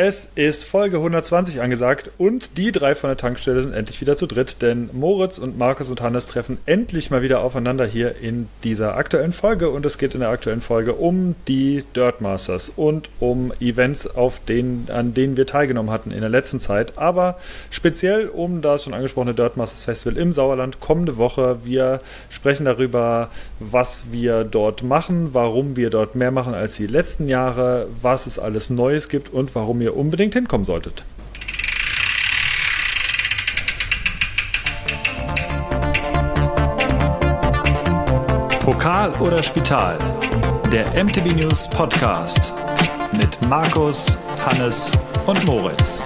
[0.00, 4.28] Es ist Folge 120 angesagt und die drei von der Tankstelle sind endlich wieder zu
[4.28, 8.96] dritt, denn Moritz und Markus und Hannes treffen endlich mal wieder aufeinander hier in dieser
[8.96, 13.52] aktuellen Folge und es geht in der aktuellen Folge um die Dirt Masters und um
[13.58, 17.36] Events, auf denen, an denen wir teilgenommen hatten in der letzten Zeit, aber
[17.70, 21.58] speziell um das schon angesprochene Dirt Masters Festival im Sauerland kommende Woche.
[21.64, 27.26] Wir sprechen darüber, was wir dort machen, warum wir dort mehr machen als die letzten
[27.26, 31.02] Jahre, was es alles Neues gibt und warum ihr ihr unbedingt hinkommen solltet.
[38.60, 39.98] Pokal oder Spital?
[40.70, 42.52] Der MTV News Podcast
[43.12, 44.92] mit Markus, Hannes
[45.26, 46.04] und Moritz.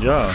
[0.00, 0.30] Ja,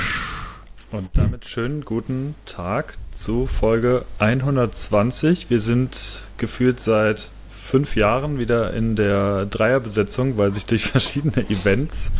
[0.91, 5.49] und damit schönen guten Tag zu Folge 120.
[5.49, 7.32] Wir sind gefühlt seit
[7.72, 12.12] fünf Jahren wieder in der Dreierbesetzung, weil sich durch verschiedene Events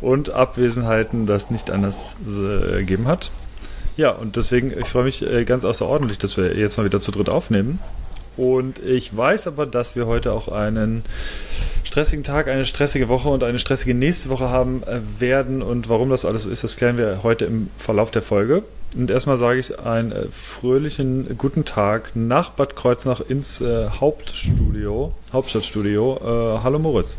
[0.00, 3.32] und Abwesenheiten das nicht anders äh, ergeben hat.
[3.96, 7.10] Ja, und deswegen, ich freue mich äh, ganz außerordentlich, dass wir jetzt mal wieder zu
[7.10, 7.80] dritt aufnehmen.
[8.36, 11.04] Und ich weiß aber, dass wir heute auch einen
[11.82, 15.62] stressigen Tag, eine stressige Woche und eine stressige nächste Woche haben äh, werden.
[15.62, 18.62] Und warum das alles so ist, das klären wir heute im Verlauf der Folge.
[18.94, 25.12] Und erstmal sage ich einen äh, fröhlichen guten Tag nach Bad Kreuznach ins äh, Hauptstudio,
[25.32, 26.18] Hauptstadtstudio.
[26.18, 27.16] Äh, hallo Moritz.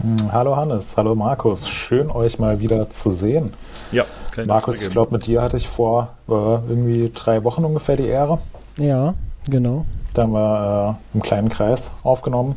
[0.00, 1.68] Hm, hallo Hannes, hallo Markus.
[1.68, 3.54] Schön euch mal wieder zu sehen.
[3.90, 7.64] Ja, kann ich Markus, ich glaube, mit dir hatte ich vor äh, irgendwie drei Wochen
[7.64, 8.38] ungefähr die Ehre.
[8.76, 9.14] Ja,
[9.48, 9.86] genau.
[10.12, 12.56] Da haben wir äh, im kleinen Kreis aufgenommen.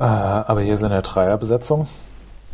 [0.00, 1.86] Äh, aber hier sind ja Dreierbesetzung.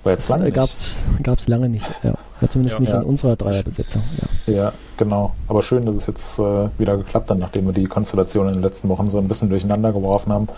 [0.05, 1.87] Jetzt lange gab es lange nicht.
[2.03, 2.15] Ja.
[2.41, 3.01] Ja, zumindest ja, nicht ja.
[3.01, 4.03] in unserer Dreierbesetzung.
[4.47, 4.53] Ja.
[4.53, 5.35] ja, genau.
[5.47, 8.63] Aber schön, dass es jetzt äh, wieder geklappt hat, nachdem wir die Konstellation in den
[8.63, 10.49] letzten Wochen so ein bisschen durcheinander geworfen haben.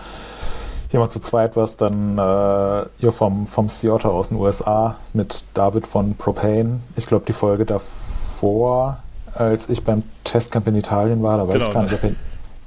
[0.91, 5.43] Hier mal zu zweit was, dann äh, ihr vom, vom Seattle aus den USA mit
[5.55, 6.81] David von Propane.
[6.97, 8.99] Ich glaube, die Folge davor,
[9.35, 12.13] als ich beim Testcamp in Italien war, da weiß genau, ich gar nicht, ob ich,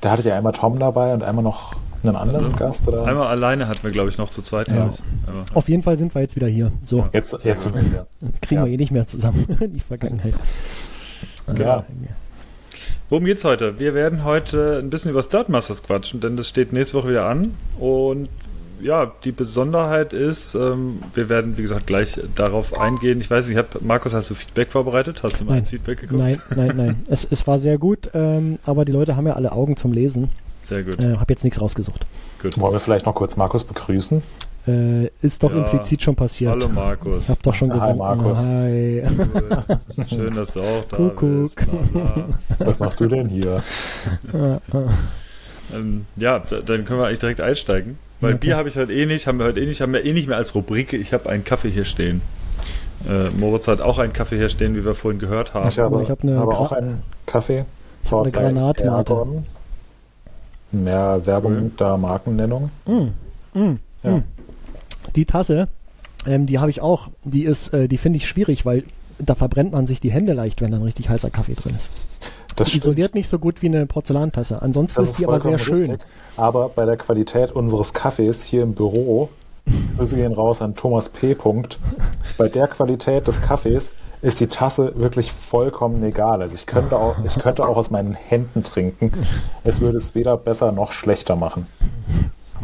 [0.02, 1.74] da hattet ihr einmal Tom dabei und einmal noch
[2.08, 2.88] einen anderen also, Gast?
[2.88, 3.06] Oder?
[3.06, 4.68] Einmal alleine hatten wir, glaube ich, noch zu zweit.
[4.68, 4.92] Ja.
[5.54, 6.72] Auf jeden Fall sind wir jetzt wieder hier.
[6.86, 7.00] So.
[7.00, 8.08] Ja, jetzt, jetzt sind wir wieder.
[8.42, 8.66] Kriegen ja.
[8.66, 10.36] wir eh nicht mehr zusammen, die Vergangenheit.
[11.54, 11.86] Genau.
[13.10, 13.78] Worum geht's heute?
[13.80, 17.10] Wir werden heute ein bisschen über das Dirt Masters quatschen, denn das steht nächste Woche
[17.10, 17.54] wieder an.
[17.80, 18.30] Und
[18.82, 23.22] ja, die Besonderheit ist, ähm, wir werden, wie gesagt, gleich darauf eingehen.
[23.22, 25.22] Ich weiß nicht, hab, Markus, hast du Feedback vorbereitet?
[25.24, 26.20] Hast du mal ins Feedback geguckt?
[26.20, 27.04] Nein, nein, nein.
[27.08, 30.30] es, es war sehr gut, ähm, aber die Leute haben ja alle Augen zum Lesen.
[30.66, 31.00] Sehr gut.
[31.00, 32.08] Äh, habe jetzt nichts rausgesucht.
[32.42, 32.60] Gut.
[32.60, 34.24] Wollen wir vielleicht noch kurz Markus begrüßen?
[34.68, 35.64] Äh, ist doch ja.
[35.64, 36.52] implizit schon passiert.
[36.52, 37.26] Hallo Markus.
[37.26, 37.84] Ich hab doch schon gewonnen.
[37.88, 38.48] Hi Markus.
[38.48, 39.04] Hi.
[40.10, 41.56] Schön, dass du auch da Kuckuck.
[41.56, 41.58] bist.
[42.58, 43.62] Was machst du denn hier?
[45.74, 48.00] ähm, ja, dann können wir eigentlich direkt einsteigen.
[48.20, 48.48] Weil okay.
[48.48, 50.28] Bier habe ich heute eh nicht, haben wir heute eh nicht, haben wir eh nicht
[50.28, 50.94] mehr als Rubrik.
[50.94, 52.22] Ich habe einen Kaffee hier stehen.
[53.08, 55.68] Äh, Moritz hat auch einen Kaffee hier stehen, wie wir vorhin gehört haben.
[55.68, 57.66] Ich habe, ich habe, eine habe auch einen Kaffee.
[58.04, 59.44] Ich habe eine Granatmate
[60.84, 61.72] mehr Werbung cool.
[61.80, 62.70] der Markennennung.
[62.86, 64.12] Mm, mm, ja.
[64.12, 64.24] mm.
[65.16, 65.68] Die Tasse,
[66.26, 67.10] ähm, die habe ich auch.
[67.24, 68.84] Die ist, äh, die finde ich schwierig, weil
[69.18, 71.90] da verbrennt man sich die Hände leicht, wenn dann richtig heißer Kaffee drin ist.
[72.56, 74.62] Das isoliert nicht so gut wie eine Porzellantasse.
[74.62, 75.78] Ansonsten das ist sie aber sehr schön.
[75.78, 76.00] Richtig.
[76.38, 79.30] Aber bei der Qualität unseres Kaffees hier im Büro,
[79.98, 81.36] Grüße gehen raus an Thomas P.
[82.38, 83.92] Bei der Qualität des Kaffees
[84.26, 86.42] ist die Tasse wirklich vollkommen egal.
[86.42, 89.12] Also ich könnte auch, ich könnte auch aus meinen Händen trinken.
[89.64, 91.68] Es würde es weder besser noch schlechter machen.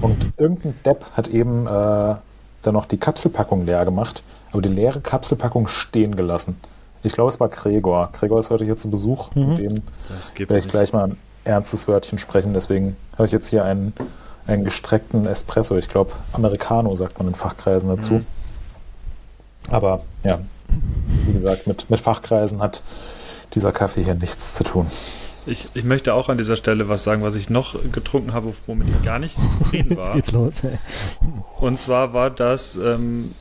[0.01, 5.01] Und irgendein Depp hat eben äh, dann noch die Kapselpackung leer gemacht, aber die leere
[5.01, 6.57] Kapselpackung stehen gelassen.
[7.03, 8.09] Ich glaube, es war Gregor.
[8.11, 9.29] Gregor ist heute hier zu Besuch.
[9.35, 9.49] Mhm.
[9.49, 9.83] Mit dem
[10.37, 12.55] werde ich gleich mal ein ernstes Wörtchen sprechen.
[12.55, 13.93] Deswegen habe ich jetzt hier einen,
[14.47, 15.77] einen gestreckten Espresso.
[15.77, 18.13] Ich glaube, Americano sagt man in Fachkreisen dazu.
[18.13, 18.25] Mhm.
[19.69, 20.39] Aber ja,
[21.25, 22.83] wie gesagt, mit, mit Fachkreisen hat
[23.53, 24.87] dieser Kaffee hier nichts zu tun.
[25.45, 28.87] Ich, ich möchte auch an dieser Stelle was sagen, was ich noch getrunken habe, womit
[28.89, 30.15] ich gar nicht zufrieden war.
[30.15, 30.63] Jetzt geht's los.
[30.63, 30.77] Ey.
[31.59, 33.33] Und zwar war das, ähm,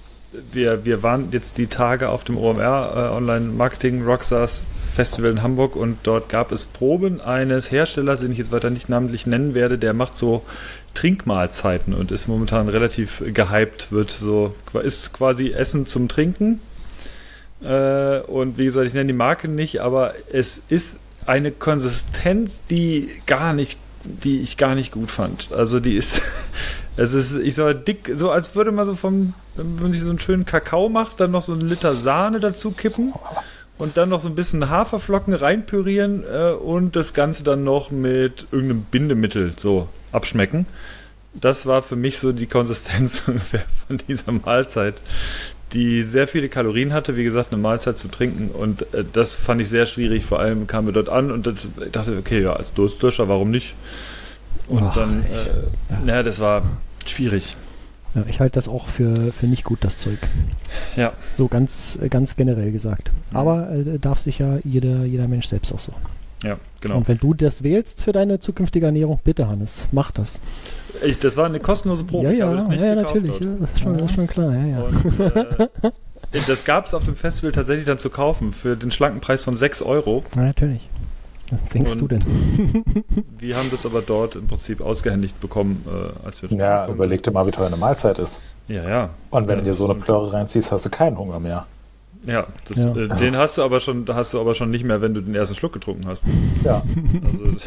[0.53, 5.43] wir, wir waren jetzt die Tage auf dem OMR äh, Online Marketing Rockstars Festival in
[5.43, 9.55] Hamburg und dort gab es Proben eines Herstellers, den ich jetzt weiter nicht namentlich nennen
[9.55, 10.43] werde, der macht so
[10.94, 16.61] Trinkmahlzeiten und ist momentan relativ gehypt, wird so, ist quasi Essen zum Trinken
[17.62, 23.11] äh, und wie gesagt, ich nenne die Marke nicht, aber es ist eine Konsistenz, die
[23.27, 25.49] gar nicht, die ich gar nicht gut fand.
[25.53, 26.23] Also die ist,
[26.97, 30.11] es ist, ich sag dick, so als würde man so vom, wenn man sich so
[30.11, 33.12] einen schönen Kakao macht, dann noch so einen Liter Sahne dazu kippen
[33.79, 38.47] und dann noch so ein bisschen Haferflocken reinpürieren äh, und das Ganze dann noch mit
[38.53, 40.67] irgendeinem Bindemittel so abschmecken.
[41.35, 43.41] das war für mich so die Konsistenz von
[44.09, 45.01] dieser Mahlzeit,
[45.73, 48.49] die sehr viele Kalorien hatte, wie gesagt, eine Mahlzeit zu trinken.
[48.49, 50.25] Und äh, das fand ich sehr schwierig.
[50.25, 53.51] Vor allem kamen wir dort an und das, ich dachte, okay, ja, als Durstlöscher, warum
[53.51, 53.75] nicht?
[54.69, 56.01] Und Ach, dann, äh, ja.
[56.05, 56.63] naja, das war
[57.07, 57.57] schwierig.
[58.15, 60.19] Ja, ich halte das auch für, für nicht gut, das Zeug.
[60.97, 61.13] Ja.
[61.33, 63.13] So ganz, ganz generell gesagt.
[63.33, 65.93] Aber äh, darf sich ja jeder, jeder Mensch selbst auch so.
[66.43, 66.99] Ja, genau.
[66.99, 70.41] Und wenn du das wählst für deine zukünftige Ernährung, bitte Hannes, mach das.
[71.05, 72.25] Ich, das war eine kostenlose Probe.
[72.25, 73.39] Ja, ja, ja natürlich.
[73.41, 74.55] Ja, das, ist schon, das, ist schon, klar.
[74.55, 74.83] Ja, ja.
[74.85, 75.21] Und,
[76.33, 79.45] äh, das gab es auf dem Festival tatsächlich dann zu kaufen für den schlanken Preis
[79.45, 80.25] von 6 Euro.
[80.35, 80.89] Ja, natürlich.
[81.51, 82.25] Was denkst Und du denn?
[83.39, 87.33] wir haben das aber dort im Prinzip ausgehändigt bekommen, äh, als wir Ja, überleg dir
[87.33, 88.41] mal, wie teuer eine Mahlzeit ist.
[88.69, 89.11] Ja, ja.
[89.31, 91.67] Und wenn ja, du dir so eine Plöre reinziehst, hast du keinen Hunger mehr.
[92.27, 92.95] Ja, das, ja.
[92.95, 95.35] Äh, den hast du aber schon, hast du aber schon nicht mehr, wenn du den
[95.35, 96.25] ersten Schluck getrunken hast.
[96.65, 96.83] Ja.
[97.25, 97.45] Also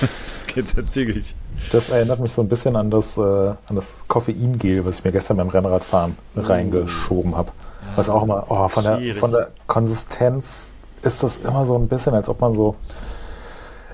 [0.00, 1.34] das geht sehr zügig.
[1.72, 5.12] Das erinnert mich so ein bisschen an das, äh, an das Koffeingel, was ich mir
[5.12, 6.40] gestern beim Rennradfahren uh.
[6.40, 7.52] reingeschoben habe.
[7.82, 10.70] Ja, was auch immer, oh, von, der, von der Konsistenz
[11.02, 12.76] ist das immer so ein bisschen, als ob man so,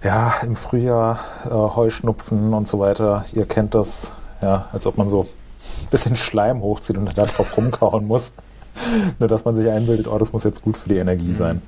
[0.03, 5.09] ja, im Frühjahr äh, Heuschnupfen und so weiter, ihr kennt das, ja, als ob man
[5.09, 8.33] so ein bisschen Schleim hochzieht und da drauf rumkauen muss.
[9.19, 11.33] Nur, dass man sich einbildet, oh, das muss jetzt gut für die Energie mhm.
[11.33, 11.63] sein.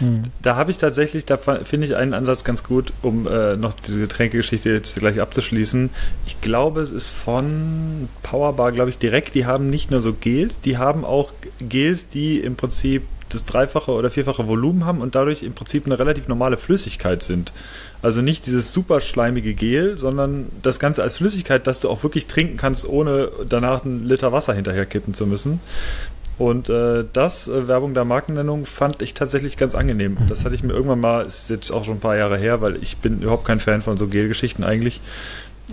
[0.00, 0.24] Mhm.
[0.42, 3.98] Da habe ich tatsächlich, da finde ich einen Ansatz ganz gut, um äh, noch diese
[3.98, 5.90] Getränkegeschichte jetzt gleich abzuschließen.
[6.26, 9.34] Ich glaube, es ist von Powerbar, glaube ich, direkt.
[9.34, 13.92] Die haben nicht nur so Gels, die haben auch Gels, die im Prinzip das dreifache
[13.92, 17.52] oder vierfache Volumen haben und dadurch im Prinzip eine relativ normale Flüssigkeit sind.
[18.02, 22.26] Also nicht dieses super schleimige Gel, sondern das Ganze als Flüssigkeit, dass du auch wirklich
[22.26, 25.60] trinken kannst, ohne danach einen Liter Wasser hinterher kippen zu müssen.
[26.40, 30.12] Und äh, das, äh, Werbung der Markennennung, fand ich tatsächlich ganz angenehm.
[30.12, 30.28] Mhm.
[30.30, 32.82] Das hatte ich mir irgendwann mal, ist jetzt auch schon ein paar Jahre her, weil
[32.82, 35.02] ich bin überhaupt kein Fan von so Gelgeschichten eigentlich.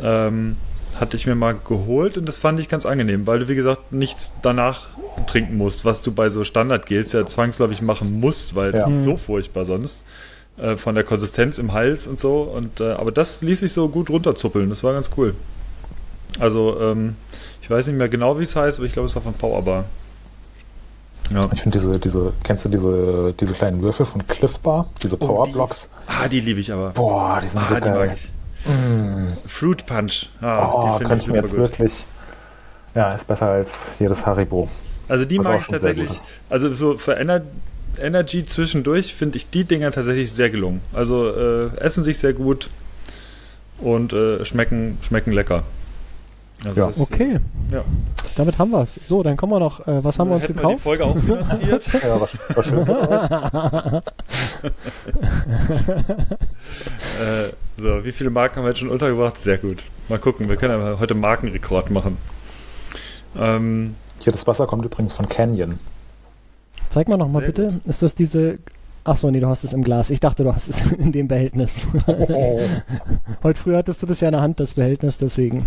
[0.04, 0.58] Ähm,
[1.00, 3.94] hatte ich mir mal geholt und das fand ich ganz angenehm, weil du, wie gesagt,
[3.94, 4.88] nichts danach
[5.26, 8.80] trinken musst, was du bei so Standardgels ja zwangsläufig machen musst, weil ja.
[8.80, 10.04] das ist so furchtbar sonst.
[10.58, 12.42] Äh, von der Konsistenz im Hals und so.
[12.42, 14.68] Und, äh, aber das ließ sich so gut runterzuppeln.
[14.68, 15.34] Das war ganz cool.
[16.40, 17.16] Also, ähm,
[17.62, 19.86] ich weiß nicht mehr genau, wie es heißt, aber ich glaube, es war von Powerbar.
[21.34, 21.50] Ja.
[21.54, 24.90] Ich finde diese, diese, kennst du diese, diese kleinen Würfel von Cliff Bar?
[25.04, 25.90] Diese Powerblocks?
[25.94, 26.92] Oh, ah, die liebe ich aber.
[26.92, 28.16] Boah, die sind ah, so geil.
[28.66, 29.48] Mm.
[29.48, 30.30] Fruit Punch.
[30.42, 31.60] Ah, oh, könnte ich mir jetzt gut.
[31.60, 32.06] wirklich.
[32.96, 34.70] Ja, ist besser als jedes Haribo.
[35.08, 36.10] Also die mag ich tatsächlich.
[36.50, 37.42] Also so für Ener
[38.00, 40.82] Energy zwischendurch finde ich die Dinger tatsächlich sehr gelungen.
[40.94, 42.70] Also äh, essen sich sehr gut
[43.80, 45.64] und äh, schmecken, schmecken lecker.
[46.66, 46.88] Also ja.
[46.88, 47.40] Das, okay.
[47.72, 47.84] Ja.
[48.36, 49.00] Damit haben wir es.
[49.04, 49.88] So, dann kommen wir noch.
[49.88, 50.84] Äh, was haben wir uns gekauft?
[50.86, 51.86] Wir die Folge auch finanziert.
[51.94, 52.88] ja, war, war schön.
[57.22, 59.38] äh, so, wie viele Marken haben wir jetzt schon untergebracht?
[59.38, 59.84] Sehr gut.
[60.10, 62.18] Mal gucken, wir können ja heute Markenrekord machen.
[63.38, 65.80] Ähm, Hier, das Wasser kommt übrigens von Canyon.
[66.90, 67.68] Zeig mal nochmal bitte.
[67.68, 67.86] Gut.
[67.86, 68.58] Ist das diese
[69.10, 70.10] Ach so, nee, du hast es im Glas.
[70.10, 71.88] Ich dachte, du hast es in dem Behältnis.
[72.08, 72.60] Oh.
[73.42, 75.66] Heute früh hattest du das ja in der Hand, das Behältnis, deswegen.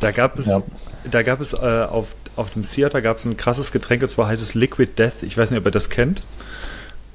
[0.00, 0.60] Da gab es, ja.
[1.08, 4.26] da gab es äh, auf, auf dem Theater gab es ein krasses Getränk, und zwar
[4.26, 5.22] heißt es Liquid Death.
[5.22, 6.24] Ich weiß nicht, ob ihr das kennt.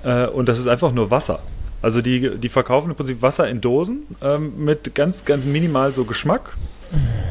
[0.05, 1.39] Äh, und das ist einfach nur Wasser.
[1.81, 6.05] Also die, die verkaufen im Prinzip Wasser in Dosen ähm, mit ganz, ganz minimal so
[6.05, 6.55] Geschmack.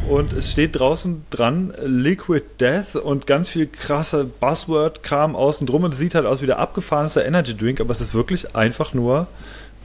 [0.08, 5.84] Und es steht draußen dran Liquid Death und ganz viel krasse Buzzword-Kram außen drum.
[5.84, 8.94] Und es sieht halt aus wie der abgefahrenste Energy Drink, aber es ist wirklich einfach
[8.94, 9.26] nur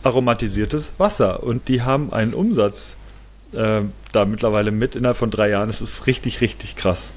[0.03, 1.43] aromatisiertes Wasser.
[1.43, 2.95] Und die haben einen Umsatz
[3.53, 3.81] äh,
[4.11, 5.67] da mittlerweile mit innerhalb von drei Jahren.
[5.67, 7.09] Das ist richtig, richtig krass.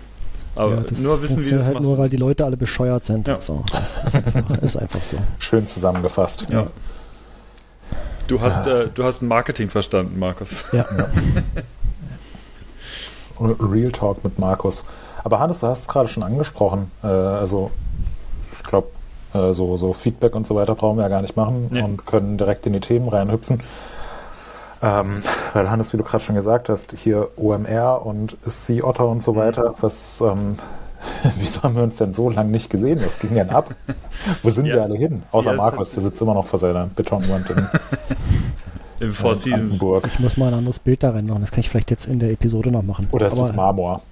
[0.54, 3.28] Aber ja, nur wissen, wie das halt nur, weil die Leute alle bescheuert sind.
[3.28, 3.40] Ja.
[3.40, 5.18] So, das ist einfach, ist einfach, so.
[5.38, 6.46] Schön zusammengefasst.
[6.50, 6.68] Ja.
[8.26, 8.82] Du hast, ja.
[8.82, 10.64] äh, du hast Marketing verstanden, Markus.
[10.72, 10.86] Ja.
[13.40, 14.86] Real Talk mit Markus.
[15.24, 16.90] Aber Hannes, du hast es gerade schon angesprochen.
[17.02, 17.70] Äh, also,
[18.52, 18.88] ich glaube,
[19.34, 21.82] äh, so, so Feedback und so weiter brauchen wir ja gar nicht machen nee.
[21.82, 23.60] und können direkt in die Themen reinhüpfen.
[24.82, 29.22] Ähm, weil Hannes, wie du gerade schon gesagt hast, hier OMR und Sea Otter und
[29.22, 29.38] so mhm.
[29.38, 30.58] weiter, was, ähm,
[31.38, 33.00] wieso haben wir uns denn so lange nicht gesehen?
[33.04, 33.74] Was ging denn ab?
[34.42, 34.76] Wo sind ja.
[34.76, 35.22] wir alle hin?
[35.32, 37.46] Außer ja, Markus, der sitzt immer noch vor seiner Betonwand
[39.00, 39.80] Im Four äh, Seasons.
[40.06, 41.40] Ich muss mal ein anderes Bild da rein machen.
[41.40, 43.08] Das kann ich vielleicht jetzt in der Episode noch machen.
[43.12, 44.02] Oder ist Aber, das Marmor?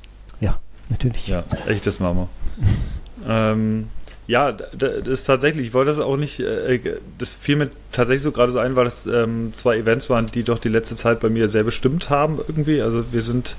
[0.41, 0.59] Ja,
[0.91, 1.29] natürlich.
[1.29, 2.29] Ja, echtes Marmor.
[3.29, 3.89] ähm,
[4.27, 6.81] ja, das ist tatsächlich, ich wollte das auch nicht, äh,
[7.19, 10.45] das fiel mir tatsächlich so gerade so ein, weil das ähm, zwei Events waren, die
[10.45, 12.81] doch die letzte Zeit bei mir sehr bestimmt haben irgendwie.
[12.81, 13.57] Also wir sind,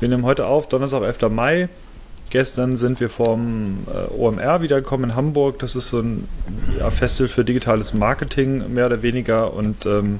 [0.00, 1.30] wir nehmen heute auf, Donnerstag, 11.
[1.30, 1.68] Mai.
[2.30, 5.60] Gestern sind wir vom äh, OMR wiedergekommen in Hamburg.
[5.60, 6.28] Das ist so ein
[6.78, 9.54] ja, Festival für digitales Marketing, mehr oder weniger.
[9.54, 10.18] Und ähm,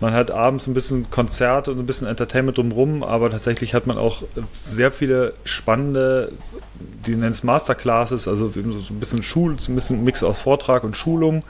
[0.00, 3.98] Man hat abends ein bisschen Konzerte und ein bisschen Entertainment drumherum, aber tatsächlich hat man
[3.98, 6.32] auch sehr viele spannende,
[7.06, 10.84] die nennen es Masterclasses, also so ein bisschen Schul, so ein bisschen Mix aus Vortrag
[10.84, 11.44] und Schulung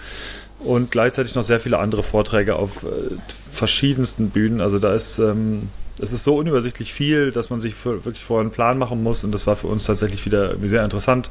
[0.61, 3.17] und gleichzeitig noch sehr viele andere Vorträge auf äh,
[3.53, 4.61] verschiedensten Bühnen.
[4.61, 5.69] Also da ist ähm,
[6.01, 9.25] es ist so unübersichtlich viel, dass man sich für, wirklich vorher einen Plan machen muss
[9.25, 11.31] und das war für uns tatsächlich wieder sehr interessant.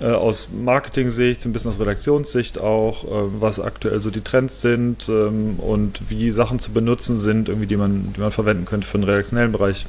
[0.00, 5.08] Äh, aus Marketing-Sicht, ein bisschen aus Redaktionssicht auch, äh, was aktuell so die Trends sind
[5.08, 8.98] ähm, und wie Sachen zu benutzen sind, irgendwie, die man, die man verwenden könnte für
[8.98, 9.86] den redaktionellen Bereich.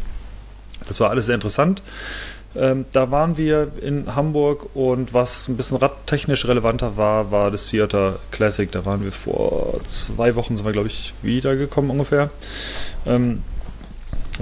[0.87, 1.81] Das war alles sehr interessant.
[2.55, 7.69] Ähm, da waren wir in Hamburg und was ein bisschen radtechnisch relevanter war, war das
[7.69, 8.71] Theater Classic.
[8.71, 12.29] Da waren wir vor zwei Wochen, sind wir, glaube ich, wiedergekommen ungefähr.
[13.07, 13.41] Ähm,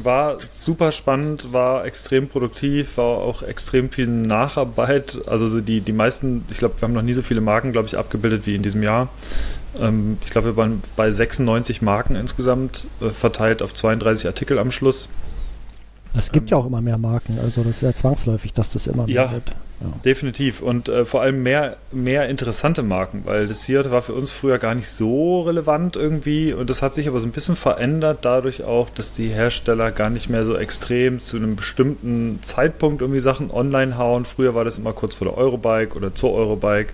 [0.02, 5.20] war super spannend, war extrem produktiv, war auch extrem viel Nacharbeit.
[5.28, 7.98] Also die, die meisten, ich glaube, wir haben noch nie so viele Marken, glaube ich,
[7.98, 9.10] abgebildet wie in diesem Jahr.
[9.80, 14.72] Ähm, ich glaube, wir waren bei 96 Marken insgesamt, äh, verteilt auf 32 Artikel am
[14.72, 15.10] Schluss.
[16.18, 18.88] Es gibt ähm, ja auch immer mehr Marken, also das ist ja zwangsläufig, dass das
[18.88, 19.56] immer mehr ja, wird.
[19.82, 19.88] Ja.
[20.06, 24.30] Definitiv und äh, vor allem mehr, mehr interessante Marken, weil das hier war für uns
[24.30, 28.20] früher gar nicht so relevant irgendwie und das hat sich aber so ein bisschen verändert,
[28.22, 33.22] dadurch auch, dass die Hersteller gar nicht mehr so extrem zu einem bestimmten Zeitpunkt irgendwie
[33.22, 34.26] Sachen online hauen.
[34.26, 36.94] Früher war das immer kurz vor der Eurobike oder zur Eurobike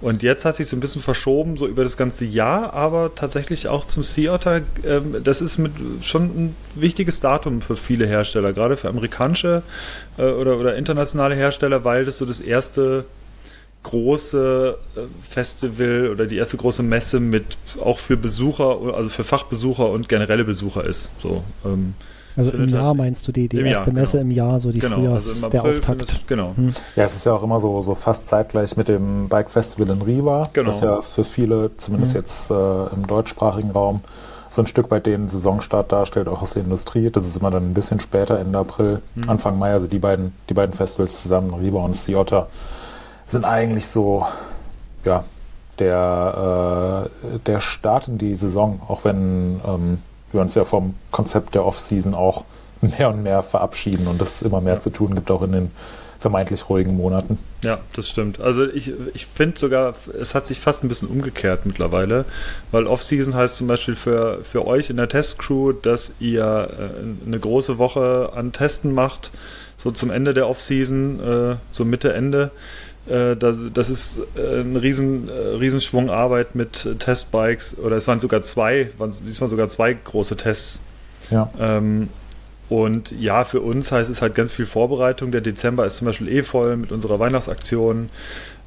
[0.00, 3.68] und jetzt hat sich so ein bisschen verschoben, so über das ganze Jahr, aber tatsächlich
[3.68, 4.62] auch zum Sea Otter.
[4.84, 9.62] Ähm, das ist mit schon ein wichtiges Datum für viele Hersteller, gerade für amerikanische
[10.16, 13.04] äh, oder, oder internationale Hersteller, weil das so das erste
[13.82, 17.44] große äh, Festival oder die erste große Messe mit
[17.80, 21.12] auch für Besucher, also für Fachbesucher und generelle Besucher ist.
[21.22, 21.94] So, ähm,
[22.36, 24.22] also im Jahr meinst du die, die erste Jahr, Messe genau.
[24.22, 26.02] im Jahr, so die genau, Frühjahrs, also der Auftakt.
[26.02, 26.52] Das, genau.
[26.54, 26.74] Hm.
[26.96, 30.02] Ja, es ist ja auch immer so, so fast zeitgleich mit dem Bike Festival in
[30.02, 30.68] Riva, genau.
[30.68, 32.20] was ja für viele, zumindest hm.
[32.20, 34.00] jetzt äh, im deutschsprachigen Raum,
[34.48, 37.10] so ein Stück weit den Saisonstart darstellt, auch aus der Industrie.
[37.10, 39.30] Das ist immer dann ein bisschen später, Ende April, hm.
[39.30, 42.48] Anfang Mai, also die beiden, die beiden Festivals zusammen, Riva und Ciotta,
[43.26, 44.26] sind eigentlich so,
[45.04, 45.24] ja,
[45.78, 49.98] der, äh, der Start in die Saison, auch wenn ähm,
[50.32, 52.44] wir uns ja vom Konzept der Off-Season auch
[52.80, 55.70] mehr und mehr verabschieden und es immer mehr zu tun gibt, auch in den
[56.20, 57.38] vermeintlich ruhigen Monaten.
[57.64, 58.40] Ja, das stimmt.
[58.40, 62.26] Also ich, ich finde sogar, es hat sich fast ein bisschen umgekehrt mittlerweile,
[62.70, 67.38] weil Off-Season heißt zum Beispiel für, für euch in der Testcrew, dass ihr äh, eine
[67.38, 69.30] große Woche an Testen macht,
[69.78, 72.50] so zum Ende der Off-Season, äh, so Mitte, Ende.
[73.08, 78.42] Äh, das, ist äh, ein riesen, äh, Riesenschwung Arbeit mit Testbikes oder es waren sogar
[78.42, 80.82] zwei, waren diesmal sogar zwei große Tests.
[81.30, 81.50] Ja.
[81.58, 82.08] Ähm,
[82.68, 85.32] und ja, für uns heißt es halt ganz viel Vorbereitung.
[85.32, 88.10] Der Dezember ist zum Beispiel eh voll mit unserer Weihnachtsaktion.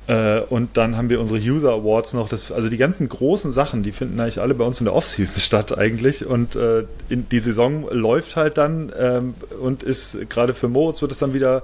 [0.08, 2.28] Äh, und dann haben wir unsere User Awards noch.
[2.28, 5.40] Das, also die ganzen großen Sachen, die finden eigentlich alle bei uns in der Offseason
[5.42, 6.26] statt eigentlich.
[6.26, 11.12] Und äh, in, die Saison läuft halt dann ähm, und ist gerade für Moritz wird
[11.12, 11.64] es dann wieder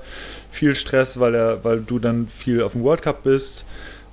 [0.51, 3.65] viel Stress, weil er, weil du dann viel auf dem World Cup bist.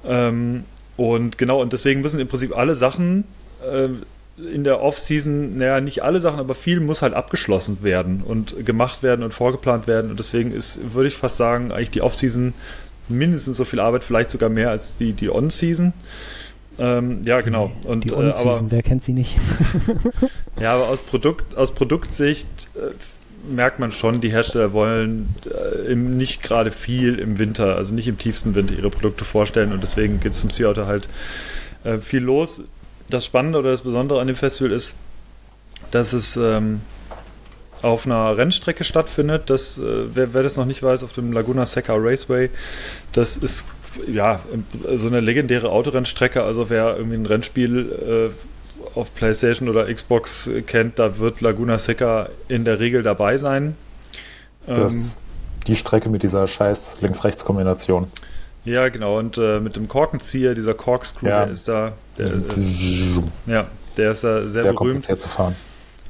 [0.05, 0.65] Ähm,
[0.97, 3.25] und genau, und deswegen müssen im Prinzip alle Sachen
[3.63, 3.89] äh,
[4.39, 9.03] in der Offseason, naja, nicht alle Sachen, aber viel muss halt abgeschlossen werden und gemacht
[9.03, 10.11] werden und vorgeplant werden.
[10.11, 12.53] Und deswegen ist, würde ich fast sagen, eigentlich die Offseason
[13.09, 15.93] mindestens so viel Arbeit, vielleicht sogar mehr als die, die On-Season.
[16.79, 17.73] Ähm, ja, genau.
[17.85, 19.37] Und, die äh, aber, wer kennt sie nicht?
[20.61, 22.93] ja, aber aus, Produkt, aus Produktsicht äh,
[23.49, 28.09] merkt man schon, die Hersteller wollen äh, im, nicht gerade viel im Winter, also nicht
[28.09, 31.09] im tiefsten Winter ihre Produkte vorstellen und deswegen geht es zum Sea Auto halt
[31.85, 32.61] äh, viel los.
[33.09, 34.97] Das Spannende oder das Besondere an dem Festival ist,
[35.93, 36.81] dass es ähm,
[37.87, 39.49] auf einer Rennstrecke stattfindet.
[39.49, 39.83] Das, äh,
[40.15, 42.51] wer, wer, das noch nicht weiß, auf dem Laguna Seca Raceway,
[43.13, 43.67] das ist
[44.13, 44.41] ja
[44.97, 46.43] so eine legendäre Autorennstrecke.
[46.43, 52.29] Also wer irgendwie ein Rennspiel äh, auf PlayStation oder Xbox kennt, da wird Laguna Seca
[52.49, 53.77] in der Regel dabei sein.
[54.67, 55.11] Das ähm,
[55.67, 58.07] die Strecke mit dieser scheiß Links-Rechts-Kombination.
[58.65, 59.19] Ja, genau.
[59.19, 61.45] Und äh, mit dem Korkenzieher, dieser Corkscrew, ja.
[61.45, 61.93] der ist da.
[62.19, 62.31] Der, äh,
[63.47, 63.67] ja,
[63.97, 64.77] der ist da sehr, sehr berühmt.
[64.77, 65.55] kompliziert zu fahren.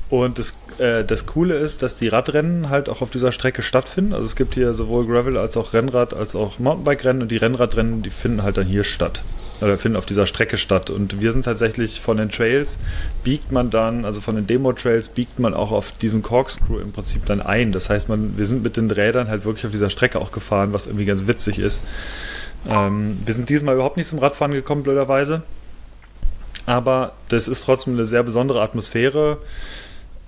[0.08, 4.12] Und das, äh, das Coole ist, dass die Radrennen halt auch auf dieser Strecke stattfinden.
[4.12, 8.02] Also es gibt hier sowohl Gravel als auch Rennrad als auch Mountainbike-Rennen und die Rennradrennen,
[8.02, 9.22] die finden halt dann hier statt.
[9.60, 10.90] Oder finden auf dieser Strecke statt.
[10.90, 12.78] Und wir sind tatsächlich von den Trails,
[13.25, 17.25] biegt man dann, also von den Demo-Trails, biegt man auch auf diesen Corkscrew im Prinzip
[17.26, 17.72] dann ein.
[17.72, 20.72] Das heißt, man, wir sind mit den Rädern halt wirklich auf dieser Strecke auch gefahren,
[20.72, 21.80] was irgendwie ganz witzig ist.
[22.68, 25.42] Ähm, wir sind diesmal überhaupt nicht zum Radfahren gekommen, blöderweise.
[26.66, 29.38] Aber das ist trotzdem eine sehr besondere Atmosphäre.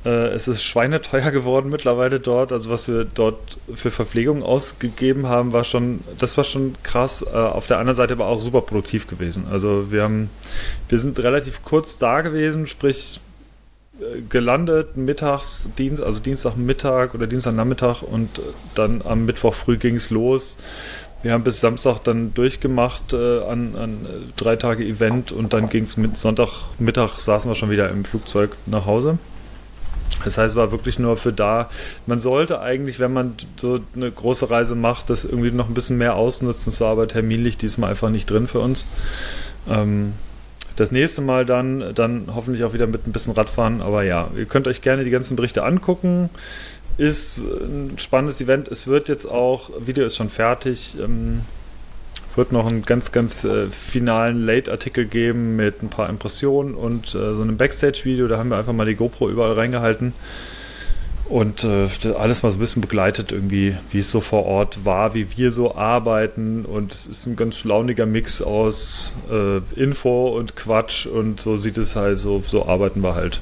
[0.05, 2.53] Äh, es ist schweineteuer geworden mittlerweile dort.
[2.53, 7.23] Also was wir dort für Verpflegung ausgegeben haben, war schon, das war schon krass.
[7.23, 9.47] Äh, auf der anderen Seite aber auch super produktiv gewesen.
[9.51, 10.31] Also wir haben,
[10.89, 13.21] wir sind relativ kurz da gewesen, sprich
[14.29, 18.41] gelandet, mittags, Dienst, also Dienstagmittag oder Dienstagnachmittag und
[18.75, 20.57] dann am Mittwoch früh ging es los.
[21.23, 25.83] Wir haben bis Samstag dann durchgemacht äh, an, an drei Tage Event und dann ging
[25.83, 29.19] es mit Sonntagmittag saßen wir schon wieder im Flugzeug nach Hause.
[30.25, 31.71] Das heißt, es war wirklich nur für da.
[32.07, 35.99] Man sollte eigentlich, wenn man so eine große Reise macht, das irgendwie noch ein bisschen
[35.99, 36.73] mehr ausnutzen.
[36.73, 38.87] Es war aber terminlich diesmal einfach nicht drin für uns.
[39.69, 40.15] Ähm,
[40.77, 43.81] das nächste Mal dann, dann hoffentlich auch wieder mit ein bisschen Radfahren.
[43.83, 46.31] Aber ja, ihr könnt euch gerne die ganzen Berichte angucken.
[46.97, 48.69] Ist ein spannendes Event.
[48.69, 50.97] Es wird jetzt auch, Video ist schon fertig.
[51.01, 51.43] Ähm,
[52.39, 57.35] wird noch einen ganz, ganz äh, finalen Late-Artikel geben mit ein paar Impressionen und äh,
[57.35, 58.29] so einem Backstage-Video.
[58.29, 60.15] Da haben wir einfach mal die GoPro überall reingehalten
[61.29, 65.15] und äh, alles mal so ein bisschen begleitet irgendwie, wie es so vor Ort war,
[65.15, 70.57] wie wir so arbeiten und es ist ein ganz schlauniger Mix aus äh, Info und
[70.57, 73.41] Quatsch und so sieht es halt so, so arbeiten wir halt.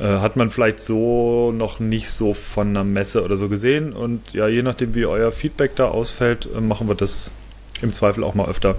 [0.00, 4.22] Äh, hat man vielleicht so noch nicht so von einer Messe oder so gesehen und
[4.32, 7.32] ja, je nachdem wie euer Feedback da ausfällt, äh, machen wir das
[7.82, 8.76] im Zweifel auch mal öfter,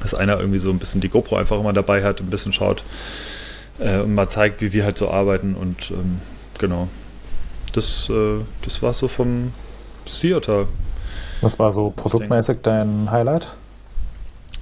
[0.00, 2.82] dass einer irgendwie so ein bisschen die GoPro einfach immer dabei hat, ein bisschen schaut
[3.78, 6.20] äh, und mal zeigt, wie wir halt so arbeiten und ähm,
[6.58, 6.88] genau
[7.72, 9.52] das, äh, das war so vom
[10.04, 10.66] Theater.
[11.40, 13.52] Was war so produktmäßig dein Highlight?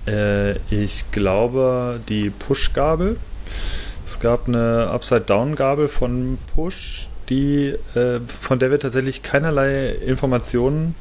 [0.07, 3.17] Äh, ich glaube die Push-Gabel.
[4.07, 10.95] Es gab eine Upside-Down-Gabel von Push, die, äh, von der wir tatsächlich keinerlei Informationen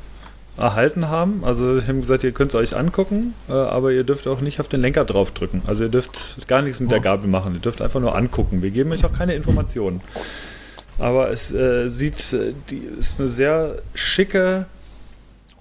[0.59, 1.43] erhalten haben.
[1.43, 4.59] Also wir haben gesagt, ihr könnt es euch angucken, äh, aber ihr dürft auch nicht
[4.59, 5.61] auf den Lenker draufdrücken.
[5.65, 6.91] Also ihr dürft gar nichts mit oh.
[6.91, 7.53] der Gabel machen.
[7.53, 8.61] Ihr dürft einfach nur angucken.
[8.61, 10.01] Wir geben euch auch keine Informationen.
[10.97, 14.65] Aber es äh, sieht, äh, die ist eine sehr schicke,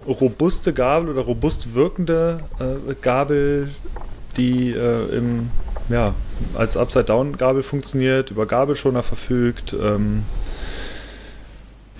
[0.06, 3.68] robuste Gabel oder robust wirkende äh, Gabel,
[4.36, 5.50] die äh, im,
[5.88, 6.14] ja,
[6.54, 9.74] als Upside-Down-Gabel funktioniert, über Gabelschoner verfügt.
[9.80, 10.24] Ähm,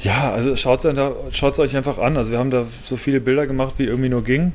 [0.01, 2.17] ja, also schaut es euch einfach an.
[2.17, 4.53] Also wir haben da so viele Bilder gemacht, wie irgendwie nur ging.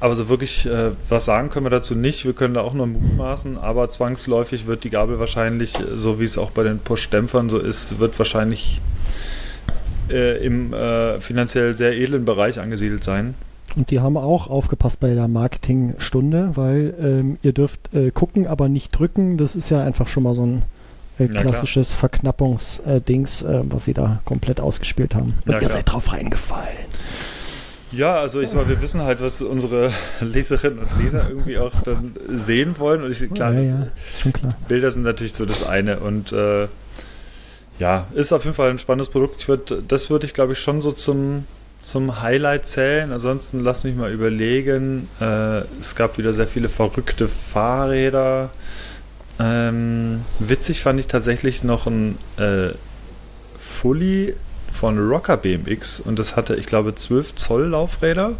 [0.00, 2.24] Aber so wirklich äh, was sagen können wir dazu nicht.
[2.24, 6.38] Wir können da auch nur mutmaßen, aber zwangsläufig wird die Gabel wahrscheinlich, so wie es
[6.38, 8.80] auch bei den Push-Dämpfern so ist, wird wahrscheinlich
[10.10, 13.34] äh, im äh, finanziell sehr edlen Bereich angesiedelt sein.
[13.76, 18.68] Und die haben auch aufgepasst bei der Marketingstunde, weil ähm, ihr dürft äh, gucken, aber
[18.68, 19.38] nicht drücken.
[19.38, 20.62] Das ist ja einfach schon mal so ein
[21.26, 25.34] äh, klassisches Verknappungsdings, äh, was sie da komplett ausgespielt haben.
[25.46, 26.92] Und ihr seid drauf reingefallen.
[27.92, 32.16] Ja, also ich meine, wir wissen halt, was unsere Leserinnen und Leser irgendwie auch dann
[32.34, 33.02] sehen wollen.
[33.02, 33.86] Und ich, klar, ja, ja,
[34.20, 34.56] schon klar.
[34.66, 36.00] Bilder sind natürlich so das eine.
[36.00, 36.68] Und äh,
[37.78, 39.46] ja, ist auf jeden Fall ein spannendes Produkt.
[39.46, 41.46] Würd, das würde ich, glaube ich, schon so zum,
[41.82, 43.12] zum Highlight zählen.
[43.12, 45.08] Ansonsten lass mich mal überlegen.
[45.20, 48.50] Äh, es gab wieder sehr viele verrückte Fahrräder.
[49.38, 52.70] Ähm, witzig fand ich tatsächlich noch ein äh,
[53.58, 54.34] Fully
[54.72, 58.36] von Rocker BMX und das hatte, ich glaube, 12 Zoll Laufräder,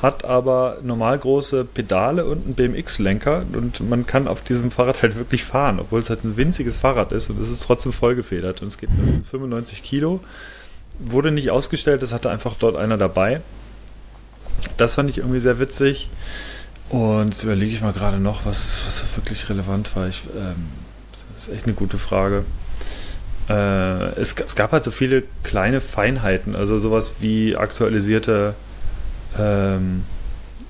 [0.00, 5.16] hat aber normal große Pedale und einen BMX-Lenker und man kann auf diesem Fahrrad halt
[5.16, 8.68] wirklich fahren, obwohl es halt ein winziges Fahrrad ist und es ist trotzdem vollgefedert und
[8.68, 8.90] es geht
[9.30, 10.20] 95 Kilo.
[11.00, 13.40] Wurde nicht ausgestellt, es hatte einfach dort einer dabei.
[14.76, 16.08] Das fand ich irgendwie sehr witzig.
[16.88, 20.08] Und jetzt überlege ich mal gerade noch, was, was wirklich relevant war.
[20.08, 20.68] Ich, ähm,
[21.34, 22.44] das ist echt eine gute Frage
[23.48, 28.54] äh, es, es, gab halt so viele kleine Feinheiten, also sowas wie aktualisierte
[29.38, 30.04] ähm,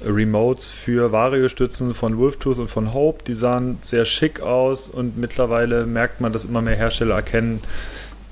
[0.05, 5.87] Remotes für Vario-Stützen von Wolftooth und von Hope, die sahen sehr schick aus und mittlerweile
[5.87, 7.63] merkt man, dass immer mehr Hersteller erkennen,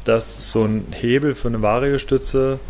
[0.04, 2.60] dass so ein Hebel für eine Vario-Stütze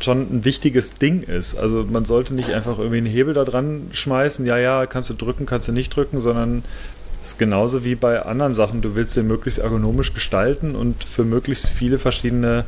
[0.00, 1.56] schon ein wichtiges Ding ist.
[1.56, 5.14] Also man sollte nicht einfach irgendwie einen Hebel da dran schmeißen, ja, ja, kannst du
[5.14, 6.64] drücken, kannst du nicht drücken, sondern
[7.22, 8.80] ist genauso wie bei anderen Sachen.
[8.80, 12.64] Du willst den möglichst ergonomisch gestalten und für möglichst viele verschiedene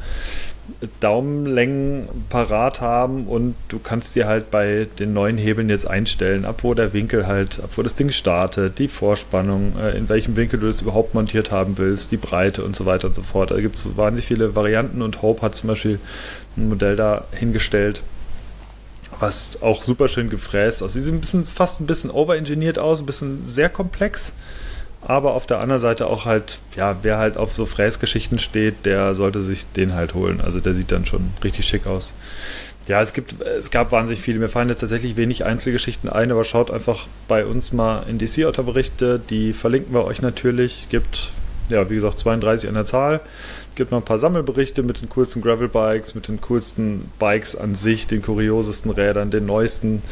[1.01, 6.63] Daumenlängen parat haben und du kannst dir halt bei den neuen Hebeln jetzt einstellen, ab
[6.63, 10.61] wo der Winkel halt, ab wo das Ding startet, die Vorspannung, äh, in welchem Winkel
[10.61, 13.51] du das überhaupt montiert haben willst, die Breite und so weiter und so fort.
[13.51, 15.99] Da gibt es wahnsinnig viele Varianten und Hope hat zum Beispiel
[16.57, 18.03] ein Modell da hingestellt,
[19.19, 21.05] was auch super schön gefräst aussieht.
[21.05, 24.33] Sieht ein bisschen, fast ein bisschen overengineert aus, ein bisschen sehr komplex.
[25.05, 29.15] Aber auf der anderen Seite auch halt, ja, wer halt auf so Fräsgeschichten steht, der
[29.15, 30.41] sollte sich den halt holen.
[30.41, 32.13] Also der sieht dann schon richtig schick aus.
[32.89, 34.39] Ja, es gibt, es gab wahnsinnig viele.
[34.39, 38.27] Mir fallen jetzt tatsächlich wenig Einzelgeschichten ein, aber schaut einfach bei uns mal in die
[38.27, 39.21] Sea Otter Berichte.
[39.31, 40.89] Die verlinken wir euch natürlich.
[40.89, 41.31] Gibt,
[41.69, 43.21] ja, wie gesagt, 32 an der Zahl
[43.75, 48.07] gibt noch ein paar Sammelberichte mit den coolsten Gravel-Bikes, mit den coolsten Bikes an sich,
[48.07, 50.03] den kuriosesten Rädern, den neuesten,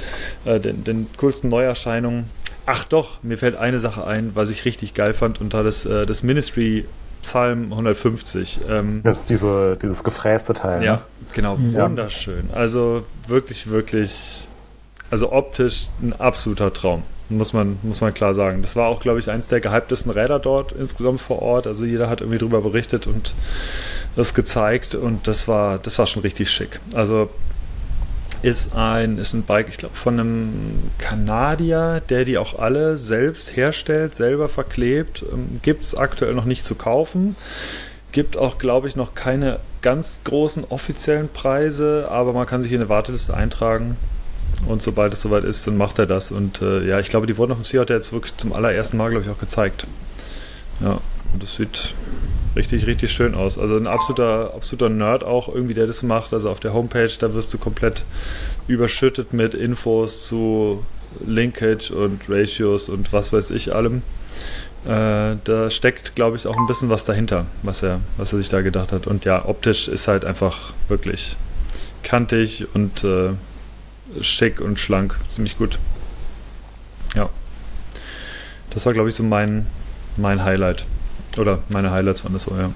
[0.45, 2.25] äh, den, den coolsten Neuerscheinungen.
[2.71, 5.87] Ach doch, mir fällt eine Sache ein, was ich richtig geil fand, und da das,
[5.87, 6.87] äh, das Ministry
[7.23, 8.61] Psalm 150.
[8.69, 10.85] Ähm, das ist diese, dieses gefräste Teil.
[10.85, 11.01] Ja, ne?
[11.33, 11.85] genau, ja.
[11.85, 12.49] wunderschön.
[12.53, 14.47] Also wirklich, wirklich,
[15.11, 18.63] also optisch ein absoluter Traum, muss man, muss man klar sagen.
[18.63, 21.67] Das war auch, glaube ich, eins der gehyptesten Räder dort insgesamt vor Ort.
[21.67, 23.35] Also jeder hat irgendwie drüber berichtet und
[24.15, 26.79] das gezeigt und das war, das war schon richtig schick.
[26.95, 27.31] Also
[28.43, 33.57] ist ein, ist ein Bike, ich glaube, von einem Kanadier, der die auch alle selbst
[33.57, 35.25] herstellt, selber verklebt.
[35.33, 37.37] Ähm, Gibt es aktuell noch nicht zu kaufen.
[38.13, 42.81] Gibt auch, glaube ich, noch keine ganz großen offiziellen Preise, aber man kann sich in
[42.81, 43.97] eine Warteliste eintragen.
[44.67, 46.31] Und sobald es soweit ist, dann macht er das.
[46.33, 49.11] Und äh, ja, ich glaube, die wurden auf dem Sea jetzt wirklich zum allerersten Mal,
[49.11, 49.87] glaube ich, auch gezeigt.
[50.81, 51.01] Ja,
[51.33, 51.95] und das sieht
[52.57, 53.59] richtig, richtig schön aus.
[53.59, 56.33] Also ein absoluter, absoluter Nerd auch irgendwie, der das macht.
[56.33, 58.05] Also auf der Homepage, da wirst du komplett
[58.69, 60.85] überschüttet mit Infos zu
[61.27, 64.03] Linkage und Ratios und was weiß ich allem.
[64.87, 68.49] Äh, da steckt, glaube ich, auch ein bisschen was dahinter, was er, was er sich
[68.49, 69.07] da gedacht hat.
[69.07, 71.37] Und ja, optisch ist halt einfach wirklich
[72.03, 73.31] kantig und äh,
[74.23, 75.19] schick und schlank.
[75.31, 75.79] Ziemlich gut.
[77.15, 77.29] Ja.
[78.71, 79.67] Das war, glaube ich, so mein,
[80.17, 80.87] mein Highlight.
[81.39, 82.71] Oder meine Highlights waren das so, ja.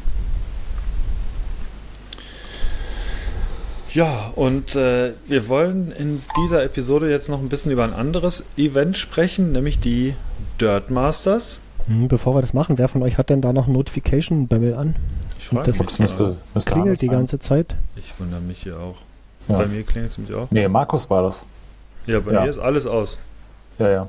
[3.93, 8.45] Ja, und äh, wir wollen in dieser Episode jetzt noch ein bisschen über ein anderes
[8.57, 10.17] Event sprechen, nämlich die
[10.61, 11.61] Dirt Masters.
[11.87, 14.97] Hm, bevor wir das machen, wer von euch hat denn da noch Notification Bell an?
[15.39, 15.99] Ich frage das mich.
[16.01, 17.77] Müsste, müsste klingelt die ganze Zeit.
[17.95, 18.97] Ich wundere mich hier auch.
[19.49, 19.59] Ja.
[19.59, 20.51] Bei mir klingelt es mich auch.
[20.51, 21.47] Nee, Markus war das.
[22.07, 22.43] Ja, bei ja.
[22.43, 23.19] mir ist alles aus.
[23.79, 24.09] Ja, ja.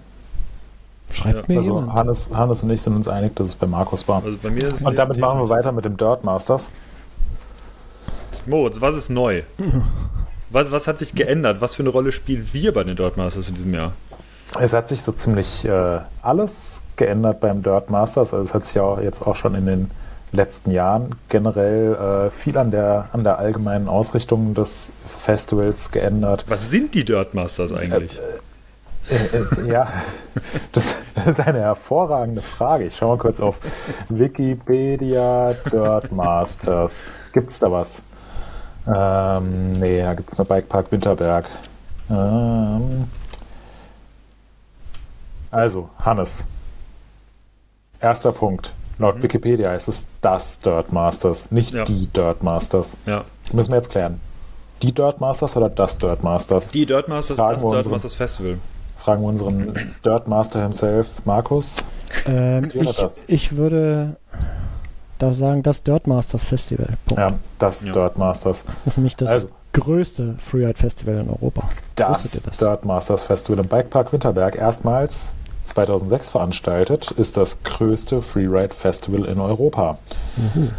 [1.11, 1.43] Schreibt ja.
[1.47, 1.93] mir also jemand.
[1.93, 4.23] Hannes, Hannes und ich sind uns einig, dass es bei Markus war.
[4.23, 6.71] Also bei mir ist und damit machen wir weiter mit dem Dirt Masters.
[8.45, 9.43] Moritz, was ist neu?
[10.51, 11.59] Was, was hat sich geändert?
[11.59, 13.93] Was für eine Rolle spielen wir bei den Dirt Masters in diesem Jahr?
[14.59, 18.33] Es hat sich so ziemlich äh, alles geändert beim Dirt Masters.
[18.33, 19.91] Also es hat sich ja auch jetzt auch schon in den
[20.31, 26.45] letzten Jahren generell äh, viel an der, an der allgemeinen Ausrichtung des Festivals geändert.
[26.47, 28.17] Was sind die Dirt Masters eigentlich?
[28.17, 28.39] Äh,
[29.09, 29.87] äh, äh, ja,
[30.71, 32.85] das, ist eine hervorragende Frage.
[32.85, 33.59] Ich schaue mal kurz auf
[34.09, 37.03] Wikipedia Dirt Masters.
[37.33, 38.01] Gibt es da was?
[38.87, 41.45] Ähm, nee, da gibt es nur Bikepark Winterberg.
[42.09, 43.09] Ähm,
[45.51, 46.45] also, Hannes.
[47.99, 48.73] Erster Punkt.
[48.97, 49.23] Laut mhm.
[49.23, 51.83] Wikipedia ist es das Dirt Masters, nicht ja.
[51.83, 52.97] die Dirt Masters.
[53.05, 53.25] Ja.
[53.51, 54.21] Müssen wir jetzt klären.
[54.81, 56.71] Die Dirt Masters oder das Dirt Masters?
[56.71, 58.57] Die Dirt Masters, Fragen das Dirt Masters Festival.
[59.05, 61.85] Fragen wir unseren Dirt Master himself, Markus.
[62.25, 64.15] Ähm, ich, ich, würde
[65.19, 66.87] da sagen, das Dirt Masters Festival.
[67.05, 67.19] Punkt.
[67.19, 67.91] Ja, das ja.
[67.91, 68.65] Dirt Masters.
[68.65, 71.69] Das ist nämlich das also, größte Freeride Festival in Europa.
[71.93, 75.33] Das, das Dirt Masters Festival im Bikepark Winterberg erstmals
[75.65, 79.99] 2006 veranstaltet, ist das größte Freeride Festival in Europa.
[80.35, 80.71] Mhm.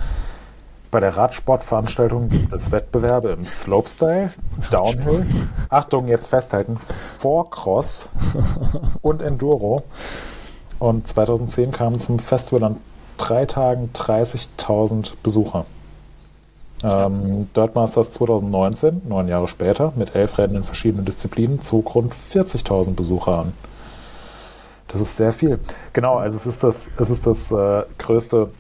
[0.91, 4.31] Bei der Radsportveranstaltung gibt es Wettbewerbe im Slopestyle,
[4.71, 5.27] Downhill,
[5.69, 6.79] Achtung, jetzt festhalten,
[7.19, 8.11] Four-Cross
[9.03, 9.83] und Enduro.
[10.79, 12.77] Und 2010 kamen zum Festival an
[13.19, 15.67] drei Tagen 30.000 Besucher.
[16.83, 22.13] Ähm, Dirt Masters 2019, neun Jahre später, mit elf Rennen in verschiedenen Disziplinen, zog rund
[22.15, 23.53] 40.000 Besucher an.
[24.89, 25.59] Das ist sehr viel.
[25.95, 28.51] Genau, also es ist das, es ist das äh, größte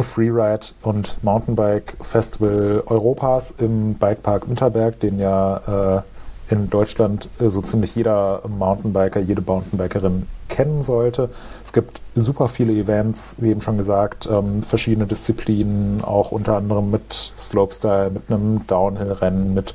[0.00, 7.60] Freeride und Mountainbike Festival Europas im Bikepark Winterberg, den ja äh, in Deutschland äh, so
[7.62, 11.30] ziemlich jeder Mountainbiker, jede Mountainbikerin kennen sollte.
[11.64, 16.90] Es gibt super viele Events, wie eben schon gesagt, ähm, verschiedene Disziplinen, auch unter anderem
[16.90, 19.74] mit Slopestyle, mit einem Downhill-Rennen, mit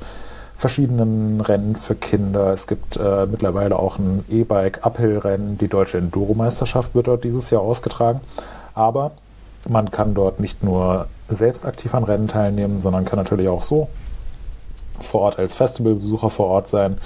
[0.56, 2.52] verschiedenen Rennen für Kinder.
[2.52, 5.58] Es gibt äh, mittlerweile auch ein E-Bike-Uphill-Rennen.
[5.58, 8.20] Die deutsche Enduro-Meisterschaft wird dort dieses Jahr ausgetragen.
[8.74, 9.12] Aber
[9.66, 13.88] man kann dort nicht nur selbst aktiv an Rennen teilnehmen, sondern kann natürlich auch so
[15.00, 16.98] vor Ort als Festivalbesucher vor Ort sein,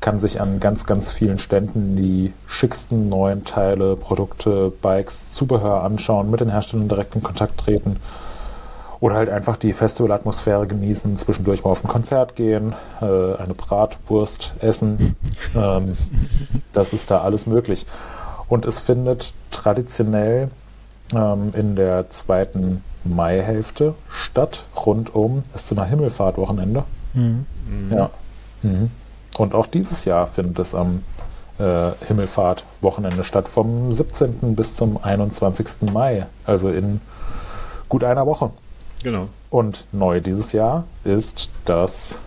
[0.00, 6.30] kann sich an ganz, ganz vielen Ständen die schicksten neuen Teile, Produkte, Bikes, Zubehör anschauen,
[6.30, 7.96] mit den Herstellern direkt in Kontakt treten
[9.00, 14.54] oder halt einfach die Festivalatmosphäre genießen, zwischendurch mal auf ein Konzert gehen, äh, eine Bratwurst
[14.60, 15.16] essen.
[15.54, 15.96] Ähm,
[16.72, 17.86] das ist da alles möglich.
[18.48, 20.50] Und es findet traditionell
[21.14, 26.84] ähm, in der zweiten Maihälfte statt, rund um das Zimmer Himmelfahrtwochenende.
[27.14, 27.46] Mhm.
[27.90, 28.10] Ja.
[28.62, 28.90] Mhm.
[29.38, 31.02] Und auch dieses Jahr findet es am
[31.58, 34.54] äh, Himmelfahrtwochenende statt, vom 17.
[34.54, 35.92] bis zum 21.
[35.92, 37.00] Mai, also in
[37.88, 38.50] gut einer Woche.
[39.02, 39.28] Genau.
[39.50, 42.18] Und neu dieses Jahr ist, dass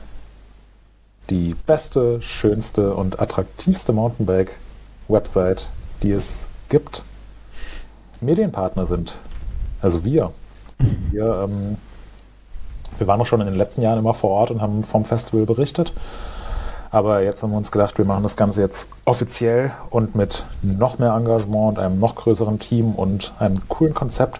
[1.29, 5.69] die beste, schönste und attraktivste Mountainbike-Website
[6.01, 7.03] die es gibt,
[8.21, 9.17] Medienpartner sind.
[9.81, 10.31] Also wir.
[11.11, 11.77] Wir, ähm,
[12.97, 15.45] wir waren auch schon in den letzten Jahren immer vor Ort und haben vom Festival
[15.45, 15.93] berichtet.
[16.91, 20.97] Aber jetzt haben wir uns gedacht, wir machen das Ganze jetzt offiziell und mit noch
[20.97, 24.39] mehr Engagement und einem noch größeren Team und einem coolen Konzept,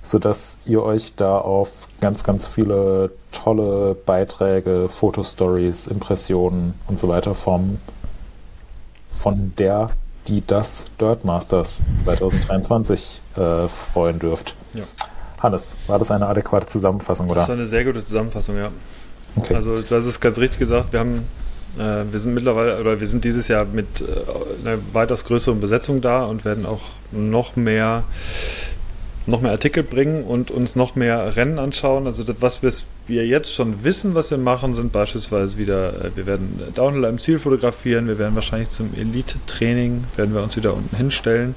[0.00, 7.34] sodass ihr euch da auf ganz, ganz viele tolle Beiträge, Fotostories, Impressionen und so weiter
[7.34, 7.78] vom,
[9.12, 9.90] von der,
[10.28, 14.54] die das Dirt Masters 2023 äh, freuen dürft.
[14.74, 14.84] Ja.
[15.38, 17.40] Hannes, war das eine adäquate Zusammenfassung, oder?
[17.40, 18.70] Das war eine sehr gute Zusammenfassung, ja.
[19.36, 19.54] Okay.
[19.54, 21.24] Also du hast es ganz richtig gesagt, wir haben
[21.78, 24.04] äh, wir sind mittlerweile oder wir sind dieses Jahr mit äh,
[24.66, 28.04] einer weitaus größeren Besetzung da und werden auch noch mehr
[29.30, 32.06] noch mehr Artikel bringen und uns noch mehr Rennen anschauen.
[32.06, 36.26] Also das, was wir jetzt schon wissen, was wir machen, sind beispielsweise wieder, äh, wir
[36.26, 40.96] werden Downhill am Ziel fotografieren, wir werden wahrscheinlich zum Elite-Training, werden wir uns wieder unten
[40.96, 41.54] hinstellen.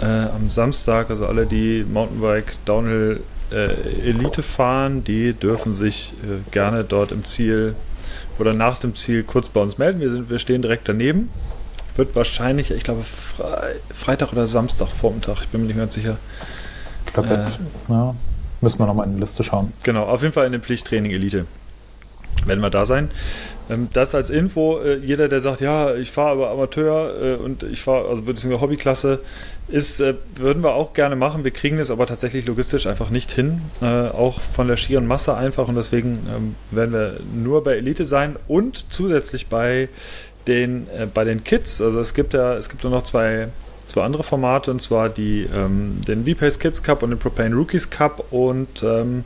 [0.00, 3.20] Äh, am Samstag, also alle, die Mountainbike, Downhill,
[3.50, 7.74] äh, Elite fahren, die dürfen sich äh, gerne dort im Ziel
[8.38, 10.00] oder nach dem Ziel kurz bei uns melden.
[10.00, 11.30] Wir, sind, wir stehen direkt daneben.
[11.96, 16.18] Wird wahrscheinlich, ich glaube, Fre Freitag oder Samstag Vormittag, ich bin mir nicht ganz sicher.
[17.08, 18.14] Ich glaube, äh, ja,
[18.60, 19.72] müssen wir nochmal in die Liste schauen.
[19.82, 21.46] Genau, auf jeden Fall in dem Pflichttraining Elite
[22.46, 23.10] werden wir da sein.
[23.70, 27.62] Ähm, das als Info, äh, jeder, der sagt, ja, ich fahre aber Amateur äh, und
[27.62, 29.20] ich fahre, also beziehungsweise Hobbyklasse,
[29.68, 31.44] ist, äh, würden wir auch gerne machen.
[31.44, 33.60] Wir kriegen es aber tatsächlich logistisch einfach nicht hin.
[33.80, 38.36] auch von der schieren Masse einfach und deswegen ähm, werden wir nur bei Elite sein
[38.48, 39.88] und zusätzlich bei
[40.46, 41.82] den, bei den Kids.
[41.82, 43.48] Also es gibt ja, es gibt ja noch zwei,
[43.88, 47.90] zwei andere Formate und zwar die, ähm, den V-Pace Kids Cup und den Propane Rookies
[47.90, 49.24] Cup und ähm,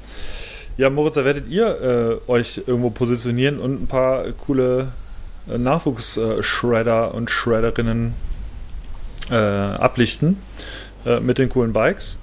[0.77, 4.89] ja, Moritz, da werdet ihr äh, euch irgendwo positionieren und ein paar coole
[5.51, 8.15] äh, Nachwuchs-Shredder und Shredderinnen
[9.31, 10.39] äh, ablichten
[11.05, 12.19] äh, mit den coolen Bikes.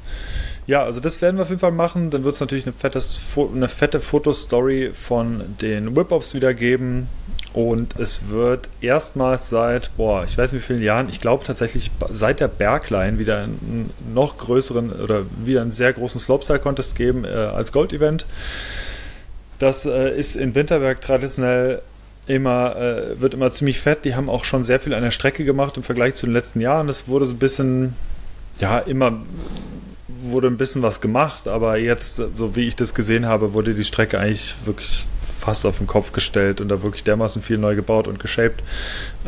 [0.67, 2.11] Ja, also das werden wir auf jeden Fall machen.
[2.11, 7.07] Dann wird es natürlich eine, fettes, eine fette Fotostory von den Whip-Ups wieder geben.
[7.51, 11.89] Und es wird erstmals seit, boah, ich weiß nicht wie vielen Jahren, ich glaube tatsächlich
[12.11, 17.29] seit der Bergline wieder einen noch größeren oder wieder einen sehr großen Slopestyle-Contest geben äh,
[17.29, 18.27] als Gold-Event.
[19.57, 21.81] Das äh, ist in Winterberg traditionell
[22.27, 24.05] immer, äh, wird immer ziemlich fett.
[24.05, 26.61] Die haben auch schon sehr viel an der Strecke gemacht im Vergleich zu den letzten
[26.61, 26.87] Jahren.
[26.87, 27.95] Es wurde so ein bisschen,
[28.59, 29.19] ja, immer
[30.21, 33.85] wurde ein bisschen was gemacht, aber jetzt, so wie ich das gesehen habe, wurde die
[33.85, 35.07] Strecke eigentlich wirklich
[35.39, 38.61] fast auf den Kopf gestellt und da wirklich dermaßen viel neu gebaut und geshaped.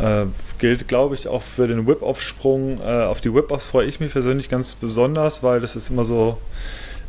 [0.02, 0.26] Äh,
[0.60, 2.80] gilt, glaube ich, auch für den Whip-Off-Sprung.
[2.80, 6.38] Äh, auf die Whip-Offs freue ich mich persönlich ganz besonders, weil das ist immer so,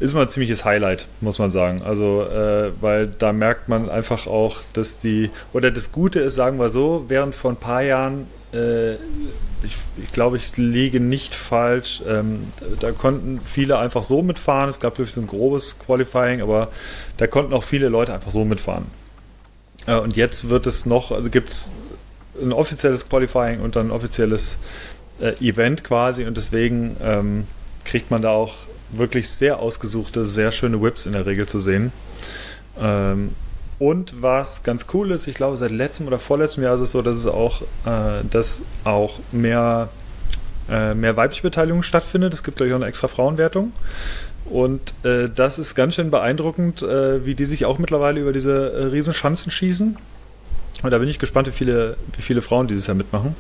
[0.01, 1.83] ist immer ein ziemliches Highlight, muss man sagen.
[1.83, 6.59] Also, äh, weil da merkt man einfach auch, dass die, oder das Gute ist, sagen
[6.59, 8.95] wir so, während vor ein paar Jahren äh,
[9.65, 12.03] ich, ich glaube, ich liege nicht falsch.
[12.07, 14.69] Ähm, da konnten viele einfach so mitfahren.
[14.69, 16.69] Es gab wirklich so ein grobes Qualifying, aber
[17.17, 18.87] da konnten auch viele Leute einfach so mitfahren.
[19.87, 21.73] Äh, und jetzt wird es noch, also gibt es
[22.41, 24.59] ein offizielles Qualifying und dann ein offizielles
[25.21, 27.47] äh, Event quasi und deswegen ähm,
[27.85, 28.55] kriegt man da auch
[28.91, 31.93] wirklich sehr ausgesuchte, sehr schöne Whips in der Regel zu sehen.
[32.81, 33.35] Ähm,
[33.83, 37.03] und was ganz cool ist, ich glaube, seit letztem oder vorletztem Jahr ist es so,
[37.03, 39.89] dass es auch, äh, dass auch mehr,
[40.71, 42.33] äh, mehr weibliche Beteiligung stattfindet.
[42.33, 43.73] Es gibt, glaube ich, auch eine extra Frauenwertung.
[44.45, 48.73] Und äh, das ist ganz schön beeindruckend, äh, wie die sich auch mittlerweile über diese
[48.73, 49.97] äh, Riesenschanzen schießen.
[50.85, 53.35] Und da bin ich gespannt, wie viele, wie viele Frauen dieses Jahr mitmachen.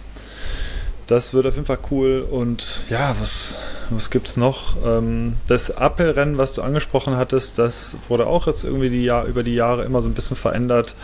[1.07, 2.27] Das wird auf jeden Fall cool.
[2.31, 3.59] Und ja, was,
[3.91, 4.77] was gibt es noch?
[4.85, 9.43] Ähm, das Appelrennen, was du angesprochen hattest, das wurde auch jetzt irgendwie die Jahr, über
[9.43, 10.95] die Jahre immer so ein bisschen verändert.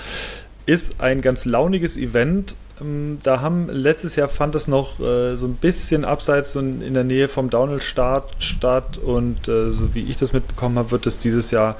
[0.66, 2.54] Ist ein ganz launiges Event.
[2.80, 6.94] Ähm, da haben letztes Jahr fand es noch äh, so ein bisschen abseits so in
[6.94, 8.98] der Nähe vom Downhill-Start statt.
[8.98, 11.76] Und äh, so wie ich das mitbekommen habe, wird es dieses Jahr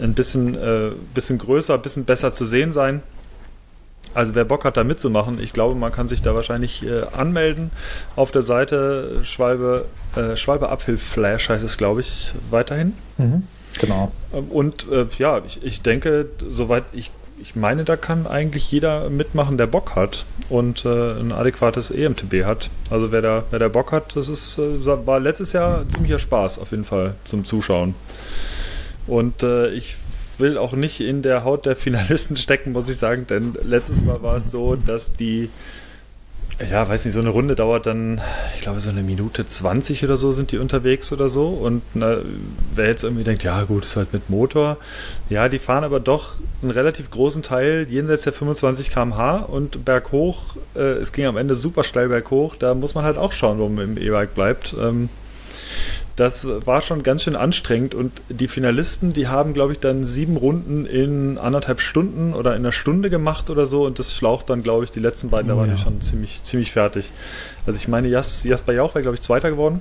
[0.00, 3.02] ein bisschen, äh, bisschen größer, ein bisschen besser zu sehen sein.
[4.14, 7.70] Also wer Bock hat, da mitzumachen, ich glaube, man kann sich da wahrscheinlich äh, anmelden
[8.16, 12.94] auf der Seite Schwalbe, äh, Schwalbe Uphill Flash heißt es, glaube ich, weiterhin.
[13.18, 13.42] Mhm,
[13.80, 14.12] genau.
[14.32, 19.10] Ähm, und äh, ja, ich, ich denke, soweit ich ich meine, da kann eigentlich jeder
[19.10, 22.70] mitmachen, der Bock hat und äh, ein adäquates EMTB hat.
[22.90, 26.58] Also wer da, wer da Bock hat, das ist, äh, war letztes Jahr ziemlicher Spaß
[26.58, 27.94] auf jeden Fall zum Zuschauen.
[29.06, 29.96] Und äh, ich
[30.40, 34.22] will auch nicht in der Haut der Finalisten stecken, muss ich sagen, denn letztes Mal
[34.22, 35.50] war es so, dass die
[36.70, 38.20] ja, weiß nicht, so eine Runde dauert dann,
[38.54, 41.48] ich glaube, so eine Minute 20 oder so sind die unterwegs oder so.
[41.48, 42.18] Und na,
[42.74, 44.76] wer jetzt irgendwie denkt, ja gut, ist halt mit Motor.
[45.28, 50.56] Ja, die fahren aber doch einen relativ großen Teil jenseits der 25 km/h und berghoch.
[50.76, 52.54] Äh, es ging am Ende super steil berghoch.
[52.54, 54.76] Da muss man halt auch schauen, wo man im E-Bike bleibt.
[54.80, 55.08] Ähm,
[56.16, 60.36] das war schon ganz schön anstrengend und die Finalisten, die haben, glaube ich, dann sieben
[60.36, 64.62] Runden in anderthalb Stunden oder in einer Stunde gemacht oder so und das schlaucht dann,
[64.62, 65.74] glaube ich, die letzten beiden, da waren ja.
[65.74, 67.10] die schon ziemlich, ziemlich fertig.
[67.66, 69.80] Also ich meine, Jas, Jasper Jauch wäre, glaube ich, Zweiter geworden.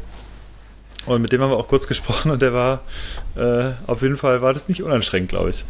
[1.06, 2.82] Und mit dem haben wir auch kurz gesprochen und der war,
[3.36, 5.65] äh, auf jeden Fall war das nicht unanstrengend, glaube ich.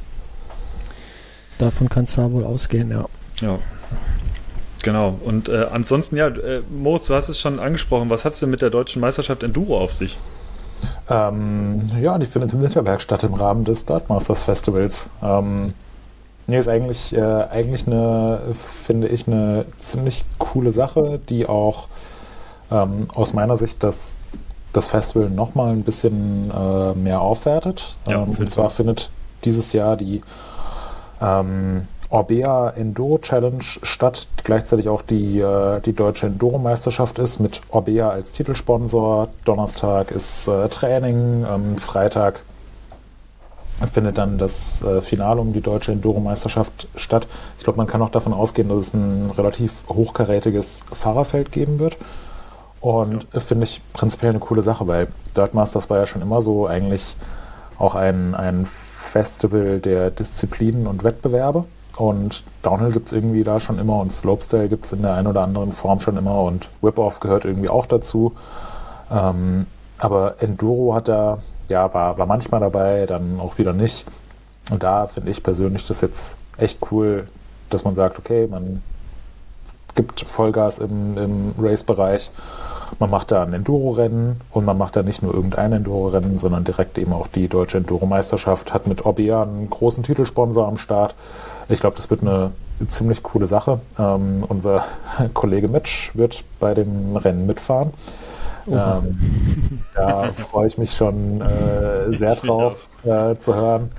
[1.57, 3.05] Davon kann es ja wohl ausgehen, ja.
[3.41, 3.59] Ja.
[4.83, 5.19] Genau.
[5.23, 8.09] Und äh, ansonsten, ja, äh, Moritz, du hast es schon angesprochen.
[8.09, 10.17] Was hat es denn mit der deutschen Meisterschaft Enduro auf sich?
[11.09, 15.09] Ähm, ja, die findet im Winterberg statt im Rahmen des Dartmasters Festivals.
[15.21, 15.73] Ähm,
[16.47, 21.87] nee, ist eigentlich, äh, eigentlich eine, finde ich, eine ziemlich coole Sache, die auch
[22.71, 24.17] ähm, aus meiner Sicht das,
[24.73, 27.95] das Festival nochmal ein bisschen äh, mehr aufwertet.
[28.07, 29.09] Ja, ähm, und zwar findet
[29.45, 30.21] dieses Jahr die
[31.21, 38.11] ähm, Orbea Enduro Challenge statt, gleichzeitig auch die, äh, die deutsche Enduro-Meisterschaft ist, mit Orbea
[38.11, 39.29] als Titelsponsor.
[39.45, 42.41] Donnerstag ist äh, Training, ähm, Freitag
[43.91, 47.27] findet dann das äh, Finale um die deutsche Enduro-Meisterschaft statt.
[47.57, 51.97] Ich glaube, man kann auch davon ausgehen, dass es ein relativ hochkarätiges Fahrerfeld geben wird.
[52.79, 53.39] Und ja.
[53.39, 57.15] finde ich prinzipiell eine coole Sache, weil Dirt Masters war ja schon immer so eigentlich
[57.79, 61.65] auch ein, ein Festival der Disziplinen und Wettbewerbe.
[61.95, 65.27] Und Downhill gibt es irgendwie da schon immer und Slopestyle gibt es in der einen
[65.27, 68.33] oder anderen Form schon immer und Whip-Off gehört irgendwie auch dazu.
[69.11, 69.67] Ähm,
[69.99, 74.05] aber Enduro hat da, ja, war, war manchmal dabei, dann auch wieder nicht.
[74.71, 77.27] Und da finde ich persönlich das jetzt echt cool,
[77.69, 78.81] dass man sagt, okay, man
[79.95, 82.31] gibt Vollgas im, im Race-Bereich,
[82.99, 86.97] man macht da ein Enduro-Rennen und man macht da nicht nur irgendein Enduro-Rennen, sondern direkt
[86.97, 91.15] eben auch die deutsche Enduro-Meisterschaft, hat mit Orbea einen großen Titelsponsor am Start
[91.69, 92.51] ich glaube, das wird eine
[92.87, 93.79] ziemlich coole Sache.
[93.97, 94.85] Ähm, unser
[95.33, 97.93] Kollege Mitch wird bei dem Rennen mitfahren.
[98.67, 103.91] Ähm, da freue ich mich schon äh, sehr drauf äh, zu hören,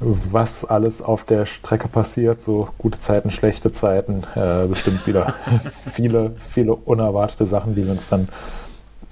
[0.00, 2.42] was alles auf der Strecke passiert.
[2.42, 4.24] So gute Zeiten, schlechte Zeiten.
[4.34, 5.34] Äh, bestimmt wieder
[5.92, 8.28] viele, viele unerwartete Sachen, die wir uns dann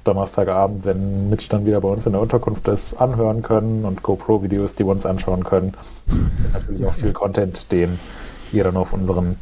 [0.05, 4.75] Donnerstagabend, wenn Mitch dann wieder bei uns in der Unterkunft ist, anhören können und GoPro-Videos,
[4.75, 5.75] die wir uns anschauen können.
[6.11, 7.99] Und natürlich auch viel Content, den
[8.53, 9.37] ihr dann auf unseren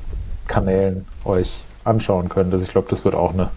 [0.47, 2.53] Kanälen euch anschauen könnt.
[2.53, 3.51] Also ich glaube, das wird auch eine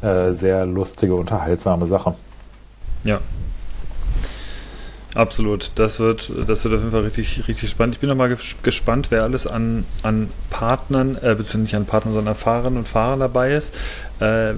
[0.00, 2.14] äh, sehr lustige, unterhaltsame Sache.
[3.02, 3.18] Ja.
[5.14, 5.72] Absolut.
[5.76, 7.94] Das wird, das wird auf jeden Fall richtig, richtig spannend.
[7.94, 12.34] Ich bin nochmal gespannt, wer alles an, an Partnern, äh, beziehungsweise nicht an Partnern, sondern
[12.34, 13.74] Fahrern und Fahrern dabei ist.
[14.20, 14.54] Äh,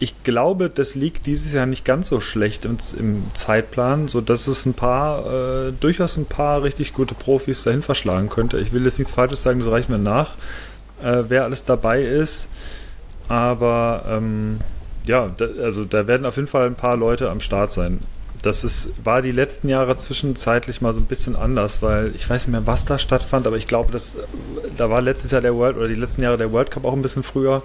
[0.00, 4.64] ich glaube, das liegt dieses Jahr nicht ganz so schlecht im, im Zeitplan, sodass es
[4.66, 5.26] ein paar,
[5.68, 8.58] äh, durchaus ein paar richtig gute Profis dahin verschlagen könnte.
[8.60, 10.32] Ich will jetzt nichts Falsches sagen, das reicht mir nach,
[11.02, 12.48] äh, wer alles dabei ist.
[13.26, 14.60] Aber ähm,
[15.04, 18.00] ja, da, also da werden auf jeden Fall ein paar Leute am Start sein
[18.48, 22.46] das ist, war die letzten Jahre zwischenzeitlich mal so ein bisschen anders, weil ich weiß
[22.46, 24.16] nicht mehr, was da stattfand, aber ich glaube, dass,
[24.76, 27.02] da war letztes Jahr der World oder die letzten Jahre der World Cup auch ein
[27.02, 27.62] bisschen früher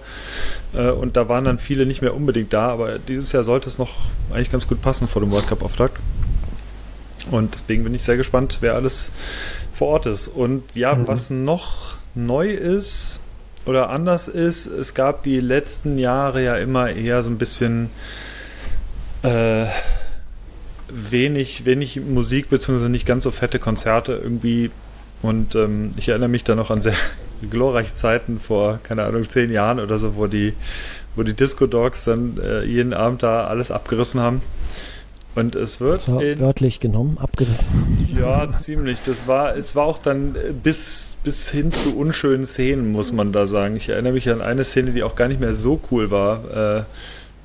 [0.74, 3.78] äh, und da waren dann viele nicht mehr unbedingt da, aber dieses Jahr sollte es
[3.78, 5.98] noch eigentlich ganz gut passen vor dem World Cup Auftakt.
[7.32, 9.12] Und deswegen bin ich sehr gespannt, wer alles
[9.72, 10.28] vor Ort ist.
[10.28, 11.08] Und ja, mhm.
[11.08, 13.22] was noch neu ist
[13.66, 17.90] oder anders ist, es gab die letzten Jahre ja immer eher so ein bisschen
[19.24, 19.68] äh,
[20.94, 24.72] wenig, wenig Musik, beziehungsweise nicht ganz so fette Konzerte irgendwie.
[25.22, 26.96] Und ähm, ich erinnere mich da noch an sehr
[27.50, 30.54] glorreiche Zeiten vor, keine Ahnung, zehn Jahren oder so, wo die,
[31.16, 34.42] wo die Disco Dogs dann äh, jeden Abend da alles abgerissen haben.
[35.36, 37.68] Und es wird in, wörtlich genommen abgerissen.
[38.16, 39.00] Ja, ziemlich.
[39.06, 43.48] Das war, es war auch dann bis, bis hin zu unschönen Szenen, muss man da
[43.48, 43.76] sagen.
[43.76, 46.78] Ich erinnere mich an eine Szene, die auch gar nicht mehr so cool war.
[46.78, 46.84] Äh,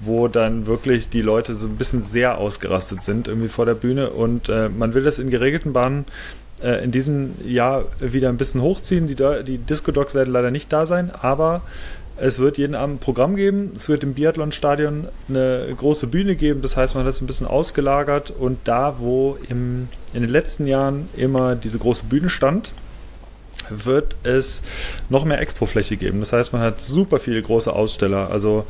[0.00, 4.10] wo dann wirklich die Leute so ein bisschen sehr ausgerastet sind irgendwie vor der Bühne
[4.10, 6.04] und äh, man will das in geregelten Bahnen
[6.62, 9.06] äh, in diesem Jahr wieder ein bisschen hochziehen.
[9.06, 11.62] Die, die Disco Dogs werden leider nicht da sein, aber
[12.20, 13.72] es wird jeden Abend ein Programm geben.
[13.76, 16.62] Es wird im Biathlon-Stadion eine große Bühne geben.
[16.62, 18.32] Das heißt, man hat es ein bisschen ausgelagert.
[18.36, 22.72] Und da, wo im, in den letzten Jahren immer diese große Bühne stand,
[23.68, 24.62] wird es
[25.10, 26.18] noch mehr Expo-Fläche geben.
[26.18, 28.30] Das heißt, man hat super viele große Aussteller.
[28.30, 28.66] Also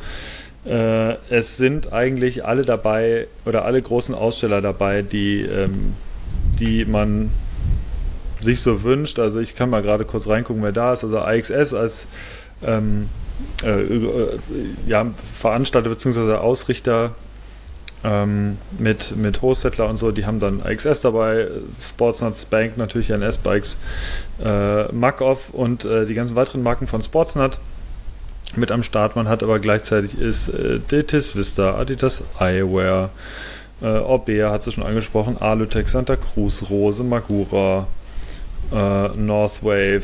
[0.65, 5.95] äh, es sind eigentlich alle dabei oder alle großen Aussteller dabei, die, ähm,
[6.59, 7.31] die man
[8.41, 9.19] sich so wünscht.
[9.19, 11.03] Also ich kann mal gerade kurz reingucken, wer da ist.
[11.03, 12.07] Also AXS als
[12.65, 13.09] ähm,
[13.63, 14.39] äh, äh,
[14.85, 15.05] ja,
[15.39, 16.35] Veranstalter bzw.
[16.35, 17.11] Ausrichter
[18.03, 21.47] ähm, mit, mit Hostettler und so, die haben dann XS dabei,
[21.81, 23.77] Sportsnuts Bank natürlich NS-Bikes,
[24.43, 27.59] äh, Makoff und äh, die ganzen weiteren Marken von Sportsnut
[28.55, 29.15] mit am Start.
[29.15, 33.09] Man hat aber gleichzeitig ist äh, Detis Vista, Adidas Eyewear,
[33.81, 37.87] äh, Orbea hat sie schon angesprochen, Alutech, Santa Cruz, Rose, Magura,
[38.71, 40.03] äh, Northwave,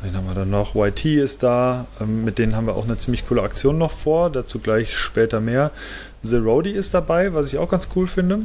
[0.00, 0.76] Wen haben wir da noch?
[0.76, 1.86] YT ist da.
[2.00, 4.30] Ähm, mit denen haben wir auch eine ziemlich coole Aktion noch vor.
[4.30, 5.72] Dazu gleich später mehr.
[6.22, 8.40] The Roadie ist dabei, was ich auch ganz cool finde.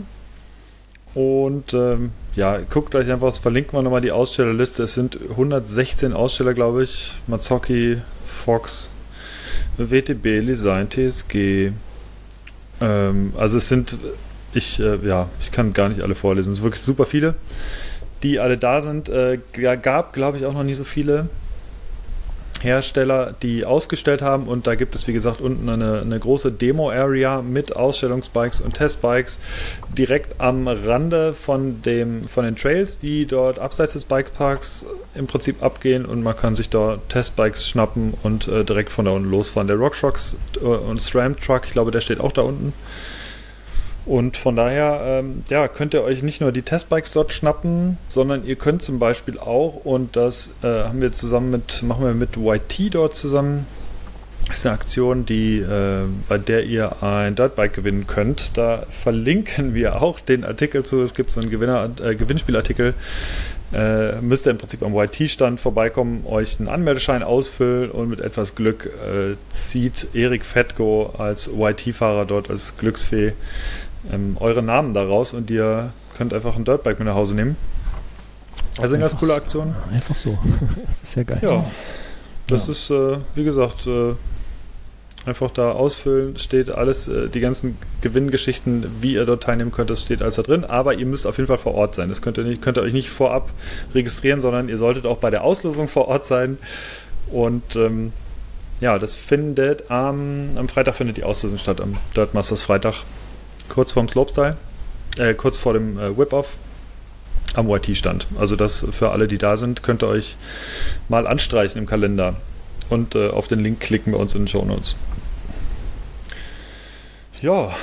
[1.13, 4.84] Und ähm, ja, guckt euch einfach, verlinken wir nochmal die Ausstellerliste.
[4.84, 7.19] Es sind 116 Aussteller, glaube ich.
[7.28, 8.01] Mazzocchi,
[8.43, 8.89] Fox,
[9.78, 11.71] WTB, Design, TSG.
[12.82, 13.97] Ähm, also es sind,
[14.53, 16.51] ich, äh, ja, ich kann gar nicht alle vorlesen.
[16.51, 17.36] Es sind wirklich super viele,
[18.21, 19.09] die alle da sind.
[19.09, 19.39] Äh,
[19.82, 21.30] gab, glaube ich, auch noch nie so viele
[22.64, 24.47] Hersteller, die ausgestellt haben.
[24.47, 29.39] Und da gibt es, wie gesagt, unten eine, eine große Demo-Area mit Ausstellungsbikes und Testbikes
[29.97, 34.86] direkt am Rande von, dem, von den Trails, die dort abseits des Bikeparks
[35.16, 36.05] im Prinzip abgehen.
[36.05, 39.68] Und man kann sich dort Testbikes schnappen und äh, direkt von da unten losfahren.
[39.68, 42.74] Der RockShox äh, und SRAM Truck, ich glaube, der steht auch da unten.
[44.06, 48.45] Und von daher, ähm, ja, könnt ihr euch nicht nur die Testbikes dort schnappen, sondern
[48.45, 52.36] ihr könnt zum Beispiel auch, und das äh, haben wir zusammen mit, machen wir mit
[52.36, 53.66] YT dort zusammen.
[54.47, 58.58] Das ist eine Aktion, die, äh, bei der ihr ein Dirtbike gewinnen könnt.
[58.58, 61.01] Da verlinken wir auch den Artikel zu.
[61.01, 62.93] Es gibt so einen Gewinner, äh, Gewinnspielartikel.
[63.74, 68.54] Äh, müsst ihr im Prinzip am YT-Stand vorbeikommen, euch einen Anmeldeschein ausfüllen und mit etwas
[68.54, 73.34] Glück äh, zieht Erik Fettgo als YT-Fahrer dort als Glücksfee
[74.12, 77.56] ähm, eure Namen daraus und ihr könnt einfach ein Dirtbike mit nach Hause nehmen.
[78.80, 79.76] Also eine ganz coole Aktion.
[79.91, 80.38] Einfach so.
[80.88, 81.39] das ist ja geil.
[81.41, 81.66] Ja,
[82.47, 82.72] das ja.
[82.72, 84.14] ist, äh, wie gesagt, äh,
[85.26, 90.01] einfach da ausfüllen, steht alles, äh, die ganzen Gewinngeschichten, wie ihr dort teilnehmen könnt, das
[90.01, 90.64] steht alles da drin.
[90.64, 92.10] Aber ihr müsst auf jeden Fall vor Ort sein.
[92.10, 93.51] Das könnt ihr, nicht, könnt ihr euch nicht vorab
[93.93, 96.58] registrieren, sondern ihr solltet auch bei der Auslösung vor Ort sein.
[97.32, 98.12] Und ähm,
[98.82, 103.04] ja, das findet am, am Freitag findet die Auslösung statt, am Dirtmasters Freitag
[103.70, 104.57] kurz vorm Slopestyle,
[105.18, 106.47] äh, kurz vor dem äh, Whip-Off
[107.53, 108.28] am YT-Stand.
[108.39, 110.38] Also das für alle, die da sind, könnt ihr euch
[111.09, 112.36] mal anstreichen im Kalender
[112.89, 114.95] und äh, auf den Link klicken bei uns in den Show Notes.
[117.41, 117.74] Ja,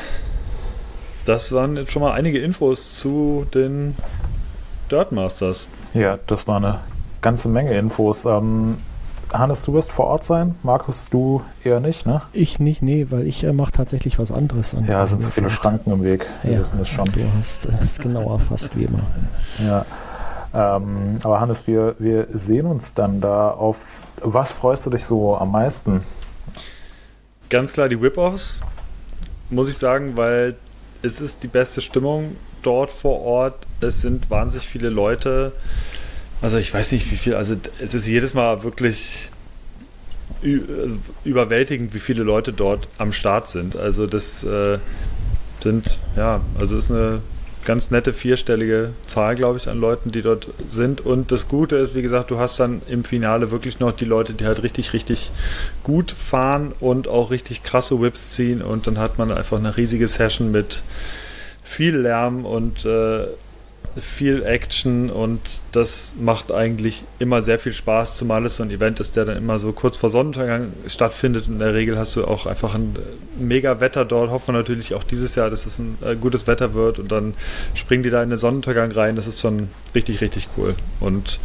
[1.27, 3.95] das waren jetzt schon mal einige Infos zu den
[4.91, 5.69] Dirt Masters.
[5.93, 6.81] Ja, das war eine
[7.21, 8.25] ganze Menge Infos.
[8.25, 8.79] Ähm,
[9.33, 10.57] Hannes, du wirst vor Ort sein.
[10.63, 12.23] Markus, du eher nicht, ne?
[12.33, 14.75] Ich nicht, nee, weil ich äh, mache tatsächlich was anderes.
[14.75, 16.27] An ja, sind zu viele Schranken im Weg.
[16.43, 17.05] Wir ja, wissen das schon.
[17.07, 19.03] Du hast äh, es genauer fast wie immer.
[19.59, 19.87] Ja.
[20.53, 24.03] Ähm, aber Hannes, wir, wir sehen uns dann da auf.
[24.23, 26.03] Was freust du dich so am meisten?
[27.49, 28.63] Ganz klar die Whip-Offs,
[29.49, 30.57] muss ich sagen, weil
[31.03, 33.67] es ist die beste Stimmung dort vor Ort.
[33.81, 35.53] Es sind wahnsinnig viele Leute.
[36.43, 39.31] Also ich weiß nicht, wie viel, also es ist jedes Mal wirklich
[40.43, 43.77] also überwältigend, wie viele Leute dort am Start sind.
[43.77, 44.79] Also das äh,
[45.61, 47.21] sind, ja, also ist eine
[47.65, 51.03] ganz nette vierstellige Zahl, glaube ich, an Leuten, die dort sind.
[51.03, 54.33] Und das Gute ist, wie gesagt, du hast dann im Finale wirklich noch die Leute,
[54.33, 55.31] die halt richtig, richtig
[55.83, 58.63] gut fahren und auch richtig krasse Whips ziehen.
[58.63, 60.83] Und dann hat man einfach eine riesige Session mit
[61.63, 63.27] viel Lärm und äh,
[63.97, 69.01] viel Action und das macht eigentlich immer sehr viel Spaß, zumal es so ein Event
[69.01, 71.47] ist, der dann immer so kurz vor Sonnenuntergang stattfindet.
[71.49, 74.31] In der Regel hast du auch einfach ein äh, mega Wetter dort.
[74.31, 77.35] Hoffen wir natürlich auch dieses Jahr, dass es ein äh, gutes Wetter wird und dann
[77.75, 79.17] springen die da in den Sonnenuntergang rein.
[79.17, 80.75] Das ist schon richtig, richtig cool.
[81.01, 81.41] Und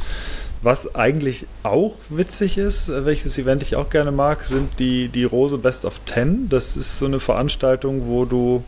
[0.61, 5.23] was eigentlich auch witzig ist, äh, welches Event ich auch gerne mag, sind die, die
[5.23, 6.49] Rose Best of Ten.
[6.49, 8.63] Das ist so eine Veranstaltung, wo du,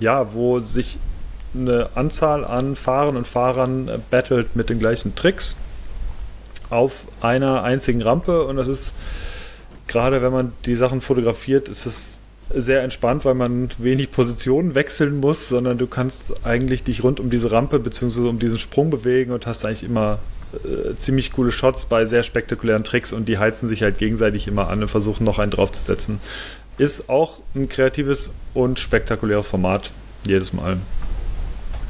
[0.00, 0.98] ja, wo sich
[1.54, 5.56] eine Anzahl an Fahrern und Fahrern äh, battelt mit den gleichen Tricks
[6.70, 8.94] auf einer einzigen Rampe und das ist
[9.86, 12.18] gerade wenn man die Sachen fotografiert, ist es
[12.52, 17.30] sehr entspannt, weil man wenig Positionen wechseln muss, sondern du kannst eigentlich dich rund um
[17.30, 18.28] diese Rampe bzw.
[18.28, 20.18] um diesen Sprung bewegen und hast eigentlich immer
[20.52, 24.68] äh, ziemlich coole Shots bei sehr spektakulären Tricks und die heizen sich halt gegenseitig immer
[24.68, 26.20] an und versuchen noch einen draufzusetzen.
[26.76, 29.90] Ist auch ein kreatives und spektakuläres Format
[30.26, 30.78] jedes Mal.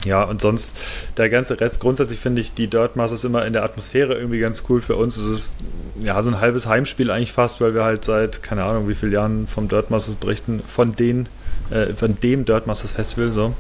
[0.05, 0.77] Ja, und sonst
[1.17, 4.65] der ganze Rest, grundsätzlich finde ich die Dirt Masters immer in der Atmosphäre irgendwie ganz
[4.69, 4.81] cool.
[4.81, 5.57] Für uns ist es
[6.01, 9.13] ja so ein halbes Heimspiel eigentlich fast, weil wir halt seit, keine Ahnung, wie vielen
[9.13, 11.29] Jahren vom Dirt Masters berichten, von den,
[11.71, 13.55] äh, von dem Dirt Masters Festival so.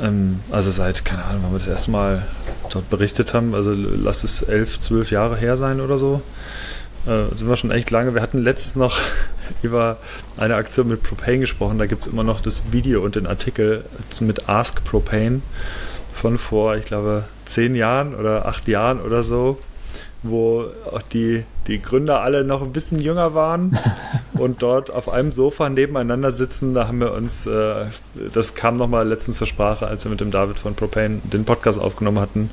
[0.00, 2.26] Ähm, also seit, keine Ahnung, wann wir das erste Mal
[2.70, 6.22] dort berichtet haben, also lass es elf, zwölf Jahre her sein oder so.
[7.06, 8.14] Äh, sind wir schon echt lange.
[8.14, 8.98] Wir hatten letztens noch
[9.62, 9.98] über
[10.36, 11.78] eine Aktion mit Propane gesprochen.
[11.78, 13.84] Da gibt es immer noch das Video und den Artikel
[14.20, 15.42] mit Ask Propane
[16.14, 19.58] von vor, ich glaube, zehn Jahren oder acht Jahren oder so,
[20.22, 23.78] wo auch die, die Gründer alle noch ein bisschen jünger waren
[24.32, 26.74] und dort auf einem Sofa nebeneinander sitzen.
[26.74, 27.86] Da haben wir uns, äh,
[28.32, 31.78] das kam nochmal letztens zur Sprache, als wir mit dem David von Propane den Podcast
[31.78, 32.50] aufgenommen hatten.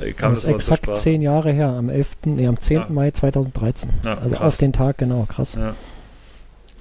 [0.00, 2.76] Äh, kam das ist exakt zehn Jahre her, am 11., nee, am 10.
[2.76, 2.86] Ja.
[2.88, 3.90] Mai 2013.
[4.04, 4.40] Ja, also krass.
[4.40, 5.54] auf den Tag, genau, krass.
[5.54, 5.74] Ja.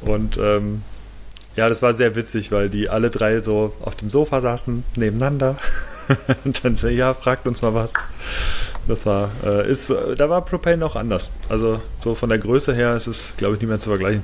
[0.01, 0.83] Und ähm,
[1.55, 5.57] ja, das war sehr witzig, weil die alle drei so auf dem Sofa saßen, nebeneinander.
[6.45, 7.91] und dann so, ja, fragt uns mal was.
[8.87, 11.31] Das war, äh, ist, da war Propane noch anders.
[11.49, 14.23] Also so von der Größe her ist es, glaube ich, nicht mehr zu vergleichen.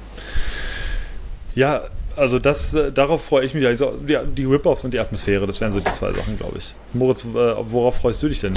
[1.54, 1.84] Ja,
[2.16, 3.66] also das, äh, darauf freue ich mich.
[3.66, 6.76] Also die, die Rip-Offs und die Atmosphäre, das wären so die zwei Sachen, glaube ich.
[6.93, 8.53] Moritz, äh, worauf freust du dich denn?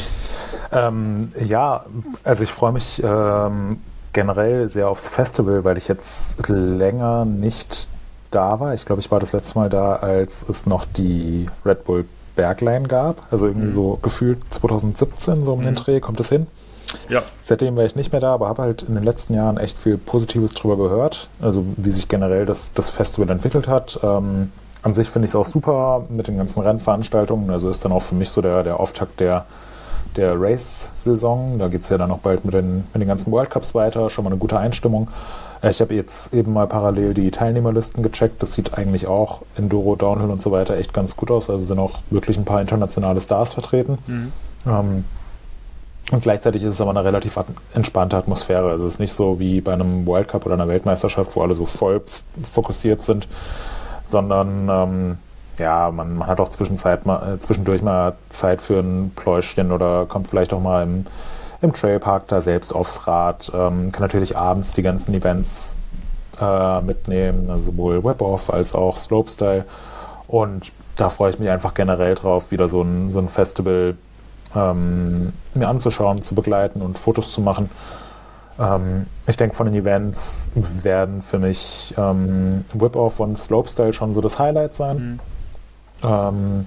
[0.72, 1.84] Ähm, ja,
[2.24, 3.78] also ich freue mich ähm,
[4.12, 7.88] generell sehr aufs Festival, weil ich jetzt länger nicht
[8.30, 8.74] da war.
[8.74, 12.04] Ich glaube, ich war das letzte Mal da, als es noch die Red Bull
[12.36, 13.26] Bergline gab.
[13.30, 13.72] Also irgendwie mhm.
[13.72, 15.64] so gefühlt 2017, so um mhm.
[15.64, 16.46] den Dreh, kommt es hin.
[17.08, 17.22] Ja.
[17.42, 19.98] Seitdem war ich nicht mehr da, aber habe halt in den letzten Jahren echt viel
[19.98, 21.28] Positives drüber gehört.
[21.40, 24.00] Also wie sich generell das, das Festival entwickelt hat.
[24.02, 27.50] Ähm, an sich finde ich es auch super mit den ganzen Rennveranstaltungen.
[27.50, 29.46] Also ist dann auch für mich so der, der Auftakt der,
[30.16, 31.58] der Race-Saison.
[31.58, 34.08] Da geht es ja dann auch bald mit den, mit den ganzen World Cups weiter.
[34.10, 35.08] Schon mal eine gute Einstimmung.
[35.62, 38.42] Äh, ich habe jetzt eben mal parallel die Teilnehmerlisten gecheckt.
[38.42, 41.50] Das sieht eigentlich auch Enduro, Downhill und so weiter echt ganz gut aus.
[41.50, 43.98] Also sind auch wirklich ein paar internationale Stars vertreten.
[44.06, 44.32] Mhm.
[44.66, 45.04] Ähm,
[46.10, 47.38] und gleichzeitig ist es aber eine relativ
[47.74, 48.70] entspannte Atmosphäre.
[48.70, 51.54] Also es ist nicht so wie bei einem World Cup oder einer Weltmeisterschaft, wo alle
[51.54, 52.02] so voll
[52.42, 53.28] fokussiert sind,
[54.04, 55.18] sondern ähm,
[55.58, 60.06] ja, man, man, hat auch Zwischenzeit mal, äh, zwischendurch mal Zeit für ein Pläuschchen oder
[60.06, 61.04] kommt vielleicht auch mal im,
[61.60, 65.76] im Trailpark da selbst aufs Rad, ähm, kann natürlich abends die ganzen Events
[66.40, 69.64] äh, mitnehmen, also sowohl Web-Off als auch Slopestyle.
[70.26, 73.96] Und da freue ich mich einfach generell drauf, wieder so ein, so ein Festival
[74.54, 77.70] ähm, mir anzuschauen, zu begleiten und Fotos zu machen.
[78.58, 84.20] Ähm, ich denke, von den Events werden für mich ähm, Whip-Off und Slopestyle schon so
[84.20, 84.96] das Highlight sein.
[84.96, 85.20] Mhm.
[86.02, 86.66] Ähm,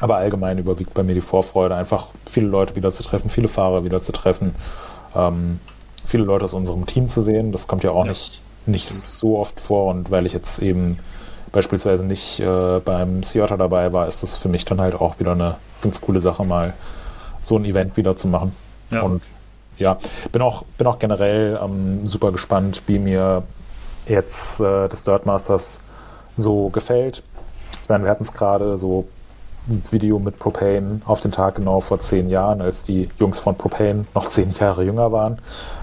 [0.00, 3.84] aber allgemein überwiegt bei mir die Vorfreude, einfach viele Leute wieder zu treffen, viele Fahrer
[3.84, 4.54] wieder zu treffen,
[5.14, 5.60] ähm,
[6.04, 7.52] viele Leute aus unserem Team zu sehen.
[7.52, 8.10] Das kommt ja auch ja.
[8.10, 10.98] nicht, nicht so oft vor und weil ich jetzt eben
[11.52, 15.32] beispielsweise nicht äh, beim Seattle dabei war, ist das für mich dann halt auch wieder
[15.32, 15.54] eine
[15.84, 16.74] ganz coole Sache, mal
[17.40, 18.54] so ein Event wieder zu machen.
[18.90, 19.02] Ja.
[19.02, 19.28] Und
[19.78, 19.98] ja,
[20.32, 23.44] bin auch, bin auch generell ähm, super gespannt, wie mir
[24.06, 25.80] jetzt äh, das Dirt Masters
[26.36, 27.22] so gefällt.
[27.82, 29.06] Ich meine, wir hatten es gerade so
[29.68, 33.56] ein Video mit Propane auf den Tag genau vor zehn Jahren, als die Jungs von
[33.56, 35.38] Propane noch zehn Jahre jünger waren.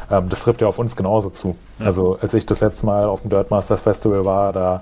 [0.10, 1.56] Ähm, das trifft ja auf uns genauso zu.
[1.80, 1.88] Ja.
[1.88, 4.82] Also als ich das letzte Mal auf dem Dirt Masters Festival war, da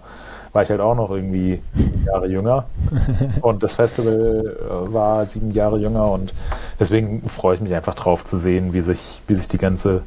[0.53, 2.65] war ich halt auch noch irgendwie sieben Jahre jünger.
[3.41, 6.33] Und das Festival äh, war sieben Jahre jünger und
[6.79, 10.01] deswegen freue ich mich einfach drauf zu sehen, wie sich, wie sich die ganze,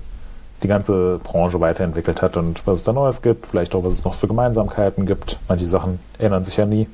[0.63, 4.05] die ganze Branche weiterentwickelt hat und was es da Neues gibt, vielleicht auch was es
[4.05, 5.39] noch für Gemeinsamkeiten gibt.
[5.49, 6.89] Manche Sachen ändern sich ja nie.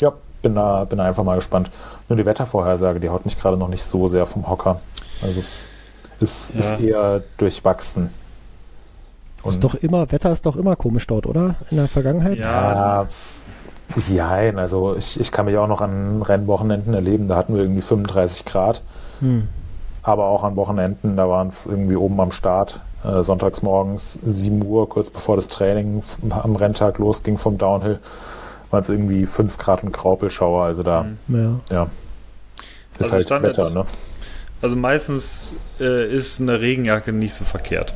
[0.00, 0.12] Ja,
[0.42, 1.70] bin da, bin da einfach mal gespannt.
[2.08, 4.80] Nur die Wettervorhersage, die haut mich gerade noch nicht so sehr vom Hocker.
[5.22, 5.68] Also es
[6.20, 6.58] ist, ja.
[6.58, 8.10] ist eher durchwachsen.
[9.44, 11.56] Und ist doch immer, Wetter ist doch immer komisch dort, oder?
[11.70, 12.38] In der Vergangenheit?
[12.38, 13.06] Ja,
[14.08, 17.82] ja also ich, ich kann mich auch noch an Rennwochenenden erleben, da hatten wir irgendwie
[17.82, 18.82] 35 Grad.
[19.20, 19.48] Hm.
[20.02, 24.64] Aber auch an Wochenenden, da waren es irgendwie oben am Start, äh, sonntags morgens 7
[24.64, 27.98] Uhr, kurz bevor das Training am Renntag losging vom Downhill,
[28.70, 30.64] waren es irgendwie 5 Grad und Graupelschauer.
[30.64, 31.62] Also da, hm.
[31.70, 31.76] ja.
[31.76, 31.86] ja.
[32.98, 33.84] Ist also halt Standard, Wetter, ne?
[34.62, 37.92] Also meistens äh, ist eine Regenjacke nicht so verkehrt.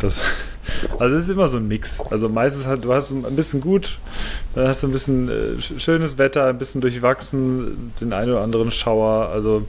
[0.00, 0.20] Das
[0.98, 2.00] also es ist immer so ein Mix.
[2.10, 3.98] Also meistens hat du hast ein bisschen gut,
[4.54, 8.70] dann hast du ein bisschen äh, schönes Wetter, ein bisschen durchwachsen, den einen oder anderen
[8.70, 9.28] Schauer.
[9.28, 9.64] Also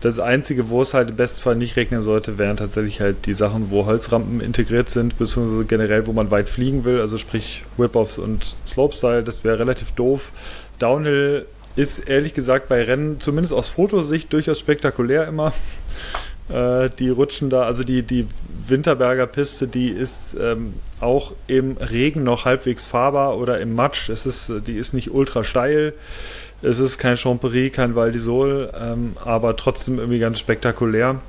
[0.00, 3.34] das Einzige, wo es halt im besten Fall nicht regnen sollte, wären tatsächlich halt die
[3.34, 8.18] Sachen, wo Holzrampen integriert sind, beziehungsweise generell, wo man weit fliegen will, also sprich Whip-Offs
[8.18, 10.30] und Slopestyle, das wäre relativ doof.
[10.78, 15.52] Downhill ist ehrlich gesagt bei Rennen, zumindest aus Fotosicht, durchaus spektakulär immer.
[16.48, 18.26] Äh, die rutschen da, also die, die
[18.66, 24.08] Winterberger Piste, die ist ähm, auch im Regen noch halbwegs fahrbar oder im Matsch.
[24.08, 25.94] Es ist, die ist nicht ultra steil.
[26.60, 31.20] Es ist kein Champery, kein Val d'Isole, ähm, aber trotzdem irgendwie ganz spektakulär.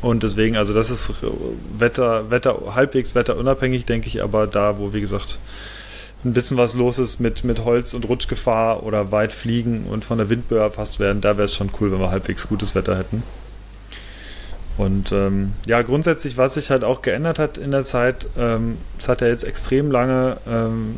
[0.00, 1.12] Und deswegen, also das ist
[1.78, 5.38] Wetter, Wetter, halbwegs wetterunabhängig, denke ich, aber da, wo, wie gesagt,
[6.24, 10.18] ein bisschen was los ist mit, mit Holz- und Rutschgefahr oder weit fliegen und von
[10.18, 13.22] der Windböe erfasst werden, da wäre es schon cool, wenn wir halbwegs gutes Wetter hätten.
[14.78, 19.08] Und ähm, ja, grundsätzlich, was sich halt auch geändert hat in der Zeit, ähm, das
[19.08, 20.96] hat er jetzt extrem lange ähm,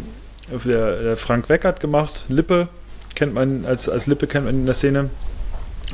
[0.64, 2.24] der, der Frank Weckert gemacht.
[2.28, 2.68] Lippe
[3.14, 5.10] kennt man, als, als Lippe kennt man in der Szene.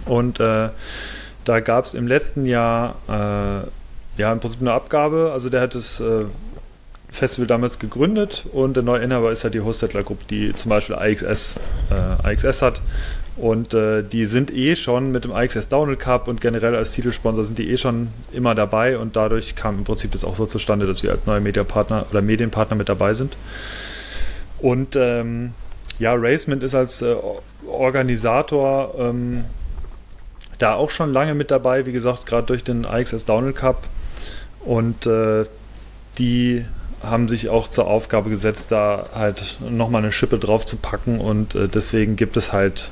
[0.04, 0.68] Und äh,
[1.44, 5.30] da gab es im letzten Jahr äh, ja im Prinzip eine Abgabe.
[5.32, 6.24] Also der hat das äh,
[7.10, 10.94] Festival damals gegründet und der neue Inhaber ist halt die Hostetler Group, die zum Beispiel
[10.94, 11.58] AXS,
[11.90, 12.80] äh, AXS hat.
[13.36, 17.44] Und äh, die sind eh schon mit dem IXS Downhill Cup und generell als Titelsponsor
[17.44, 20.86] sind die eh schon immer dabei und dadurch kam im Prinzip das auch so zustande,
[20.86, 23.36] dass wir als neue Mediapartner oder Medienpartner mit dabei sind.
[24.58, 25.52] Und ähm,
[25.98, 27.14] ja, Racement ist als äh,
[27.66, 29.44] Organisator ähm,
[30.58, 33.84] da auch schon lange mit dabei, wie gesagt, gerade durch den IXS Downhill Cup.
[34.60, 35.46] Und äh,
[36.18, 36.64] die
[37.02, 41.54] haben sich auch zur Aufgabe gesetzt, da halt nochmal eine Schippe drauf zu packen und
[41.54, 42.90] äh, deswegen gibt es halt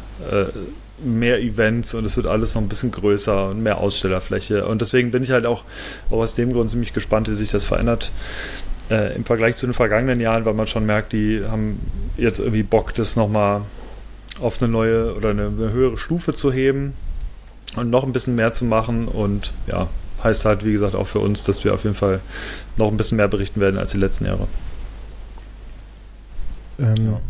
[1.04, 5.10] mehr Events und es wird alles noch ein bisschen größer und mehr Ausstellerfläche und deswegen
[5.10, 5.64] bin ich halt auch,
[6.10, 8.10] auch aus dem Grund ziemlich gespannt, wie sich das verändert
[8.90, 11.80] äh, im Vergleich zu den vergangenen Jahren, weil man schon merkt, die haben
[12.16, 13.62] jetzt irgendwie Bock, das nochmal
[14.40, 16.94] auf eine neue oder eine, eine höhere Stufe zu heben
[17.76, 19.88] und noch ein bisschen mehr zu machen und ja,
[20.22, 22.20] heißt halt, wie gesagt, auch für uns, dass wir auf jeden Fall
[22.76, 24.48] noch ein bisschen mehr berichten werden als die letzten Jahre.
[26.78, 27.20] Ähm, ja.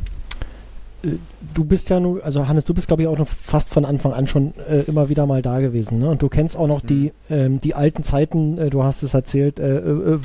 [1.03, 1.17] Äh,
[1.55, 4.13] du bist ja nur, also Hannes, du bist glaube ich auch noch fast von Anfang
[4.13, 6.11] an schon äh, immer wieder mal da gewesen, ne?
[6.11, 6.87] Und du kennst auch noch mhm.
[6.87, 10.19] die, ähm, die alten Zeiten, äh, du hast es erzählt, äh, äh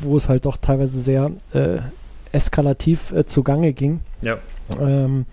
[0.00, 1.78] wo es halt doch teilweise sehr äh,
[2.32, 4.00] eskalativ zugange ging.
[4.20, 4.36] Ja.
[4.78, 5.24] Ähm,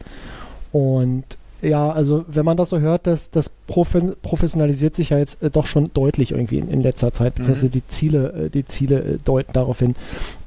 [0.71, 1.25] und
[1.63, 5.49] ja, also wenn man das so hört, das, das Profe professionalisiert sich ja jetzt äh,
[5.49, 7.71] doch schon deutlich irgendwie in, in letzter Zeit, beziehungsweise mhm.
[7.71, 9.95] die Ziele, äh, die Ziele äh, deuten darauf hin,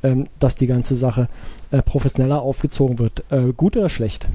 [0.02, 1.28] ähm, dass die ganze Sache
[1.70, 3.24] äh, professioneller aufgezogen wird.
[3.30, 4.26] Äh, gut oder schlecht?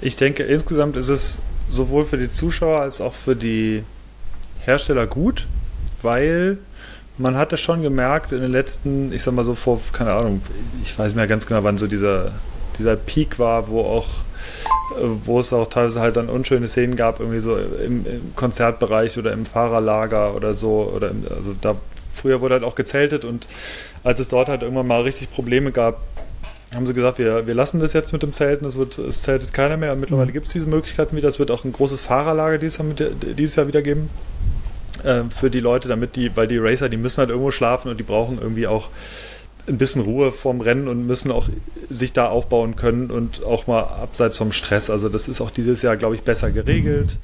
[0.00, 3.84] Ich denke, insgesamt ist es sowohl für die Zuschauer als auch für die
[4.64, 5.46] Hersteller gut,
[6.02, 6.58] weil
[7.16, 10.42] man hatte schon gemerkt in den letzten, ich sag mal so vor, keine Ahnung,
[10.82, 12.32] ich weiß mehr ganz genau, wann so dieser,
[12.78, 14.08] dieser Peak war, wo auch
[15.24, 19.32] wo es auch teilweise halt dann unschöne Szenen gab, irgendwie so im, im Konzertbereich oder
[19.32, 20.92] im Fahrerlager oder so.
[20.94, 21.76] Oder im, also da
[22.14, 23.46] früher wurde halt auch gezeltet und
[24.04, 26.00] als es dort halt irgendwann mal richtig Probleme gab,
[26.74, 29.52] haben sie gesagt, wir, wir lassen das jetzt mit dem Zelten, es, wird, es zeltet
[29.52, 29.92] keiner mehr.
[29.92, 30.34] Und mittlerweile mhm.
[30.34, 31.28] gibt es diese Möglichkeiten wieder.
[31.28, 32.86] Es wird auch ein großes Fahrerlager dieses Jahr,
[33.36, 34.10] dieses Jahr wieder geben
[35.04, 37.98] äh, für die Leute, damit die, weil die Racer, die müssen halt irgendwo schlafen und
[37.98, 38.88] die brauchen irgendwie auch
[39.66, 41.48] ein bisschen Ruhe vorm Rennen und müssen auch
[41.88, 44.90] sich da aufbauen können und auch mal abseits vom Stress.
[44.90, 47.16] Also das ist auch dieses Jahr, glaube ich, besser geregelt.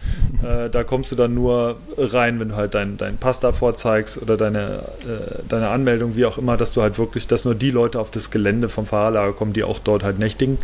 [0.43, 4.21] Äh, da kommst du dann nur rein, wenn du halt deinen dein Pass da vorzeigst
[4.23, 7.71] oder deine, äh, deine Anmeldung, wie auch immer, dass du halt wirklich, dass nur die
[7.71, 10.59] Leute auf das Gelände vom Fahrerlager kommen, die auch dort halt nächtigen.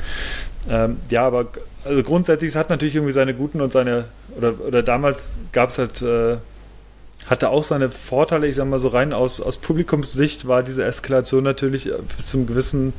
[0.71, 1.47] Ähm, ja, aber
[1.85, 4.05] also grundsätzlich, es hat natürlich irgendwie seine guten und seine,
[4.37, 6.39] oder, oder damals gab es halt äh,
[7.27, 11.43] hatte auch seine Vorteile, ich sag mal so rein aus, aus Publikumssicht war diese Eskalation
[11.45, 12.93] natürlich bis zum gewissen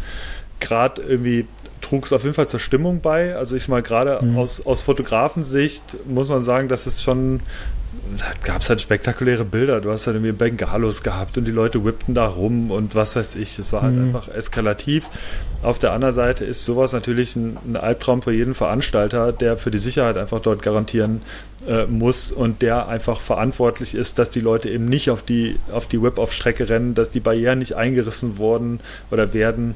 [0.60, 1.46] Grad irgendwie
[1.82, 3.36] trug es auf jeden Fall zur Stimmung bei.
[3.36, 4.38] Also ich mal gerade mhm.
[4.38, 7.40] aus, aus Fotografensicht muss man sagen, dass es schon
[8.44, 9.82] gab es halt spektakuläre Bilder.
[9.82, 13.36] Du hast halt irgendwie Bengalos gehabt und die Leute whippten da rum und was weiß
[13.36, 13.58] ich.
[13.60, 14.08] Es war halt mhm.
[14.08, 15.06] einfach eskalativ.
[15.64, 19.72] Auf der anderen Seite ist sowas natürlich ein, ein, Albtraum für jeden Veranstalter, der für
[19.72, 21.22] die Sicherheit einfach dort garantieren
[21.68, 25.88] äh, muss und der einfach verantwortlich ist, dass die Leute eben nicht auf die, auf
[25.88, 28.80] die Whip-Off-Strecke rennen, dass die Barrieren nicht eingerissen wurden
[29.10, 29.76] oder werden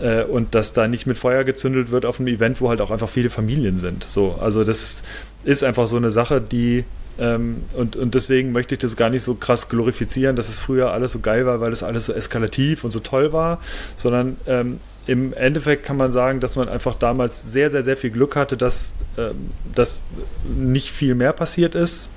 [0.00, 2.90] äh, und dass da nicht mit Feuer gezündelt wird auf einem Event, wo halt auch
[2.90, 4.04] einfach viele Familien sind.
[4.04, 5.02] So, also das
[5.44, 6.84] ist einfach so eine Sache, die
[7.18, 10.92] ähm, und, und deswegen möchte ich das gar nicht so krass glorifizieren, dass es früher
[10.92, 13.60] alles so geil war, weil es alles so eskalativ und so toll war,
[13.96, 18.10] sondern ähm, im Endeffekt kann man sagen, dass man einfach damals sehr, sehr, sehr viel
[18.10, 20.02] Glück hatte, dass, ähm, dass
[20.44, 22.10] nicht viel mehr passiert ist.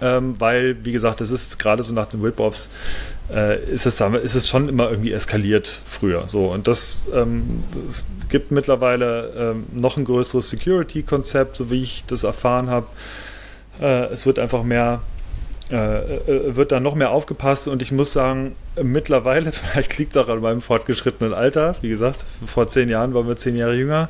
[0.00, 2.70] Ähm, weil, wie gesagt, es ist gerade so nach den Whip-Offs,
[3.34, 6.28] äh, ist, es, ist es schon immer irgendwie eskaliert früher.
[6.28, 12.04] So, und das, ähm, es gibt mittlerweile ähm, noch ein größeres Security-Konzept, so wie ich
[12.06, 12.86] das erfahren habe.
[13.80, 15.02] Äh, es wird einfach mehr,
[15.70, 20.22] äh, äh, wird dann noch mehr aufgepasst und ich muss sagen, mittlerweile, vielleicht liegt es
[20.22, 24.08] auch an meinem fortgeschrittenen Alter, wie gesagt, vor zehn Jahren waren wir zehn Jahre jünger,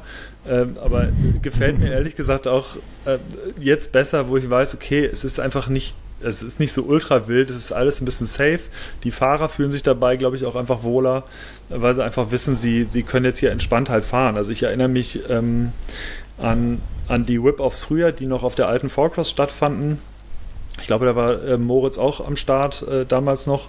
[0.49, 1.09] ähm, aber
[1.43, 3.19] gefällt mir ehrlich gesagt auch äh,
[3.61, 7.29] jetzt besser, wo ich weiß, okay, es ist einfach nicht es ist nicht so ultra
[7.29, 8.61] wild, es ist alles ein bisschen safe.
[9.05, 11.25] Die Fahrer fühlen sich dabei, glaube ich, auch einfach wohler,
[11.69, 14.37] weil sie einfach wissen, sie, sie können jetzt hier entspannt halt fahren.
[14.37, 15.73] Also ich erinnere mich ähm,
[16.39, 19.99] an an die Whip-Offs früher, die noch auf der alten Forecross stattfanden.
[20.81, 23.67] Ich glaube, da war äh, Moritz auch am Start äh, damals noch.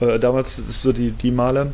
[0.00, 1.72] Äh, damals ist so die, die Male.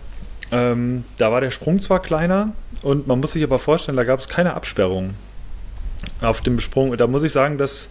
[0.51, 2.53] Ähm, da war der Sprung zwar kleiner
[2.83, 5.14] und man muss sich aber vorstellen, da gab es keine Absperrung
[6.20, 6.97] auf dem Sprung.
[6.97, 7.89] Da muss ich sagen, dass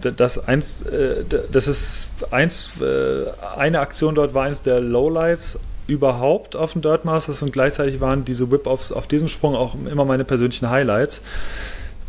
[0.00, 3.26] das eins, äh, das ist eins, äh,
[3.56, 8.24] eine Aktion dort war eins der Lowlights überhaupt auf dem Dirt Masters und gleichzeitig waren
[8.24, 11.22] diese Whip-Offs auf diesem Sprung auch immer meine persönlichen Highlights.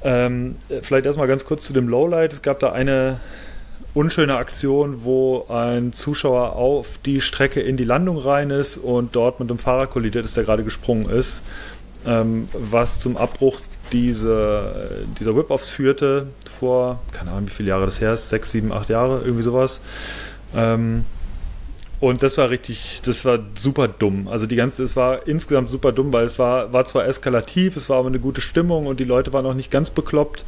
[0.04, 2.34] Ähm, vielleicht erstmal ganz kurz zu dem Lowlight.
[2.34, 3.20] Es gab da eine
[3.94, 9.40] unschöne Aktion, wo ein Zuschauer auf die Strecke in die Landung rein ist und dort
[9.40, 11.42] mit dem Fahrer kollidiert ist, der gerade gesprungen ist,
[12.06, 13.60] ähm, was zum Abbruch
[13.92, 18.72] diese, dieser Whip-Offs führte vor, keine Ahnung, wie viele Jahre das her ist, sechs, sieben,
[18.72, 19.80] acht Jahre, irgendwie sowas.
[20.56, 21.06] Ähm,
[22.00, 24.28] und das war richtig, das war super dumm.
[24.28, 27.90] Also die ganze, es war insgesamt super dumm, weil es war, war zwar eskalativ, es
[27.90, 30.46] war aber eine gute Stimmung und die Leute waren auch nicht ganz bekloppt.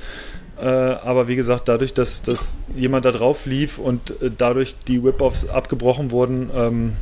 [0.61, 5.03] Äh, aber wie gesagt, dadurch, dass, dass jemand da drauf lief und äh, dadurch die
[5.03, 6.93] Whip-Offs abgebrochen wurden, ähm,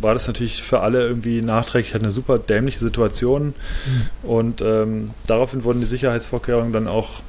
[0.00, 3.54] war das natürlich für alle irgendwie nachträglich halt eine super dämliche Situation.
[3.86, 4.28] Mhm.
[4.28, 7.20] Und ähm, daraufhin wurden die Sicherheitsvorkehrungen dann auch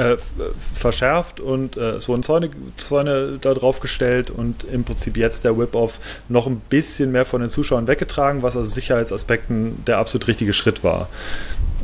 [0.00, 0.16] äh,
[0.74, 2.48] verschärft und äh, es wurden Zäune,
[2.78, 5.98] Zäune da drauf gestellt und im Prinzip jetzt der Whip-Off
[6.28, 10.82] noch ein bisschen mehr von den Zuschauern weggetragen, was aus Sicherheitsaspekten der absolut richtige Schritt
[10.82, 11.10] war.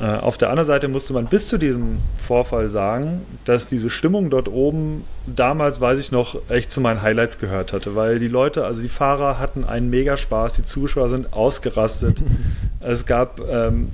[0.01, 4.31] Äh, auf der anderen Seite musste man bis zu diesem Vorfall sagen, dass diese Stimmung
[4.31, 8.65] dort oben damals, weiß ich noch, echt zu meinen Highlights gehört hatte, weil die Leute,
[8.65, 12.23] also die Fahrer hatten einen mega Spaß, die Zuschauer sind ausgerastet.
[12.81, 13.91] es gab ähm,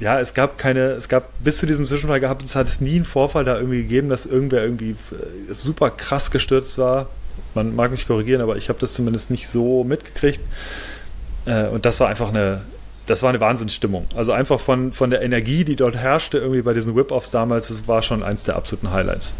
[0.00, 2.96] ja, es gab keine, es gab bis zu diesem Zwischenfall gehabt, es hat es nie
[2.96, 7.08] einen Vorfall da irgendwie gegeben, dass irgendwer irgendwie äh, super krass gestürzt war.
[7.54, 10.40] Man mag mich korrigieren, aber ich habe das zumindest nicht so mitgekriegt.
[11.46, 12.62] Äh, und das war einfach eine,
[13.06, 14.06] das war eine Wahnsinnsstimmung.
[14.16, 17.86] Also einfach von, von der Energie, die dort herrschte, irgendwie bei diesen Whip-Offs damals, das
[17.86, 19.34] war schon eins der absoluten Highlights.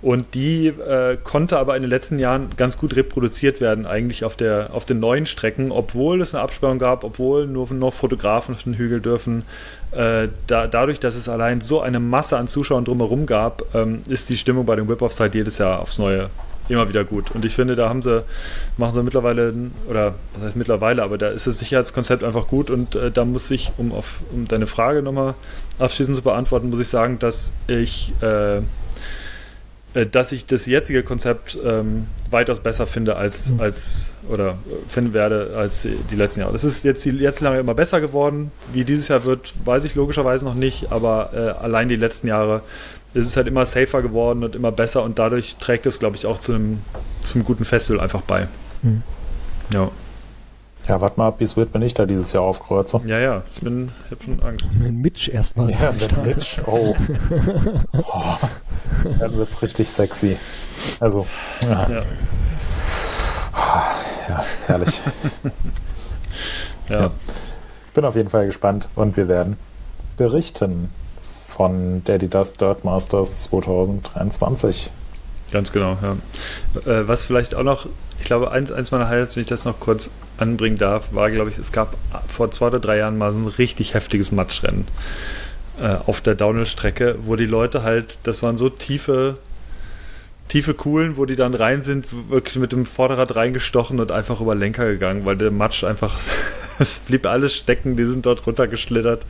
[0.00, 4.36] Und die äh, konnte aber in den letzten Jahren ganz gut reproduziert werden, eigentlich auf,
[4.36, 8.62] der, auf den neuen Strecken, obwohl es eine Absperrung gab, obwohl nur noch Fotografen auf
[8.62, 9.42] den Hügel dürfen.
[9.90, 14.28] Äh, da, dadurch, dass es allein so eine Masse an Zuschauern drumherum gap, ähm, ist
[14.28, 16.30] die Stimmung bei den Whip-Offs halt jedes Jahr aufs Neue
[16.68, 17.30] immer wieder gut.
[17.32, 18.22] Und ich finde, da haben sie,
[18.76, 19.54] machen sie mittlerweile,
[19.88, 23.50] oder was heißt mittlerweile, aber da ist das Sicherheitskonzept einfach gut und äh, da muss
[23.50, 25.34] ich, um auf um deine Frage nochmal
[25.78, 28.60] abschließend zu beantworten, muss ich sagen, dass ich äh,
[29.94, 33.60] dass ich das jetzige Konzept ähm, weitaus besser finde als, mhm.
[33.60, 34.58] als oder
[34.88, 36.52] finden werde als die letzten Jahre.
[36.52, 38.52] Das ist jetzt die letzten Jahre immer besser geworden.
[38.72, 42.62] Wie dieses Jahr wird, weiß ich logischerweise noch nicht, aber äh, allein die letzten Jahre
[43.14, 46.26] ist es halt immer safer geworden und immer besser und dadurch trägt es, glaube ich,
[46.26, 46.80] auch zu einem,
[47.22, 48.48] zum guten Festival einfach bei.
[48.82, 49.02] Mhm.
[49.72, 49.90] Ja.
[50.86, 53.02] Ja, warte mal ab, wie es wird, wenn ich da dieses Jahr aufkreuze.
[53.04, 54.70] Ja, ja, ich bin, ich hab schon Angst.
[54.72, 55.70] Mit Mitch erstmal.
[55.70, 56.96] Ja, mit Mitch, oh.
[57.92, 58.36] oh.
[59.18, 60.36] Dann wird's richtig sexy.
[61.00, 61.26] Also,
[61.64, 61.88] ja.
[61.88, 62.04] Ja,
[64.28, 65.00] ja herrlich.
[66.88, 67.00] ja.
[67.00, 67.10] ja.
[67.94, 69.56] Bin auf jeden Fall gespannt und wir werden
[70.16, 70.90] berichten
[71.46, 74.90] von Daddy Dust Dirt Masters 2023.
[75.50, 76.92] Ganz genau, ja.
[76.92, 77.86] Äh, was vielleicht auch noch,
[78.18, 81.50] ich glaube, eins, eins meiner Highlights, wenn ich das noch kurz anbringen darf, war, glaube
[81.50, 81.96] ich, es gab
[82.28, 84.86] vor zwei oder drei Jahren mal so ein richtig heftiges Matschrennen
[85.80, 89.36] äh, auf der Downhill-Strecke, wo die Leute halt, das waren so tiefe,
[90.48, 94.54] tiefe Kuhlen, wo die dann rein sind, wirklich mit dem Vorderrad reingestochen und einfach über
[94.54, 96.18] Lenker gegangen, weil der Matsch einfach,
[96.78, 99.24] es blieb alles stecken, die sind dort runtergeschlittert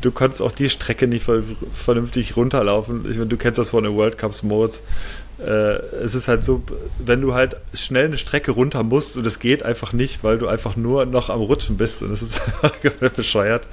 [0.00, 1.26] du konntest auch die Strecke nicht
[1.74, 3.04] vernünftig runterlaufen.
[3.10, 4.82] Ich meine, du kennst das von den World Cups Modes.
[5.40, 6.62] Äh, es ist halt so,
[6.98, 10.48] wenn du halt schnell eine Strecke runter musst und es geht einfach nicht, weil du
[10.48, 12.40] einfach nur noch am Rutschen bist und das ist
[13.16, 13.66] bescheuert.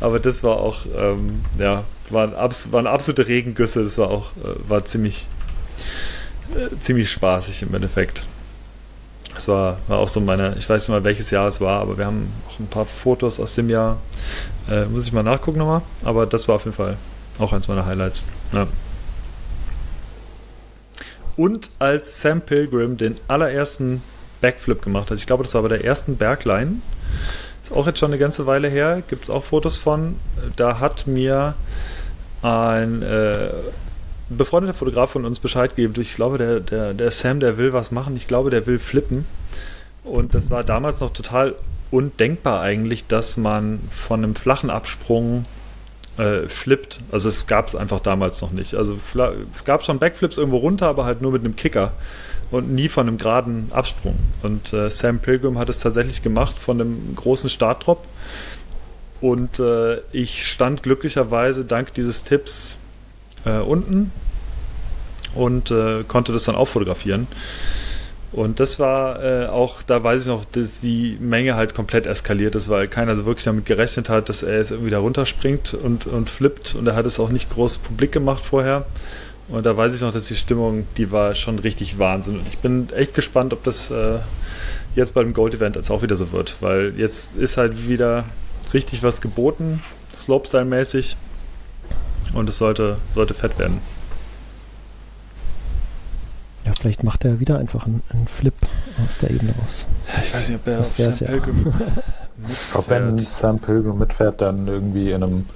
[0.00, 3.82] Aber das war auch, ähm, ja, waren, abs waren absolute Regengüsse.
[3.82, 5.26] Das war auch, äh, war ziemlich,
[6.54, 8.24] äh, ziemlich spaßig im Endeffekt.
[9.34, 11.98] Das war, war auch so meine, ich weiß nicht mal welches Jahr es war, aber
[11.98, 13.98] wir haben auch ein paar Fotos aus dem Jahr.
[14.70, 15.82] Äh, muss ich mal nachgucken nochmal.
[16.04, 16.96] Aber das war auf jeden Fall
[17.38, 18.22] auch eins meiner Highlights.
[18.52, 18.68] Ja.
[21.38, 24.02] Und als Sam Pilgrim den allerersten
[24.40, 26.82] Backflip gemacht hat, ich glaube, das war bei der ersten Bergline,
[27.62, 30.16] ist auch jetzt schon eine ganze Weile her, gibt es auch Fotos von.
[30.56, 31.54] Da hat mir
[32.42, 33.50] ein äh,
[34.28, 35.94] befreundeter Fotograf von uns Bescheid gegeben.
[36.00, 38.16] Ich glaube, der, der, der Sam, der will was machen.
[38.16, 39.24] Ich glaube, der will flippen.
[40.02, 41.54] Und das war damals noch total
[41.92, 45.44] undenkbar eigentlich, dass man von einem flachen Absprung
[46.18, 47.00] äh, flippt.
[47.10, 48.74] Also es gab es einfach damals noch nicht.
[48.74, 48.98] Also
[49.54, 51.92] es gab schon Backflips irgendwo runter, aber halt nur mit einem Kicker
[52.50, 54.16] und nie von einem geraden Absprung.
[54.42, 58.04] Und äh, Sam Pilgrim hat es tatsächlich gemacht von einem großen Startdrop.
[59.20, 62.78] Und äh, ich stand glücklicherweise dank dieses Tipps
[63.44, 64.12] äh, unten
[65.34, 67.26] und äh, konnte das dann auch fotografieren.
[68.30, 72.54] Und das war äh, auch, da weiß ich noch, dass die Menge halt komplett eskaliert
[72.54, 76.06] ist, weil keiner so wirklich damit gerechnet hat, dass er jetzt irgendwie da runterspringt und,
[76.06, 76.74] und flippt.
[76.74, 78.84] Und er hat es auch nicht groß publik gemacht vorher.
[79.48, 82.38] Und da weiß ich noch, dass die Stimmung, die war schon richtig Wahnsinn.
[82.38, 84.18] Und ich bin echt gespannt, ob das äh,
[84.94, 86.56] jetzt beim Gold-Event jetzt auch wieder so wird.
[86.60, 88.24] Weil jetzt ist halt wieder
[88.74, 89.82] richtig was geboten,
[90.18, 91.16] Slopestyle-mäßig.
[92.34, 93.80] Und es sollte, sollte fett werden.
[96.68, 98.52] Ja, vielleicht macht er wieder einfach einen, einen Flip
[99.08, 99.86] aus der Ebene raus.
[100.22, 101.26] Ich weiß nicht, ob er Das Sam ja.
[101.28, 101.72] Pilgrim
[102.50, 103.36] Ich glaube, wenn mitfährt.
[103.36, 105.46] Sam Pilgrim mitfährt, dann irgendwie in einem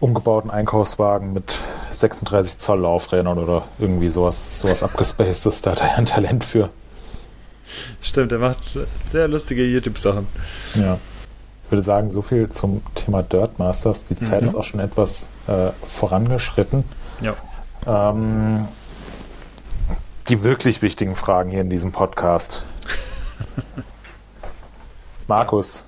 [0.00, 1.58] umgebauten Einkaufswagen mit
[1.92, 5.62] 36 Zoll Laufrädern oder irgendwie sowas, sowas abgespacedes.
[5.62, 6.70] Da hat er ja ein Talent für.
[8.02, 8.58] Stimmt, er macht
[9.06, 10.26] sehr lustige YouTube-Sachen.
[10.74, 10.98] Ja.
[11.64, 14.04] Ich würde sagen, so viel zum Thema Dirt Masters.
[14.06, 14.48] Die Zeit Mhm.
[14.48, 16.82] ist auch schon etwas äh, vorangeschritten.
[17.20, 17.34] Ja.
[17.86, 18.66] Ähm,
[20.28, 22.64] die wirklich wichtigen Fragen hier in diesem Podcast.
[25.28, 25.84] Markus,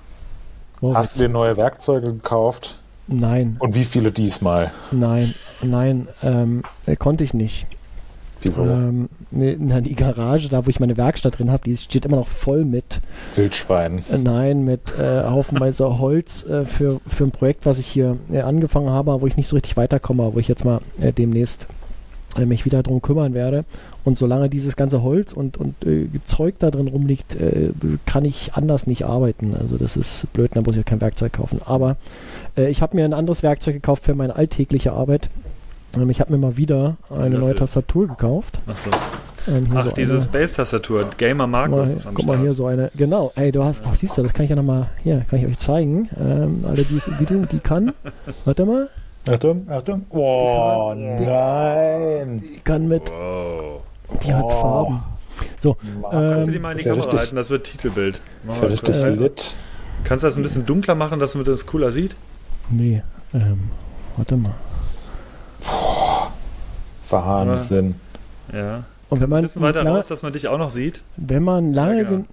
[0.81, 0.97] Moritz.
[0.97, 2.75] hast du dir neue Werkzeuge gekauft?
[3.07, 4.71] Nein, Und wie viele diesmal?
[4.91, 7.65] nein, nein, ähm, äh, konnte ich nicht.
[8.41, 8.63] Wieso?
[8.63, 12.17] Ähm, ne, na, die Garage, da wo ich meine Werkstatt drin habe, die steht immer
[12.17, 13.01] noch voll mit,
[13.35, 14.03] Wildschwein.
[14.11, 18.41] äh, nein, mit äh, haufenweise Holz äh, für, für ein Projekt, was ich hier äh,
[18.41, 21.67] angefangen habe, wo ich nicht so richtig weiterkomme, wo ich jetzt mal äh, demnächst
[22.37, 23.65] äh, mich wieder drum kümmern werde.
[24.05, 27.71] Und solange dieses ganze Holz und, und äh, Zeug da drin rumliegt, äh,
[28.05, 29.55] kann ich anders nicht arbeiten.
[29.59, 31.59] Also das ist blöd, dann muss ich ja kein Werkzeug kaufen.
[31.65, 31.97] Aber
[32.57, 35.29] äh, ich habe mir ein anderes Werkzeug gekauft für meine alltägliche Arbeit.
[35.95, 37.55] Ähm, ich habe mir mal wieder eine neue.
[37.55, 38.59] Tastatur gekauft.
[38.67, 38.89] Ach, so.
[39.51, 41.09] Ähm, Ach so diese Space-Tastatur.
[41.17, 42.45] Gamer Markus Mal, ist am guck mal Start.
[42.45, 42.91] hier so eine.
[42.95, 43.83] Genau, ey, du hast.
[43.85, 44.87] Ach, siehst du, das kann ich ja nochmal.
[45.03, 46.09] Hier, kann ich euch zeigen.
[46.19, 47.93] Ähm, alle, die es Video, die kann.
[48.45, 48.89] Warte mal.
[49.27, 50.05] Achtung, Achtung.
[50.11, 52.37] Oh, Die- nein.
[52.39, 53.09] Die kann mit.
[53.11, 53.81] Wow.
[54.23, 54.49] Die hat Oh.
[54.61, 55.03] Farben.
[55.57, 57.35] So, Kannst du ähm, die mal in die Kamera richtig- halten?
[57.37, 58.19] Das wird Titelbild.
[58.43, 59.17] Mach Ist ja richtig kurz.
[59.17, 59.55] lit.
[60.03, 62.15] Kannst du das ein bisschen dunkler machen, dass man das cooler sieht?
[62.69, 63.01] nee.
[63.33, 63.69] Ähm,
[64.17, 64.53] warte mal.
[67.09, 67.95] Wahnsinn.
[68.53, 68.83] Ja.
[69.09, 71.01] Und wenn Ein man, bisschen weiter lange, raus, dass man dich auch noch sieht.
[71.17, 72.17] wenn man lange, Ja, genau.
[72.17, 72.27] gen-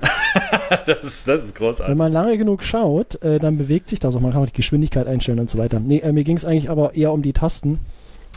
[0.86, 1.90] Das ist, das ist großartig.
[1.90, 4.20] wenn man lange genug schaut, äh, dann bewegt sich das auch.
[4.20, 5.80] Man kann auch die Geschwindigkeit einstellen und so weiter.
[5.80, 7.78] Nee, äh, mir ging es eigentlich aber eher um die Tasten.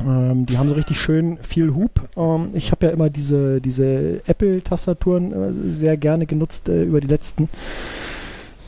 [0.06, 2.10] Ähm, die haben so richtig schön viel Hub.
[2.16, 5.32] Ähm, ich habe ja immer diese, diese Apple-Tastaturen
[5.68, 7.50] äh, sehr gerne genutzt äh, über die letzten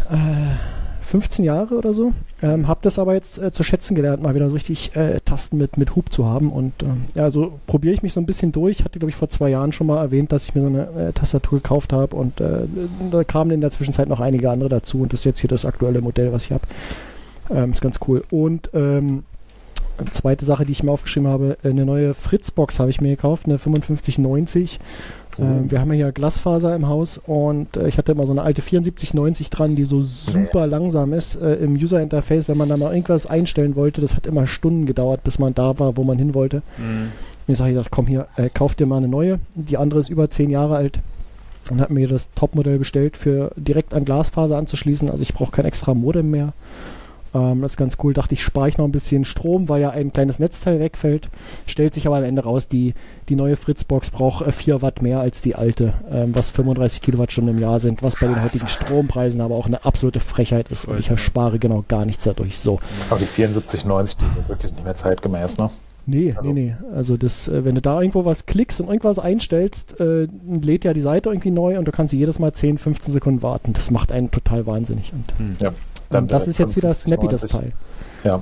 [0.10, 0.56] äh,
[1.08, 2.14] 15 Jahre oder so.
[2.42, 5.58] Ähm, habe das aber jetzt äh, zu schätzen gelernt, mal wieder so richtig äh, Tasten
[5.58, 6.52] mit, mit Hub zu haben.
[6.52, 8.84] Und ähm, ja, so probiere ich mich so ein bisschen durch.
[8.84, 11.12] Hatte, glaube ich, vor zwei Jahren schon mal erwähnt, dass ich mir so eine äh,
[11.12, 12.16] Tastatur gekauft habe.
[12.16, 15.02] Und da kamen in der Zwischenzeit noch einige andere dazu.
[15.02, 16.64] Und das ist jetzt hier das aktuelle Modell, was ich habe.
[17.50, 18.24] Ähm, ist ganz cool.
[18.32, 19.24] Und ähm,
[20.12, 23.46] zweite Sache, die ich mir aufgeschrieben habe, äh, eine neue Fritzbox habe ich mir gekauft,
[23.46, 24.80] eine 5590.
[25.40, 28.42] Ähm, wir haben ja hier Glasfaser im Haus und äh, ich hatte immer so eine
[28.42, 32.48] alte 7490 dran, die so super langsam ist äh, im User-Interface.
[32.48, 35.80] Wenn man da mal irgendwas einstellen wollte, das hat immer Stunden gedauert, bis man da
[35.80, 36.58] war, wo man hin wollte.
[36.78, 37.12] Mhm.
[37.48, 39.40] Und jetzt habe ich komm hier, äh, kauf dir mal eine neue.
[39.56, 41.00] Die andere ist über zehn Jahre alt
[41.70, 45.10] und habe mir das Topmodell bestellt, für direkt an Glasfaser anzuschließen.
[45.10, 46.54] Also ich brauche kein extra Modem mehr.
[47.34, 48.14] Ähm, das ist ganz cool.
[48.14, 51.30] Dachte ich, spare ich noch ein bisschen Strom, weil ja ein kleines Netzteil wegfällt.
[51.66, 52.94] Stellt sich aber am Ende raus, die,
[53.30, 57.56] die neue Fritzbox braucht äh, 4 Watt mehr als die alte, ähm, was 35 Kilowattstunden
[57.56, 60.86] im Jahr sind, was bei den heutigen Strompreisen aber auch eine absolute Frechheit ist.
[60.86, 61.22] Und ich Voll, ja.
[61.24, 62.60] spare genau gar nichts dadurch.
[62.60, 62.80] So.
[63.10, 65.70] Aber die 7490, die sind wirklich nicht mehr zeitgemäß, ne?
[66.08, 66.96] Nee, Also- nee, nee.
[66.96, 70.94] Also das, äh, wenn du da irgendwo was klickst und irgendwas einstellst, äh, lädt ja
[70.94, 73.74] die Seite irgendwie neu und du kannst jedes Mal 10, 15 Sekunden warten.
[73.74, 75.14] Das macht einen total wahnsinnig.
[75.14, 75.62] Und.
[75.62, 75.74] Ja.
[76.14, 77.52] Ähm, das ist jetzt wieder Snappy, das 5590.
[77.52, 77.74] Teil.
[78.24, 78.42] Ja.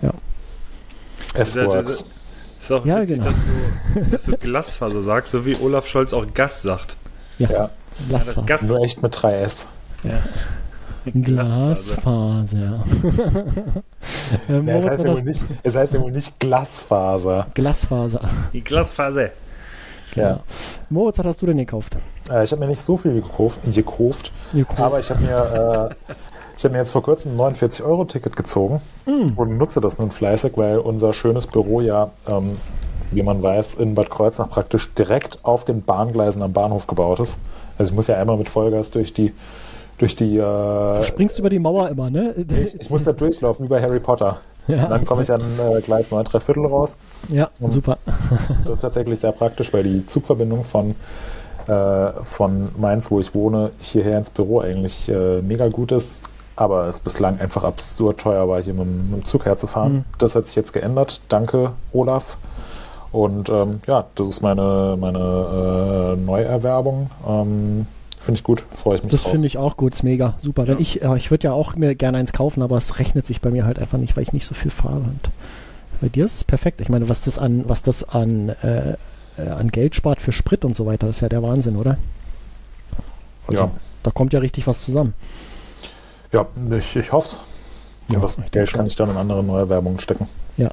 [1.36, 1.40] Ja.
[1.42, 2.06] S-Works.
[2.60, 3.30] Ist auch Ja, witzig, genau.
[3.30, 3.36] dass,
[3.96, 6.96] du, dass du Glasfaser sagst, so wie Olaf Scholz auch Gas sagt.
[7.38, 7.70] Ja, Ja,
[8.10, 8.42] Glasfaser.
[8.42, 9.66] das Gas- nur echt mit 3S.
[11.14, 12.84] Glasfaser.
[14.50, 17.48] ähm, Ja, es, Moritz, heißt ja nicht, es heißt ja wohl nicht Glasfaser.
[17.54, 18.22] Glasfaser.
[18.54, 19.30] Die Glasfaser.
[20.16, 20.40] Ja.
[20.90, 21.96] Moritz, was hast du denn gekauft?
[22.30, 24.80] Äh, ich habe mir nicht so viel gekauft, gekauft Gekauft.
[24.80, 26.14] aber ich habe mir, äh,
[26.60, 29.32] ich hab mir jetzt vor kurzem ein 49-Euro-Ticket gezogen Mm.
[29.38, 32.58] und nutze das nun fleißig, weil unser schönes Büro ja, ähm,
[33.12, 37.40] wie man weiß, in Bad Kreuznach praktisch direkt auf den Bahngleisen am Bahnhof gebaut ist.
[37.78, 39.34] Also ich muss ja einmal mit Vollgas durch die
[40.00, 42.36] durch die äh, Du springst über die Mauer immer, ne?
[42.36, 44.38] ich, ich muss da durchlaufen wie bei Harry Potter.
[44.68, 44.84] Ja.
[44.84, 46.98] Und dann komme ich an äh, Gleis 9 3 Viertel raus.
[47.30, 47.98] Ja, super.
[48.66, 50.94] Das ist tatsächlich sehr praktisch, weil die Zugverbindung von,
[51.68, 56.24] äh, von Mainz, wo ich wohne, hierher ins Büro eigentlich äh, mega gut ist.
[56.60, 59.94] Aber es bislang einfach absurd teuer war, hier mit, dem- mit dem Zug herzufahren.
[59.94, 60.04] Mhm.
[60.18, 61.22] Das hat sich jetzt geändert.
[61.30, 62.38] Danke, Olaf.
[63.14, 67.10] Und ähm, ja, das ist meine, meine äh, Neuerwerbung.
[67.28, 67.88] Ähm,
[68.20, 70.68] finde ich gut, freue ich mich Das finde ich auch gut, ist mega, super.
[70.68, 73.40] Wenn ich, äh, ich würde ja auch mir gerne eins kaufen, aber es rechnet sich
[73.40, 74.98] bei mir halt einfach nicht, weil ich nicht so viel fahre.
[74.98, 75.30] Und
[76.02, 76.82] Bei dir ist es perfekt.
[76.82, 78.96] Ich meine, was das an, was das an, äh,
[79.42, 81.98] äh, an Geld spart für Sprit und so weiter, ist ja der Wahnsinn, oder?
[83.48, 83.72] Also, ja.
[84.04, 85.14] Da kommt ja richtig was zusammen.
[86.32, 87.40] Ja, ich, ich hoffe es.
[88.14, 90.28] Ja, das Geld kann ich dann in andere neue Werbungen stecken.
[90.58, 90.70] Ja.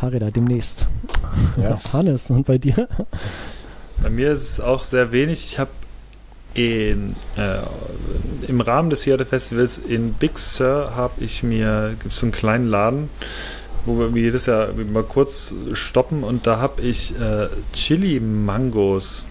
[0.00, 0.86] Fahrräder demnächst.
[1.56, 1.78] Ja.
[1.92, 2.88] Hannes, und bei dir?
[4.02, 5.44] Bei mir ist es auch sehr wenig.
[5.46, 5.70] Ich habe
[6.54, 7.58] in, äh,
[8.46, 12.68] im Rahmen des Seattle Festivals in Big Sur habe ich mir, gibt so einen kleinen
[12.68, 13.10] Laden,
[13.86, 19.26] wo wir jedes Jahr mal kurz stoppen und da habe ich äh, Chili-Mangos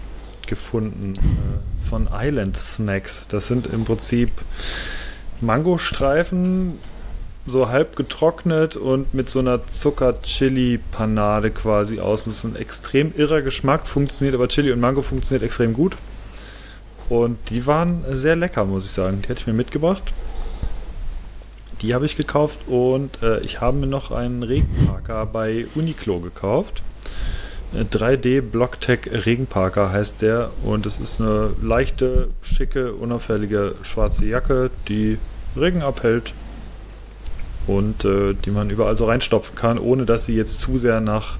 [0.46, 3.26] gefunden äh, von Island Snacks.
[3.28, 4.30] Das sind im Prinzip
[5.40, 6.78] Mangostreifen,
[7.46, 12.30] so halb getrocknet und mit so einer Zucker-Chili-Panade quasi außen.
[12.30, 15.96] Das ist ein extrem irrer Geschmack, funktioniert aber Chili und Mango funktioniert extrem gut.
[17.08, 19.20] Und die waren sehr lecker, muss ich sagen.
[19.20, 20.14] Die hätte ich mir mitgebracht.
[21.82, 26.82] Die habe ich gekauft und äh, ich habe mir noch einen Regenparker bei Uniqlo gekauft.
[27.74, 35.18] 3D Blocktech Regenparker heißt der und es ist eine leichte, schicke, unauffällige schwarze Jacke, die
[35.56, 36.32] Regen abhält
[37.66, 41.36] und äh, die man überall so reinstopfen kann, ohne dass sie jetzt zu sehr nach.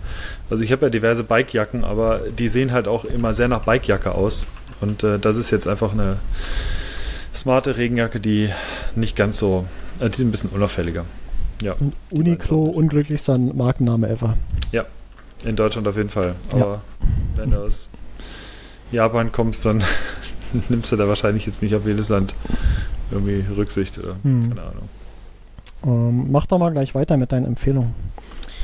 [0.51, 4.13] Also ich habe ja diverse Bikejacken, aber die sehen halt auch immer sehr nach Bikejacke
[4.13, 4.47] aus.
[4.81, 6.17] Und äh, das ist jetzt einfach eine
[7.35, 8.51] smarte Regenjacke, die
[8.97, 9.67] nicht ganz so,
[10.01, 11.05] äh, die ist ein bisschen unauffälliger.
[11.63, 11.77] Ja.
[12.11, 14.37] Uniqlo, unglücklichster Markenname ever.
[14.73, 14.85] Ja,
[15.45, 16.35] in Deutschland auf jeden Fall.
[16.53, 16.81] Aber ja.
[17.37, 17.89] wenn du aus
[18.91, 19.83] Japan kommst, dann
[20.69, 22.35] nimmst du da wahrscheinlich jetzt nicht auf jedes Land
[23.11, 24.49] irgendwie Rücksicht oder hm.
[24.49, 24.89] keine Ahnung.
[25.85, 27.95] Ähm, mach doch mal gleich weiter mit deinen Empfehlungen.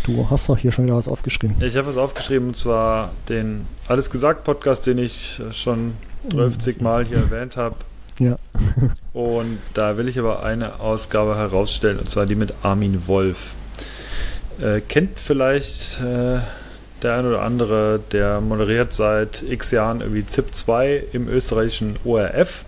[0.05, 1.57] Du hast doch hier schon wieder was aufgeschrieben.
[1.61, 5.93] Ich habe was aufgeschrieben und zwar den Alles gesagt Podcast, den ich schon
[6.31, 7.77] 50 Mal hier erwähnt habe.
[8.19, 8.39] Ja.
[9.13, 13.53] und da will ich aber eine Ausgabe herausstellen, und zwar die mit Armin Wolf.
[14.61, 16.41] Äh, kennt vielleicht äh,
[17.03, 22.65] der ein oder andere, der moderiert seit x Jahren irgendwie ZIP 2 im österreichischen ORF.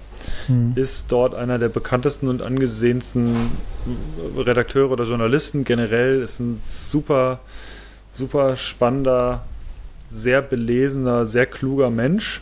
[0.49, 0.73] Mhm.
[0.77, 3.35] Ist dort einer der bekanntesten und angesehensten
[4.37, 6.23] Redakteure oder Journalisten generell.
[6.23, 7.41] Ist ein super,
[8.13, 9.45] super spannender,
[10.11, 12.41] sehr belesener, sehr kluger Mensch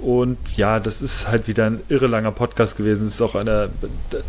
[0.00, 3.06] und ja, das ist halt wieder ein irre langer Podcast gewesen.
[3.06, 3.68] Es ist auch einer,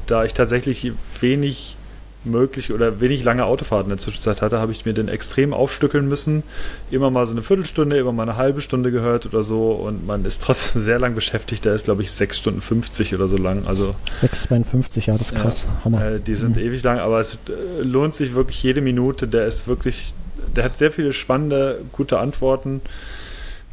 [0.06, 1.78] da ich tatsächlich wenig
[2.24, 6.08] möglich oder wenig lange Autofahrten in der Zwischenzeit hatte, habe ich mir den extrem aufstückeln
[6.08, 6.44] müssen.
[6.92, 10.26] Immer mal so eine Viertelstunde, immer mal eine halbe Stunde gehört oder so und man
[10.26, 11.66] ist trotzdem sehr lang beschäftigt.
[11.66, 13.66] Der ist, glaube ich, 6 Stunden 50 oder so lang.
[13.68, 13.92] Also
[14.22, 15.66] 6,52, ja, das ist krass.
[15.68, 16.06] Ja, Hammer.
[16.06, 16.62] Äh, die sind mhm.
[16.62, 19.28] ewig lang, aber es äh, lohnt sich wirklich jede Minute.
[19.28, 20.14] Der ist wirklich,
[20.56, 22.82] der hat sehr viele spannende, gute Antworten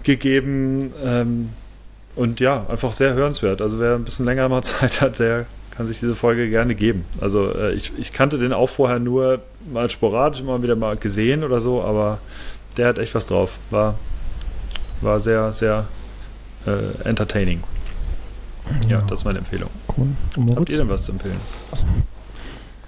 [0.04, 0.92] gegeben.
[1.04, 1.50] Ähm,
[2.16, 3.62] und ja, einfach sehr hörenswert.
[3.62, 5.46] Also wer ein bisschen länger mal Zeit hat, der
[5.78, 7.04] kann sich diese Folge gerne geben.
[7.20, 9.38] Also äh, ich, ich kannte den auch vorher nur
[9.72, 12.18] mal sporadisch immer wieder mal gesehen oder so, aber
[12.76, 13.58] der hat echt was drauf.
[13.70, 13.94] War,
[15.00, 15.84] war sehr, sehr
[16.66, 17.62] äh, entertaining.
[18.88, 19.70] Ja, das ist meine Empfehlung.
[19.96, 20.08] Cool.
[20.56, 21.38] Habt ihr denn was zu empfehlen?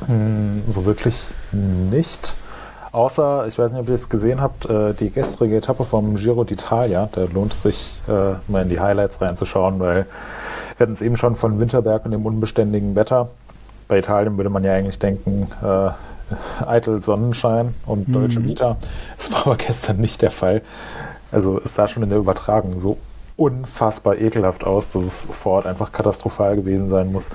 [0.07, 2.35] Hm, so wirklich nicht.
[2.91, 6.43] Außer, ich weiß nicht, ob ihr es gesehen habt, äh, die gestrige Etappe vom Giro
[6.43, 7.09] d'Italia.
[7.13, 10.07] Da lohnt es sich, äh, mal in die Highlights reinzuschauen, weil
[10.81, 13.29] wir hatten es eben schon von Winterberg und dem unbeständigen Wetter.
[13.87, 15.91] Bei Italien würde man ja eigentlich denken, äh,
[16.65, 18.15] eitel Sonnenschein und mhm.
[18.15, 18.79] deutsche Vita.
[19.19, 20.63] Das war aber gestern nicht der Fall.
[21.31, 22.97] Also es sah schon in der Übertragung so
[23.37, 27.29] unfassbar ekelhaft aus, dass es vor Ort einfach katastrophal gewesen sein muss.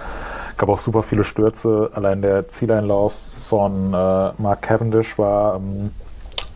[0.57, 1.91] Gab auch super viele Stürze.
[1.93, 5.91] Allein der Zieleinlauf von äh, Mark Cavendish war, ähm,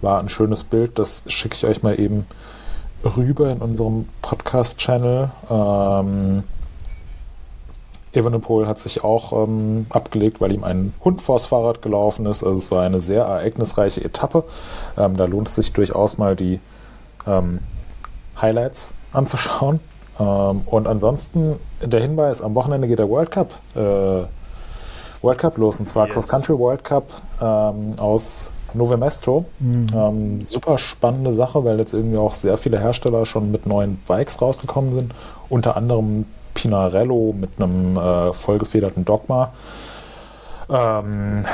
[0.02, 0.98] war ein schönes Bild.
[0.98, 2.26] Das schicke ich euch mal eben
[3.16, 5.30] rüber in unserem Podcast-Channel.
[5.52, 6.44] Ähm,
[8.14, 12.44] Evenepoel hat sich auch ähm, abgelegt, weil ihm ein Hund vors Fahrrad gelaufen ist.
[12.44, 14.44] Also es war eine sehr ereignisreiche Etappe.
[14.98, 16.60] Ähm, da lohnt es sich durchaus mal die
[17.28, 17.60] ähm,
[18.40, 19.80] Highlights anzuschauen.
[20.20, 24.26] Ähm, und ansonsten der Hinweis, am Wochenende geht der World Cup, äh,
[25.22, 26.14] World Cup los, und zwar yes.
[26.14, 29.46] Cross Country World Cup ähm, aus Novemestro.
[29.60, 29.88] Mhm.
[29.94, 34.42] Ähm, super spannende Sache, weil jetzt irgendwie auch sehr viele Hersteller schon mit neuen Bikes
[34.42, 35.14] rausgekommen sind.
[35.50, 39.54] Unter anderem Pinarello mit einem äh, vollgefederten Dogma.
[40.70, 41.46] Ähm,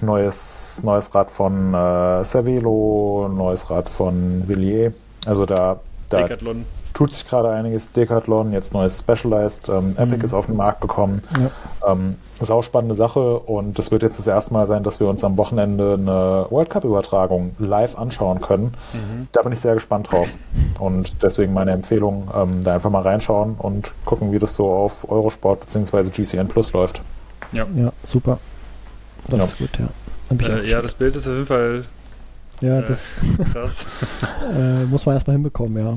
[0.00, 4.94] neues, neues Rad von äh, Cervelo, neues Rad von Villiers.
[5.26, 7.92] Also da, da Decathlon tut sich gerade einiges.
[7.92, 9.68] Decathlon, jetzt neues Specialized.
[9.68, 10.24] Ähm, Epic mhm.
[10.24, 11.22] ist auf den Markt gekommen.
[11.38, 11.92] Ja.
[11.92, 15.08] Ähm, ist auch spannende Sache und es wird jetzt das erste Mal sein, dass wir
[15.08, 18.74] uns am Wochenende eine World Cup-Übertragung live anschauen können.
[18.92, 19.28] Mhm.
[19.32, 20.38] Da bin ich sehr gespannt drauf.
[20.80, 25.08] Und deswegen meine Empfehlung, ähm, da einfach mal reinschauen und gucken, wie das so auf
[25.08, 26.10] Eurosport bzw.
[26.10, 27.00] GCN Plus läuft.
[27.52, 28.38] Ja, ja super.
[29.28, 29.44] Das ja.
[29.44, 29.88] ist gut, ja.
[30.36, 31.84] Äh, ja, das Bild ist auf jeden Fall
[32.60, 33.18] Ja, äh, das
[34.54, 35.96] äh, muss man erstmal hinbekommen, ja.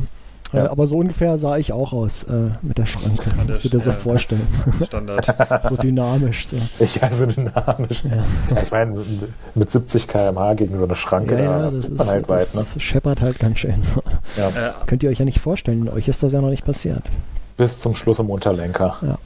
[0.53, 0.65] Ja.
[0.65, 3.29] Äh, aber so ungefähr sah ich auch aus äh, mit der Schranke.
[3.37, 4.47] Ja, Musst du dir so ja, vorstellen.
[4.85, 5.35] Standard.
[5.69, 6.47] so dynamisch.
[6.47, 6.57] So.
[6.79, 8.03] Ich also dynamisch.
[8.03, 8.61] Ja.
[8.61, 9.03] ich meine,
[9.55, 12.47] mit 70 km/h gegen so eine Schranke, ja, da das ist, halt weit.
[12.53, 12.81] Das ne?
[12.81, 13.81] scheppert halt ganz schön.
[14.37, 14.51] Ja.
[14.85, 15.89] Könnt ihr euch ja nicht vorstellen.
[15.89, 17.03] Euch ist das ja noch nicht passiert.
[17.57, 18.97] Bis zum Schluss im Unterlenker.
[19.01, 19.17] Ja,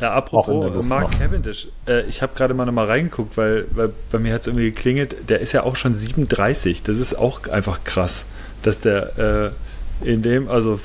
[0.00, 1.68] ja apropos Mark Cavendish.
[1.88, 5.30] Äh, ich habe gerade mal nochmal reingeguckt, weil, weil bei mir hat es irgendwie geklingelt.
[5.30, 6.82] Der ist ja auch schon 37.
[6.82, 8.26] Das ist auch einfach krass,
[8.62, 9.50] dass der äh,
[10.02, 10.80] in dem, also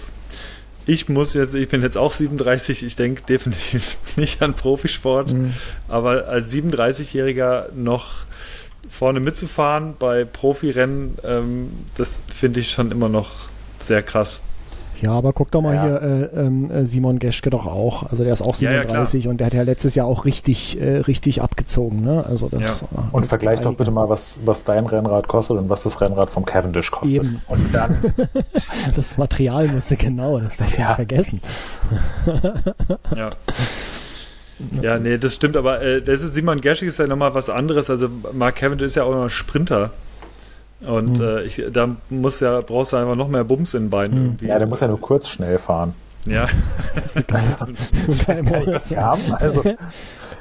[0.85, 5.53] ich muss jetzt, ich bin jetzt auch 37, ich denke definitiv nicht an Profisport, mhm.
[5.87, 8.25] aber als 37-Jähriger noch
[8.89, 13.31] vorne mitzufahren bei Profirennen, ähm, das finde ich schon immer noch
[13.79, 14.41] sehr krass.
[15.01, 15.83] Ja, aber guck doch mal ja.
[15.83, 18.03] hier, äh, ähm, äh, Simon Geschke doch auch.
[18.09, 20.79] Also der ist auch 37 ja, ja, und der hat ja letztes Jahr auch richtig,
[20.79, 22.01] äh, richtig abgezogen.
[22.01, 22.25] Ne?
[22.27, 25.83] Also das, äh, und vergleich doch bitte mal, was, was dein Rennrad kostet und was
[25.83, 27.23] das Rennrad vom Cavendish kostet.
[27.23, 27.41] Eben.
[27.47, 27.97] Und dann.
[28.95, 30.87] das Material musste genau, das darf ich ja.
[30.87, 31.41] nicht vergessen.
[33.15, 33.31] ja.
[34.81, 37.89] Ja, nee, das stimmt, aber äh, das ist, Simon Geschke ist ja nochmal was anderes.
[37.89, 39.91] Also Mark Cavendish ist ja auch noch Sprinter.
[40.87, 41.25] Und mhm.
[41.25, 44.37] äh, ich, da muss ja, brauchst du einfach noch mehr Bums in den Beinen.
[44.41, 44.47] Mhm.
[44.47, 45.93] Ja, der muss ja nur kurz schnell fahren.
[46.25, 46.47] Ja.
[47.15, 49.21] ich weiß gar nicht, was sie haben.
[49.33, 49.63] Also.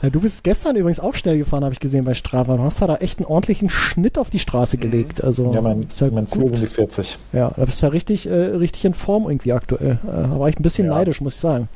[0.03, 2.59] Ja, du bist gestern übrigens auch schnell gefahren, habe ich gesehen bei Strava.
[2.59, 4.81] Du hast da echt einen ordentlichen Schnitt auf die Straße mhm.
[4.81, 5.25] gelegt.
[5.25, 7.19] Also, ja, mein, ja mein Ziel sind die 40.
[7.33, 9.99] Ja, da bist du ja richtig, äh, richtig in Form irgendwie aktuell.
[10.07, 10.95] Äh, da war ich ein bisschen ja.
[10.95, 11.69] neidisch, muss ich sagen.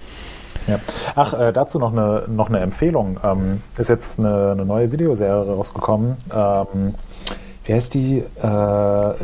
[0.66, 0.78] Ja.
[1.14, 3.18] Ach, äh, dazu noch eine, noch eine Empfehlung.
[3.24, 6.18] Ähm, ist jetzt eine, eine neue Videoserie rausgekommen.
[6.34, 6.94] Ähm,
[7.68, 8.24] wie heißt die?
[8.42, 9.14] Äh, äh,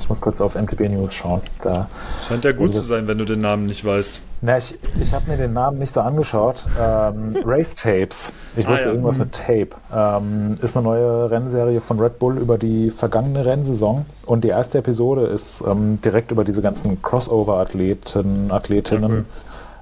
[0.00, 1.42] ich muss kurz auf MTB News schauen.
[1.62, 1.88] Da
[2.26, 4.20] Scheint ja gut zu sein, wenn du den Namen nicht weißt.
[4.40, 6.66] Na, ich, ich habe mir den Namen nicht so angeschaut.
[6.76, 8.32] Ähm, Race Tapes.
[8.56, 8.90] Ich ah, wusste ja.
[8.90, 9.68] irgendwas mit Tape.
[9.94, 14.04] Ähm, ist eine neue Rennserie von Red Bull über die vergangene Rennsaison.
[14.26, 19.10] Und die erste Episode ist ähm, direkt über diese ganzen Crossover-Athleten, Athletinnen.
[19.10, 19.24] Ja, cool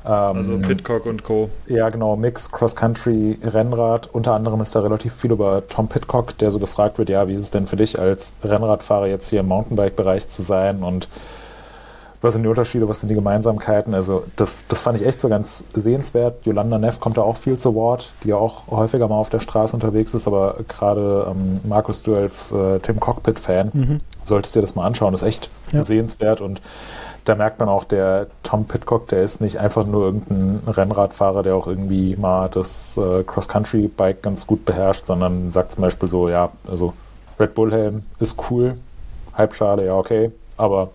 [0.07, 1.51] also ähm, Pitcock und Co.
[1.67, 4.09] Ja, genau, Mix, Cross-Country, Rennrad.
[4.13, 7.35] Unter anderem ist da relativ viel über Tom Pitcock, der so gefragt wird, ja, wie
[7.35, 11.09] ist es denn für dich als Rennradfahrer jetzt hier im Mountainbike-Bereich zu sein und
[12.23, 13.95] was sind die Unterschiede, was sind die Gemeinsamkeiten?
[13.95, 16.45] Also das, das fand ich echt so ganz sehenswert.
[16.47, 19.41] Yolanda Neff kommt da auch viel zu Wort, die ja auch häufiger mal auf der
[19.41, 24.01] Straße unterwegs ist, aber gerade ähm, Markus, du als äh, Tim Cockpit-Fan, mhm.
[24.23, 25.13] solltest dir das mal anschauen.
[25.13, 25.83] Das ist echt ja.
[25.83, 26.61] sehenswert und
[27.27, 31.57] da merkt man auch, der Tom Pitcock, der ist nicht einfach nur irgendein Rennradfahrer, der
[31.57, 36.51] auch irgendwie mal das äh, Cross-Country-Bike ganz gut beherrscht, sondern sagt zum Beispiel so, ja,
[36.69, 36.95] also
[37.39, 38.79] Red Bull-Helm ist cool,
[39.35, 40.91] Halbschale, ja, okay, aber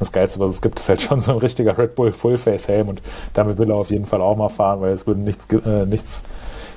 [0.00, 3.00] das Geilste, was es gibt, ist halt schon so ein richtiger Red Bull Full-Face-Helm und
[3.34, 6.24] damit will er auf jeden Fall auch mal fahren, weil es würde nichts, äh, nichts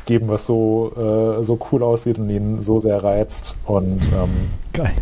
[0.05, 0.91] geben, was so,
[1.39, 3.55] äh, so cool aussieht und ihn so sehr reizt.
[3.65, 4.93] Und ähm, Geil.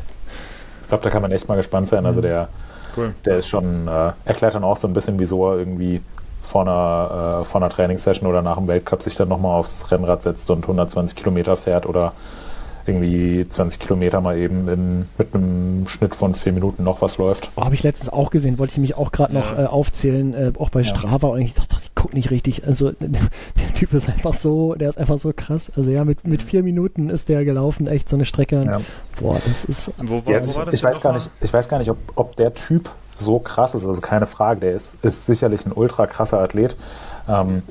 [0.84, 2.06] Ich glaube, da kann man echt mal gespannt sein.
[2.06, 2.26] Also mhm.
[2.26, 2.50] der
[2.96, 3.14] Cool.
[3.26, 6.02] Der ist schon, äh, erklärt dann auch so ein bisschen, wieso er irgendwie
[6.42, 10.24] vor einer, äh, vor einer Trainingssession oder nach dem Weltcup sich dann nochmal aufs Rennrad
[10.24, 12.14] setzt und 120 Kilometer fährt oder
[12.86, 17.52] irgendwie 20 Kilometer mal eben in, mit einem Schnitt von vier Minuten noch was läuft.
[17.56, 20.52] Oh, Habe ich letztens auch gesehen, wollte ich mich auch gerade noch äh, aufzählen, äh,
[20.58, 22.66] auch bei Strava und ich dachte, ich gucke nicht richtig.
[22.66, 25.72] Also der, der, Typ ist einfach so, der ist einfach so krass.
[25.76, 28.64] Also ja, mit, mit vier Minuten ist der gelaufen, echt so eine Strecke.
[28.64, 28.82] Ja.
[29.20, 29.92] Boah, das ist.
[29.98, 31.98] Wo, wo, Jetzt, wo war das ich, weiß gar nicht, ich weiß gar nicht, ob,
[32.16, 36.08] ob der Typ so krass ist, also keine Frage, der ist, ist sicherlich ein ultra
[36.08, 36.76] krasser Athlet.
[37.30, 37.64] Ähm,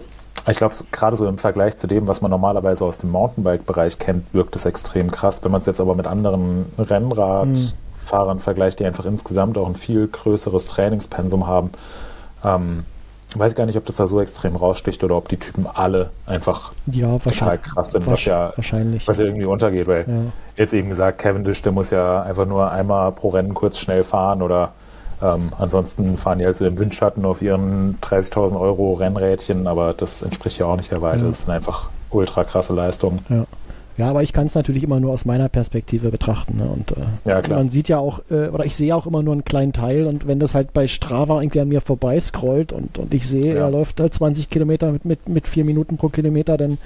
[0.50, 4.32] ich glaube, gerade so im Vergleich zu dem, was man normalerweise aus dem Mountainbike-Bereich kennt,
[4.32, 5.42] wirkt es extrem krass.
[5.44, 8.40] Wenn man es jetzt aber mit anderen Rennradfahrern mhm.
[8.40, 11.70] vergleicht, die einfach insgesamt auch ein viel größeres Trainingspensum haben,
[12.44, 12.84] ähm,
[13.34, 16.10] weiß ich gar nicht, ob das da so extrem raussticht oder ob die Typen alle
[16.26, 19.06] einfach ja, total krass sind, was ja, wahrscheinlich.
[19.06, 20.32] was ja irgendwie untergeht, weil ja.
[20.56, 24.42] jetzt eben gesagt, Cavendish, der muss ja einfach nur einmal pro Rennen kurz schnell fahren
[24.42, 24.72] oder
[25.22, 30.22] ähm, ansonsten fahren die halt so im Windschatten auf ihren 30.000 Euro Rennrädchen, aber das
[30.22, 31.20] entspricht ja auch nicht der Weite.
[31.20, 31.26] Ja.
[31.26, 33.20] Das sind einfach ultra krasse Leistungen.
[33.28, 33.46] Ja.
[34.00, 36.56] Ja, aber ich kann es natürlich immer nur aus meiner Perspektive betrachten.
[36.56, 36.64] Ne?
[36.64, 39.44] Und äh, ja, man sieht ja auch, äh, oder ich sehe auch immer nur einen
[39.44, 43.12] kleinen Teil und wenn das halt bei Strava irgendwie an mir vorbei scrollt und, und
[43.12, 43.64] ich sehe, ja.
[43.64, 46.78] er läuft halt 20 Kilometer mit, mit, mit vier Minuten pro Kilometer, dann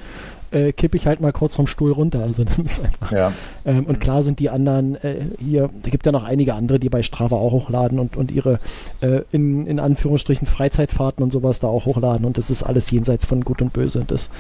[0.55, 2.23] äh, kippe ich halt mal kurz vom Stuhl runter.
[2.23, 3.13] Also das ist einfach.
[3.13, 3.33] Ja.
[3.65, 6.89] Ähm, und klar sind die anderen äh, hier, da gibt ja noch einige andere, die
[6.89, 8.61] bei Strava auch hochladen und, und ihre
[9.01, 13.27] äh, in, in Anführungsstrichen Freizeitfahrten und sowas da auch hochladen und das ist alles jenseits
[13.27, 14.05] von Gut und Böse.
[14.07, 14.31] Das,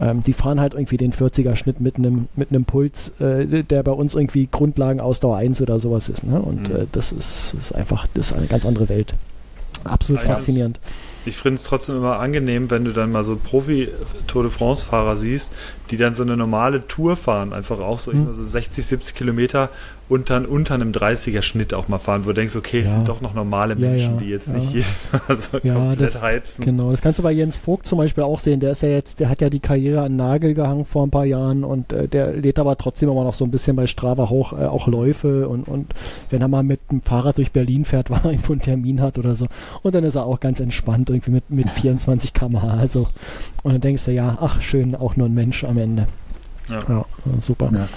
[0.00, 3.92] ähm, die fahren halt irgendwie den 40er-Schnitt mit einem mit einem Puls, äh, der bei
[3.92, 6.24] uns irgendwie Grundlagen Ausdauer 1 oder sowas ist.
[6.24, 6.40] Ne?
[6.40, 6.76] Und mhm.
[6.76, 9.14] äh, das ist, ist einfach, das ist eine ganz andere Welt.
[9.84, 10.80] Absolut ja, faszinierend.
[10.82, 10.90] Ja,
[11.26, 15.52] ich finde es trotzdem immer angenehm, wenn du dann mal so Profi-Tour de France-Fahrer siehst,
[15.90, 18.32] die dann so eine normale Tour fahren, einfach auch so, mhm.
[18.32, 19.70] so 60, 70 Kilometer
[20.08, 22.96] unter, unter einem 30er Schnitt auch mal fahren, wo du denkst, okay, es ja.
[22.96, 24.84] sind doch noch normale Menschen, ja, ja, die jetzt nicht hier
[25.28, 26.62] so komplett das, heizen.
[26.62, 28.60] Genau, das kannst du bei Jens Vogt zum Beispiel auch sehen.
[28.60, 31.24] Der ist ja jetzt, der hat ja die Karriere an Nagel gehangen vor ein paar
[31.24, 34.52] Jahren und äh, der lädt aber trotzdem immer noch so ein bisschen bei Strava hoch,
[34.52, 35.94] äh, auch Läufe und, und
[36.28, 39.16] wenn er mal mit dem Fahrrad durch Berlin fährt, weil er irgendwo einen Termin hat
[39.16, 39.46] oder so.
[39.82, 42.74] Und dann ist er auch ganz entspannt, irgendwie mit, mit 24 km/h.
[42.74, 43.08] Also,
[43.62, 46.06] und dann denkst du, ja, ach schön, auch nur ein Mensch am Ende.
[46.68, 47.04] Ja,
[47.40, 47.70] super.
[47.72, 47.88] Ja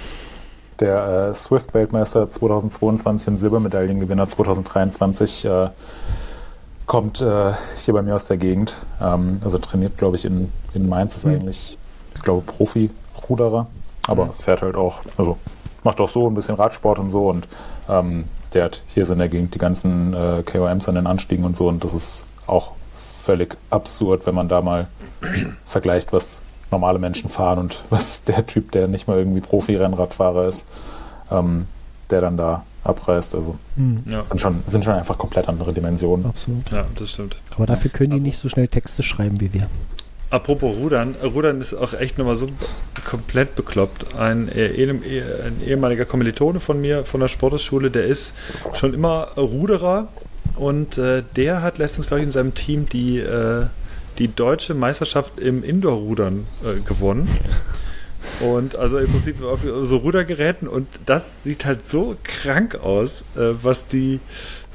[0.79, 5.69] der äh, Swift-Weltmeister 2022 und Silbermedaillengewinner 2023 äh,
[6.85, 8.75] kommt äh, hier bei mir aus der Gegend.
[9.01, 11.33] Ähm, also trainiert, glaube ich, in, in Mainz, ist mhm.
[11.33, 11.77] eigentlich,
[12.15, 13.67] ich glaube, Profi-Ruderer,
[14.07, 14.33] aber mhm.
[14.33, 15.37] fährt halt auch, also
[15.83, 17.47] macht auch so ein bisschen Radsport und so und
[17.89, 21.45] ähm, der hat hier so in der Gegend die ganzen äh, KOMs an den Anstiegen
[21.45, 24.87] und so und das ist auch völlig absurd, wenn man da mal
[25.65, 26.41] vergleicht, was
[26.71, 30.67] normale Menschen fahren und was der Typ, der nicht mal irgendwie Profi-Rennradfahrer ist,
[31.31, 31.67] ähm,
[32.09, 33.35] der dann da abreißt.
[33.35, 34.03] Also hm.
[34.05, 34.23] ja.
[34.23, 36.25] sind, schon, sind schon einfach komplett andere Dimensionen.
[36.25, 36.69] Absolut.
[36.71, 37.37] Ja, das stimmt.
[37.55, 39.67] Aber dafür können die nicht so schnell Texte schreiben wie wir.
[40.29, 42.49] Apropos Rudern, Rudern ist auch echt nochmal so
[43.05, 44.15] komplett bekloppt.
[44.15, 48.33] Ein, ein ehemaliger Kommilitone von mir von der Sportschule, der ist
[48.73, 50.09] schon immer Ruderer
[50.55, 53.67] und äh, der hat letztens, glaube ich, in seinem Team die äh,
[54.17, 57.29] die deutsche Meisterschaft im Indoor-Rudern äh, gewonnen.
[58.39, 63.53] Und also im Prinzip auf so Rudergeräten und das sieht halt so krank aus, äh,
[63.61, 64.19] was die,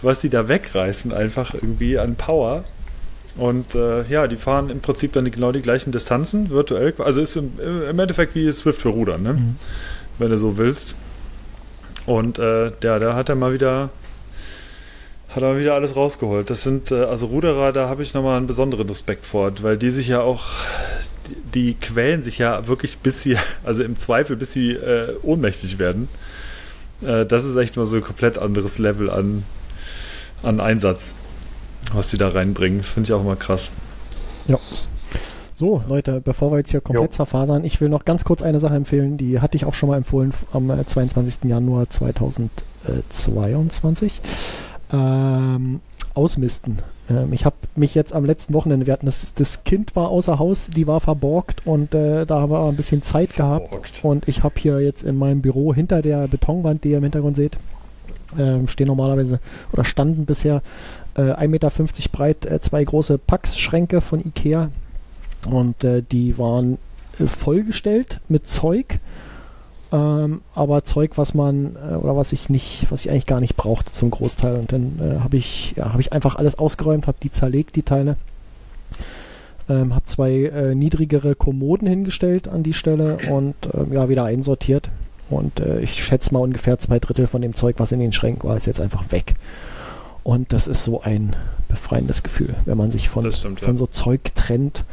[0.01, 2.65] was die da wegreißen, einfach irgendwie an Power.
[3.37, 6.95] Und äh, ja, die fahren im Prinzip dann die, genau die gleichen Distanzen, virtuell.
[6.99, 9.33] Also ist im, im Endeffekt wie Swift für Rudern, ne?
[9.35, 9.57] Mhm.
[10.19, 10.97] wenn du so willst.
[12.05, 13.91] Und äh, der, da hat er mal wieder
[15.35, 16.51] hat er wieder alles rausgeholt.
[16.51, 19.91] Das sind, äh, also Ruderer, da habe ich nochmal einen besonderen Respekt vor, weil die
[19.91, 20.47] sich ja auch,
[21.29, 25.79] die, die quälen sich ja wirklich bis sie, also im Zweifel, bis sie äh, ohnmächtig
[25.79, 26.09] werden.
[27.03, 29.45] Äh, das ist echt mal so ein komplett anderes Level an,
[30.43, 31.15] an Einsatz,
[31.95, 32.81] was sie da reinbringen.
[32.81, 33.73] Das finde ich auch immer krass.
[34.47, 34.59] Ja.
[35.55, 37.17] So, Leute, bevor wir jetzt hier komplett jo.
[37.17, 39.97] zerfasern, ich will noch ganz kurz eine Sache empfehlen, die hatte ich auch schon mal
[39.97, 41.45] empfohlen am 22.
[41.45, 44.21] Äh, Januar 2022
[44.93, 45.81] ähm,
[46.15, 46.79] ausmisten.
[47.09, 50.39] Ähm, ich habe mich jetzt am letzten Wochenende, wir hatten das, das Kind war außer
[50.39, 53.71] Haus, die war verborgt und äh, da haben wir ein bisschen Zeit verborgt.
[53.71, 54.05] gehabt.
[54.05, 57.37] Und ich habe hier jetzt in meinem Büro hinter der Betonwand, die ihr im Hintergrund
[57.37, 57.57] seht,
[58.37, 59.41] äh, stehen normalerweise
[59.73, 60.63] oder standen bisher
[61.15, 61.71] äh, 1,50 Meter
[62.13, 64.71] breit äh, zwei große Packschränke von Ikea
[65.51, 66.79] und äh, die waren
[67.19, 69.01] äh, vollgestellt mit Zeug
[69.93, 73.57] ähm, aber Zeug, was man äh, oder was ich nicht, was ich eigentlich gar nicht
[73.57, 74.57] brauchte zum Großteil.
[74.57, 77.83] Und dann äh, habe ich, ja, habe ich einfach alles ausgeräumt, habe die zerlegt, die
[77.83, 78.17] Teile.
[79.69, 84.91] Ähm, habe zwei äh, niedrigere Kommoden hingestellt an die Stelle und ähm, ja, wieder einsortiert.
[85.29, 88.49] Und äh, ich schätze mal ungefähr zwei Drittel von dem Zeug, was in den Schränken
[88.49, 89.35] war, ist jetzt einfach weg.
[90.25, 91.37] Und das ist so ein
[91.69, 93.79] befreiendes Gefühl, wenn man sich von, stimmt, von ja.
[93.79, 94.85] so Zeug trennt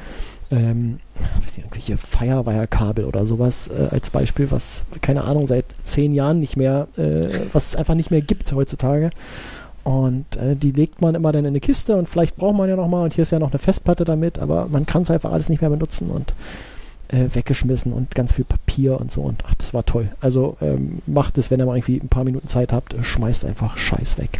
[0.51, 6.13] ähm, weiß nicht, irgendwelche Firewire-Kabel oder sowas äh, als Beispiel, was, keine Ahnung, seit zehn
[6.13, 9.11] Jahren nicht mehr, äh, was es einfach nicht mehr gibt heutzutage.
[9.83, 12.75] Und äh, die legt man immer dann in eine Kiste und vielleicht braucht man ja
[12.75, 15.49] nochmal und hier ist ja noch eine Festplatte damit, aber man kann es einfach alles
[15.49, 16.33] nicht mehr benutzen und
[17.07, 20.09] äh, weggeschmissen und ganz viel Papier und so und ach, das war toll.
[20.19, 23.77] Also ähm, macht es, wenn ihr mal irgendwie ein paar Minuten Zeit habt, schmeißt einfach
[23.77, 24.39] Scheiß weg.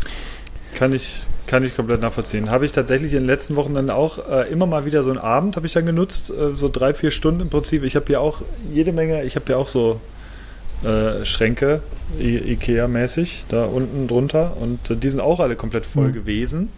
[0.76, 2.52] Kann ich, kann ich komplett nachvollziehen.
[2.52, 5.20] Habe ich tatsächlich in den letzten Wochen dann auch äh, immer mal wieder so einen
[5.20, 7.84] Abend habe ich dann genutzt, äh, so drei, vier Stunden im Prinzip.
[7.84, 8.42] Ich habe ja auch
[8.72, 10.00] jede Menge, ich habe ja auch so
[10.84, 11.82] äh, Schränke,
[12.20, 16.14] I Ikea-mäßig, da unten drunter und äh, die sind auch alle komplett voll mhm.
[16.14, 16.70] gewesen.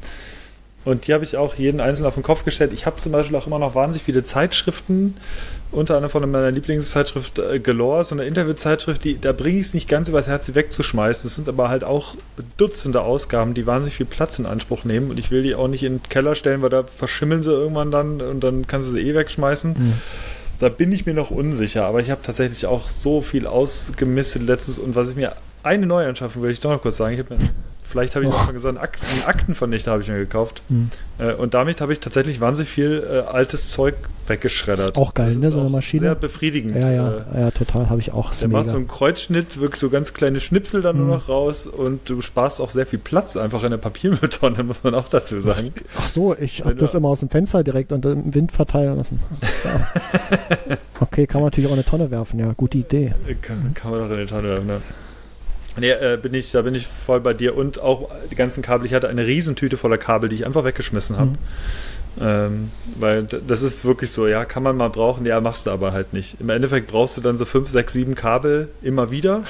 [0.84, 2.72] Und die habe ich auch jeden einzelnen auf den Kopf gestellt.
[2.74, 5.16] Ich habe zum Beispiel auch immer noch wahnsinnig viele Zeitschriften,
[5.72, 9.74] unter anderem von meiner Lieblingszeitschrift äh, Galore, so eine Interviewzeitschrift, die, da bringe ich es
[9.74, 11.24] nicht ganz über das Herz, sie wegzuschmeißen.
[11.24, 12.16] Das sind aber halt auch
[12.58, 15.84] Dutzende Ausgaben, die wahnsinnig viel Platz in Anspruch nehmen und ich will die auch nicht
[15.84, 19.02] in den Keller stellen, weil da verschimmeln sie irgendwann dann und dann kannst du sie
[19.02, 19.74] eh wegschmeißen.
[19.74, 19.94] Mhm.
[20.60, 24.78] Da bin ich mir noch unsicher, aber ich habe tatsächlich auch so viel ausgemistet letztens
[24.78, 27.14] und was ich mir eine neue anschaffen will ich doch noch kurz sagen.
[27.14, 27.50] Ich habe mir
[27.92, 28.34] Vielleicht habe ich oh.
[28.34, 30.64] auch schon gesagt, einen Akten, Aktenvernichter habe ich mir gekauft.
[30.70, 30.90] Hm.
[31.20, 33.96] Äh, und damit habe ich tatsächlich wahnsinnig viel äh, altes Zeug
[34.28, 34.96] weggeschreddert.
[34.96, 35.52] Auch geil, ne?
[35.52, 36.04] So eine Maschine.
[36.04, 36.76] Sehr befriedigend.
[36.78, 37.90] Ja, ja, äh, ja total.
[37.90, 38.34] Habe ich auch.
[38.34, 38.62] Der mega.
[38.62, 41.06] macht so einen Kreuzschnitt, wirklich so ganz kleine Schnipsel dann hm.
[41.06, 44.86] nur noch raus und du sparst auch sehr viel Platz einfach in der Papiermülltonne, muss
[44.86, 45.74] man auch dazu sagen.
[46.00, 49.20] Ach so, ich habe das immer aus dem Fenster direkt unter dem Wind verteilen lassen.
[49.66, 50.78] Ja.
[51.02, 53.14] okay, kann man natürlich auch in eine Tonne werfen, ja, gute Idee.
[53.42, 54.82] Kann, kann man auch in eine Tonne werfen, ne?
[55.78, 57.56] Nee, äh, bin ich, da bin ich voll bei dir.
[57.56, 58.86] Und auch die ganzen Kabel.
[58.86, 61.32] Ich hatte eine Riesentüte voller Kabel, die ich einfach weggeschmissen habe.
[61.32, 61.38] Mhm.
[62.20, 65.94] Ähm, weil das ist wirklich so, ja, kann man mal brauchen, ja, machst du aber
[65.94, 66.42] halt nicht.
[66.42, 69.44] Im Endeffekt brauchst du dann so fünf, sechs, sieben Kabel immer wieder.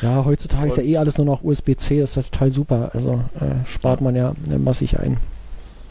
[0.00, 2.90] Ja, heutzutage Und ist ja eh alles nur noch USB-C, ist ja total super.
[2.94, 5.16] Also äh, spart man ja äh, massig ein.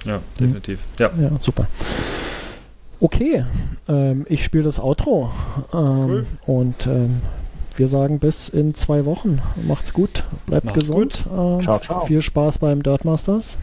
[0.05, 0.79] Ja, definitiv.
[0.79, 0.85] Hm.
[0.99, 1.11] Ja.
[1.21, 1.67] ja, super.
[2.99, 3.45] Okay,
[3.87, 5.31] ähm, ich spiele das Outro.
[5.73, 6.25] Ähm, cool.
[6.45, 7.21] Und ähm,
[7.77, 9.41] wir sagen bis in zwei Wochen.
[9.67, 11.25] Macht's gut, bleibt Macht's gesund.
[11.25, 11.37] Gut.
[11.37, 12.05] Ähm, ciao, ciao.
[12.05, 13.57] Viel Spaß beim Dirtmasters.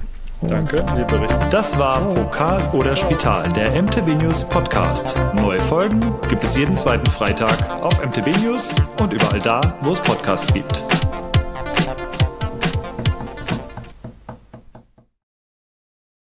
[0.48, 1.34] Danke, ihr Bericht.
[1.50, 5.16] Das war Pokal oder Spital, der MTB News Podcast.
[5.34, 10.00] Neue Folgen gibt es jeden zweiten Freitag auf MTB News und überall da, wo es
[10.00, 10.82] Podcasts gibt.